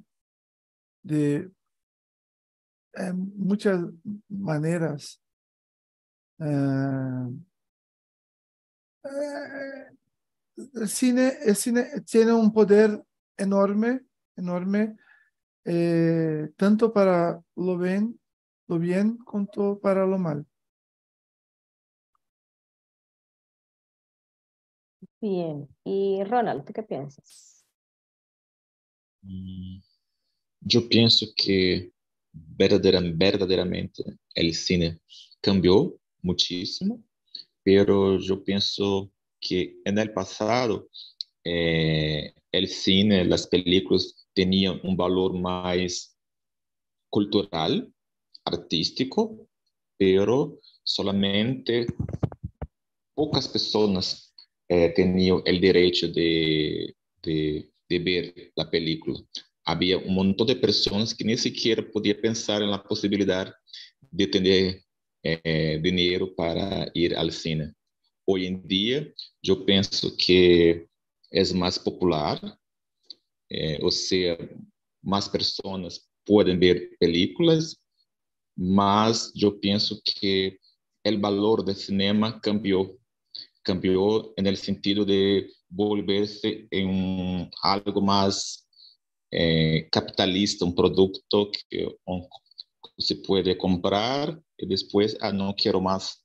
de 1.02 1.50
eh, 2.94 3.12
muchas 3.12 3.80
maneras. 4.28 5.20
el 6.40 7.44
cine, 10.86 11.32
el 11.44 11.56
cine 11.56 11.86
tiene 12.06 12.32
un 12.32 12.52
poder 12.52 13.02
enorme, 13.36 14.02
enorme, 14.36 14.96
tanto 16.56 16.92
para 16.92 17.42
lo 17.56 17.76
bien, 17.76 18.20
lo 18.68 18.78
bien 18.78 19.16
como 19.18 19.80
para 19.80 20.06
lo 20.06 20.18
mal. 20.18 20.46
Bien. 25.20 25.68
Y 25.84 26.22
Ronald, 26.24 26.64
¿tú 26.64 26.72
qué 26.72 26.82
piensas? 26.82 27.64
Mm, 29.22 29.80
yo 30.60 30.88
pienso 30.88 31.26
que 31.36 31.92
verdaderamente 32.32 34.04
el 34.34 34.54
cine 34.54 35.00
cambió 35.40 35.98
muchísimo, 36.22 37.02
pero 37.62 38.18
yo 38.18 38.42
pienso 38.44 39.10
que 39.40 39.80
en 39.84 39.98
el 39.98 40.12
pasado 40.12 40.88
eh, 41.44 42.32
el 42.52 42.68
cine, 42.68 43.24
las 43.24 43.46
películas 43.46 44.28
tenían 44.34 44.80
un 44.84 44.96
valor 44.96 45.34
más 45.34 46.16
cultural, 47.10 47.92
artístico, 48.44 49.48
pero 49.96 50.60
solamente 50.82 51.86
pocas 53.14 53.48
personas 53.48 54.27
eh, 54.68 54.92
tenía 54.94 55.34
el 55.44 55.60
derecho 55.60 56.08
de, 56.08 56.94
de, 57.22 57.70
de, 57.88 57.98
ver 57.98 58.52
la 58.54 58.70
película. 58.70 59.18
Había 59.64 59.98
un 59.98 60.14
montón 60.14 60.46
de 60.46 60.56
personas 60.56 61.14
que 61.14 61.24
ni 61.24 61.36
siquiera 61.36 61.82
podían 61.90 62.20
pensar 62.20 62.62
en 62.62 62.70
la 62.70 62.82
posibilidad 62.82 63.52
de 64.10 64.26
tener 64.26 64.82
eh, 65.22 65.80
dinero 65.82 66.34
para 66.34 66.90
ir 66.94 67.16
al 67.16 67.32
cine. 67.32 67.72
Hoy 68.24 68.46
en 68.46 68.66
día, 68.66 69.06
yo 69.42 69.64
pienso 69.64 70.14
que 70.16 70.86
es 71.30 71.54
más 71.54 71.78
popular, 71.78 72.40
eh, 73.48 73.78
o 73.82 73.90
sea, 73.90 74.36
más 75.02 75.28
personas 75.28 76.08
pueden 76.24 76.60
ver 76.60 76.90
películas, 77.00 77.80
mas 78.54 79.32
yo 79.34 79.58
pienso 79.58 79.98
que 80.04 80.58
el 81.02 81.18
valor 81.18 81.64
del 81.64 81.76
cinema 81.76 82.40
cambió 82.40 82.97
cambió 83.68 84.34
en 84.38 84.48
el 84.48 84.58
sentido 84.58 85.04
de 85.06 85.50
volverse 85.70 86.68
en 86.72 87.50
algo 87.62 88.02
más 88.02 88.68
eh, 89.30 89.88
capitalista, 89.92 90.66
un 90.66 90.74
producto 90.74 91.50
que 91.70 91.88
se 92.98 93.16
puede 93.16 93.56
comprar 93.56 94.40
y 94.56 94.66
después, 94.68 95.16
ah, 95.20 95.32
no 95.32 95.54
quiero 95.56 95.80
más. 95.80 96.24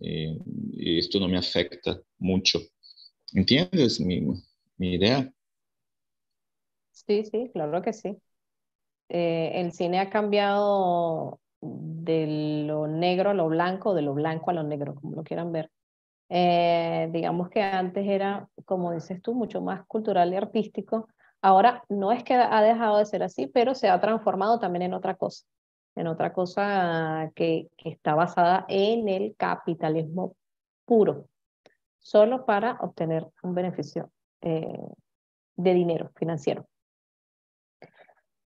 Eh, 0.00 0.38
esto 0.78 1.20
no 1.20 1.28
me 1.28 1.38
afecta 1.38 2.00
mucho. 2.18 2.60
¿Entiendes 3.34 4.00
mi, 4.00 4.22
mi 4.78 4.94
idea? 4.94 5.32
Sí, 6.92 7.24
sí, 7.24 7.50
claro 7.52 7.82
que 7.82 7.92
sí. 7.92 8.20
Eh, 9.10 9.52
el 9.60 9.72
cine 9.72 10.00
ha 10.00 10.10
cambiado 10.10 11.40
de 11.60 12.64
lo 12.68 12.88
negro 12.88 13.30
a 13.30 13.34
lo 13.34 13.48
blanco, 13.48 13.94
de 13.94 14.02
lo 14.02 14.14
blanco 14.14 14.50
a 14.50 14.54
lo 14.54 14.64
negro, 14.64 14.94
como 14.96 15.16
lo 15.16 15.24
quieran 15.24 15.52
ver. 15.52 15.70
Eh, 16.32 17.08
digamos 17.12 17.50
que 17.50 17.60
antes 17.60 18.06
era, 18.06 18.48
como 18.64 18.92
dices 18.92 19.20
tú, 19.20 19.34
mucho 19.34 19.60
más 19.60 19.84
cultural 19.86 20.32
y 20.32 20.36
artístico. 20.36 21.08
Ahora 21.42 21.82
no 21.88 22.12
es 22.12 22.22
que 22.22 22.34
ha 22.34 22.62
dejado 22.62 22.98
de 22.98 23.06
ser 23.06 23.24
así, 23.24 23.48
pero 23.48 23.74
se 23.74 23.88
ha 23.88 24.00
transformado 24.00 24.60
también 24.60 24.82
en 24.82 24.94
otra 24.94 25.16
cosa, 25.16 25.44
en 25.96 26.06
otra 26.06 26.32
cosa 26.32 27.30
que, 27.34 27.68
que 27.76 27.90
está 27.90 28.14
basada 28.14 28.64
en 28.68 29.08
el 29.08 29.34
capitalismo 29.36 30.36
puro, 30.84 31.26
solo 31.98 32.46
para 32.46 32.78
obtener 32.80 33.26
un 33.42 33.54
beneficio 33.54 34.10
eh, 34.42 34.78
de 35.56 35.74
dinero 35.74 36.10
financiero. 36.14 36.66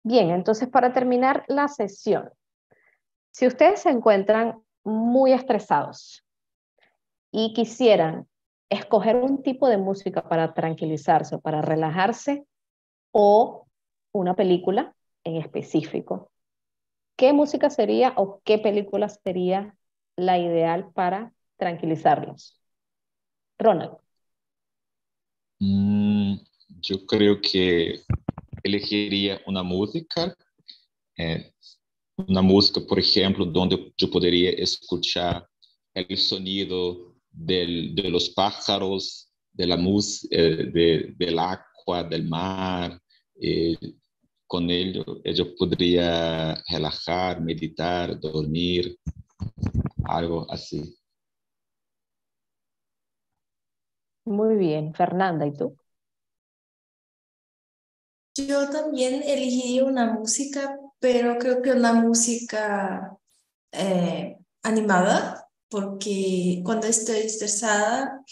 Bien, 0.02 0.30
entonces 0.30 0.68
para 0.68 0.92
terminar 0.92 1.44
la 1.48 1.68
sesión, 1.68 2.30
si 3.32 3.46
ustedes 3.46 3.80
se 3.80 3.90
encuentran 3.90 4.62
muy 4.84 5.32
estresados, 5.32 6.25
y 7.30 7.52
quisieran 7.54 8.26
escoger 8.68 9.16
un 9.16 9.42
tipo 9.42 9.68
de 9.68 9.78
música 9.78 10.28
para 10.28 10.54
tranquilizarse 10.54 11.38
para 11.38 11.62
relajarse 11.62 12.44
o 13.12 13.66
una 14.12 14.34
película 14.34 14.94
en 15.24 15.36
específico, 15.36 16.30
¿qué 17.16 17.32
música 17.32 17.70
sería 17.70 18.12
o 18.16 18.40
qué 18.44 18.58
película 18.58 19.08
sería 19.08 19.76
la 20.16 20.38
ideal 20.38 20.90
para 20.92 21.32
tranquilizarlos? 21.56 22.60
Ronald. 23.58 23.96
Mm, 25.58 26.36
yo 26.82 27.06
creo 27.06 27.40
que 27.40 28.00
elegiría 28.62 29.40
una 29.46 29.62
música, 29.62 30.36
eh, 31.16 31.52
una 32.16 32.42
música, 32.42 32.80
por 32.86 32.98
ejemplo, 32.98 33.44
donde 33.46 33.92
yo 33.96 34.10
podría 34.10 34.50
escuchar 34.50 35.48
el 35.94 36.16
sonido 36.18 37.15
de 37.36 38.10
los 38.10 38.30
pájaros, 38.30 39.30
de 39.52 39.66
la 39.66 39.76
música, 39.76 40.36
eh, 40.36 41.14
del 41.16 41.38
agua, 41.38 42.02
del 42.08 42.26
mar. 42.28 43.00
Eh, 43.40 43.76
con 44.46 44.70
ello, 44.70 45.04
yo 45.24 45.56
podría 45.56 46.54
relajar, 46.68 47.40
meditar, 47.40 48.18
dormir, 48.20 48.96
algo 50.04 50.46
así. 50.50 50.96
Muy 54.24 54.56
bien, 54.56 54.94
Fernanda, 54.94 55.46
¿y 55.46 55.52
tú? 55.52 55.76
Yo 58.36 58.68
también 58.70 59.22
elegí 59.22 59.80
una 59.80 60.12
música, 60.12 60.78
pero 60.98 61.38
creo 61.38 61.62
que 61.62 61.72
una 61.72 61.92
música 61.94 63.16
eh, 63.72 64.36
animada, 64.62 65.45
porque 65.68 66.62
cuando 66.64 66.86
estoy 66.86 67.18
estresada 67.18 68.22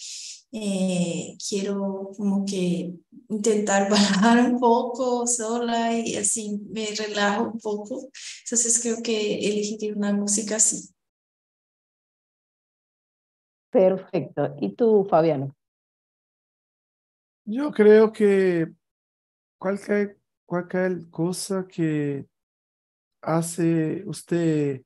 eh, 0.53 1.37
quiero 1.49 2.13
como 2.17 2.45
que 2.45 2.95
intentar 3.29 3.91
bajar 3.91 4.53
un 4.53 4.61
poco 4.61 5.27
sola 5.27 5.93
y 5.99 6.15
así 6.17 6.61
me 6.71 6.87
relajo 6.97 7.45
un 7.45 7.61
poco. 7.61 8.09
Entonces 8.45 8.81
creo 8.81 9.03
que 9.03 9.39
elegiría 9.39 9.95
una 9.95 10.13
música 10.13 10.57
así. 10.57 10.95
Perfecto. 13.71 14.55
¿Y 14.61 14.77
tú, 14.77 15.05
Fabiano? 15.05 15.57
Yo 17.45 17.73
creo 17.73 18.13
que 18.13 18.73
cualquier, 19.59 20.19
cualquier 20.47 21.11
cosa 21.11 21.67
que 21.67 22.27
hace 23.21 24.05
usted 24.07 24.83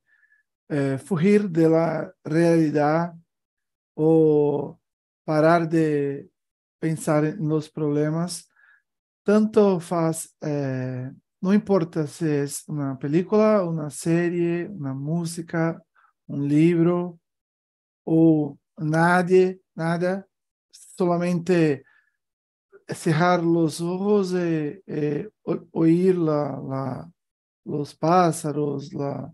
eh, 0.68 0.98
fugir 0.98 1.48
de 1.48 1.68
la 1.68 2.14
realidad 2.22 3.14
o 3.94 4.78
parar 5.24 5.68
de 5.68 6.30
pensar 6.78 7.24
en 7.24 7.48
los 7.48 7.70
problemas, 7.70 8.48
tanto 9.24 9.80
faz, 9.80 10.34
eh, 10.40 11.10
no 11.40 11.52
importa 11.52 12.06
si 12.06 12.26
es 12.26 12.68
una 12.68 12.98
película, 12.98 13.64
una 13.64 13.90
serie, 13.90 14.68
una 14.68 14.94
música, 14.94 15.82
un 16.26 16.48
libro 16.48 17.18
o 18.04 18.58
nadie, 18.76 19.60
nada, 19.74 20.26
solamente 20.70 21.84
cerrar 22.86 23.42
los 23.42 23.80
ojos 23.80 24.32
y 24.32 24.82
eh, 24.86 25.28
oír 25.72 26.16
la, 26.16 26.60
la, 26.60 27.12
los 27.64 27.94
pájaros, 27.94 28.92
la, 28.92 29.32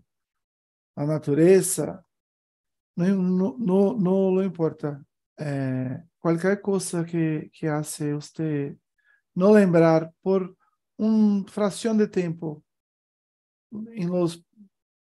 la 0.95 1.05
natureza, 1.05 2.05
no, 2.95 3.05
no, 3.07 3.55
no, 3.57 3.95
no 3.97 4.31
lo 4.31 4.43
importa. 4.43 5.03
Eh, 5.37 6.01
cualquier 6.17 6.61
cosa 6.61 7.05
que, 7.05 7.51
que 7.53 7.67
hace 7.67 8.13
usted 8.13 8.77
no 9.33 9.53
lembrar 9.53 10.13
por 10.21 10.55
una 10.97 11.45
fracción 11.51 11.97
de 11.97 12.07
tiempo 12.07 12.63
en 13.71 14.09
los 14.09 14.43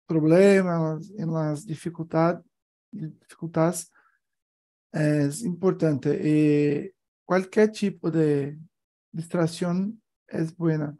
problemas, 0.05 1.09
en 1.17 1.33
las 1.33 1.65
dificultades, 1.65 2.43
dificultades 2.91 3.91
es 4.91 5.41
importante. 5.43 6.19
Y 6.23 6.91
cualquier 7.25 7.71
tipo 7.71 8.09
de 8.11 8.57
distracción 9.11 10.01
es 10.27 10.55
buena. 10.55 10.95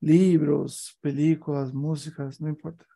Libros, 0.00 0.96
películas, 1.00 1.72
músicas, 1.72 2.40
no 2.40 2.48
importa. 2.48 2.87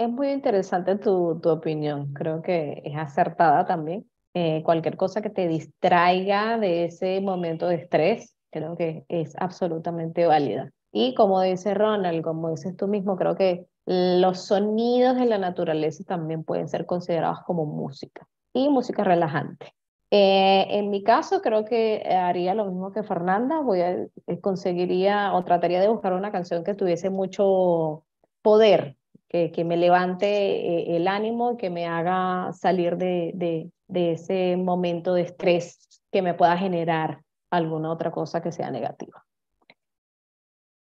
Es 0.00 0.08
muy 0.08 0.30
interesante 0.30 0.96
tu, 0.96 1.38
tu 1.42 1.50
opinión, 1.50 2.14
creo 2.14 2.40
que 2.40 2.80
es 2.86 2.96
acertada 2.96 3.66
también. 3.66 4.10
Eh, 4.32 4.62
cualquier 4.64 4.96
cosa 4.96 5.20
que 5.20 5.28
te 5.28 5.46
distraiga 5.46 6.56
de 6.56 6.86
ese 6.86 7.20
momento 7.20 7.68
de 7.68 7.74
estrés, 7.74 8.34
creo 8.50 8.78
que 8.78 9.04
es 9.08 9.34
absolutamente 9.36 10.24
válida. 10.24 10.72
Y 10.90 11.14
como 11.14 11.42
dice 11.42 11.74
Ronald, 11.74 12.22
como 12.22 12.50
dices 12.50 12.74
tú 12.78 12.88
mismo, 12.88 13.14
creo 13.18 13.36
que 13.36 13.66
los 13.84 14.46
sonidos 14.46 15.16
de 15.16 15.26
la 15.26 15.36
naturaleza 15.36 16.02
también 16.04 16.44
pueden 16.44 16.68
ser 16.70 16.86
considerados 16.86 17.40
como 17.44 17.66
música 17.66 18.26
y 18.54 18.70
música 18.70 19.04
relajante. 19.04 19.74
Eh, 20.10 20.78
en 20.78 20.88
mi 20.88 21.02
caso, 21.02 21.42
creo 21.42 21.66
que 21.66 22.08
haría 22.08 22.54
lo 22.54 22.64
mismo 22.64 22.90
que 22.90 23.02
Fernanda, 23.02 23.60
voy 23.60 23.82
a, 23.82 23.90
eh, 23.90 24.40
conseguiría 24.40 25.34
o 25.34 25.44
trataría 25.44 25.78
de 25.78 25.88
buscar 25.88 26.14
una 26.14 26.32
canción 26.32 26.64
que 26.64 26.72
tuviese 26.72 27.10
mucho 27.10 28.06
poder, 28.40 28.96
que, 29.30 29.52
que 29.52 29.64
me 29.64 29.76
levante 29.76 30.26
eh, 30.26 30.96
el 30.96 31.06
ánimo, 31.06 31.56
que 31.56 31.70
me 31.70 31.86
haga 31.86 32.52
salir 32.52 32.96
de, 32.96 33.30
de, 33.34 33.70
de 33.86 34.12
ese 34.12 34.56
momento 34.56 35.14
de 35.14 35.22
estrés 35.22 36.02
que 36.10 36.20
me 36.20 36.34
pueda 36.34 36.58
generar 36.58 37.22
alguna 37.50 37.92
otra 37.92 38.10
cosa 38.10 38.42
que 38.42 38.50
sea 38.50 38.70
negativa. 38.70 39.24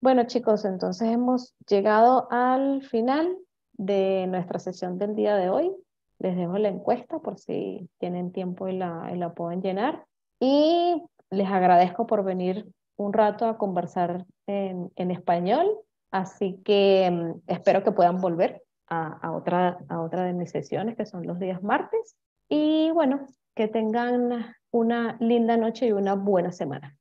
Bueno, 0.00 0.24
chicos, 0.24 0.64
entonces 0.64 1.08
hemos 1.08 1.54
llegado 1.68 2.26
al 2.32 2.82
final 2.82 3.38
de 3.74 4.26
nuestra 4.26 4.58
sesión 4.58 4.98
del 4.98 5.14
día 5.14 5.36
de 5.36 5.48
hoy. 5.48 5.72
Les 6.18 6.36
dejo 6.36 6.58
la 6.58 6.68
encuesta 6.68 7.20
por 7.20 7.38
si 7.38 7.88
tienen 7.98 8.32
tiempo 8.32 8.66
y 8.66 8.76
la, 8.76 9.08
la 9.14 9.32
pueden 9.32 9.62
llenar. 9.62 10.04
Y 10.40 11.00
les 11.30 11.48
agradezco 11.48 12.08
por 12.08 12.24
venir 12.24 12.66
un 12.96 13.12
rato 13.12 13.46
a 13.46 13.56
conversar 13.56 14.26
en, 14.48 14.90
en 14.96 15.12
español. 15.12 15.68
Así 16.12 16.60
que 16.64 17.10
mm, 17.10 17.50
espero 17.50 17.82
que 17.82 17.90
puedan 17.90 18.20
volver 18.20 18.62
a, 18.86 19.08
a, 19.14 19.32
otra, 19.32 19.78
a 19.88 20.00
otra 20.00 20.24
de 20.24 20.34
mis 20.34 20.50
sesiones, 20.50 20.96
que 20.96 21.06
son 21.06 21.26
los 21.26 21.40
días 21.40 21.62
martes. 21.62 22.16
Y 22.48 22.90
bueno, 22.92 23.26
que 23.54 23.66
tengan 23.66 24.54
una 24.70 25.16
linda 25.20 25.56
noche 25.56 25.86
y 25.86 25.92
una 25.92 26.14
buena 26.14 26.52
semana. 26.52 26.96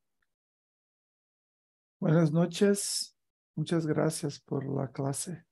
Buenas 2.00 2.32
noches. 2.32 3.16
Muchas 3.56 3.86
gracias 3.86 4.40
por 4.40 4.66
la 4.66 4.92
clase. 4.92 5.46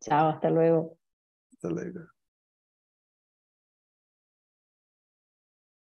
Chao, 0.00 0.28
hasta 0.28 0.50
luego. 0.50 0.96
Hasta 1.52 1.70
luego. 1.70 2.17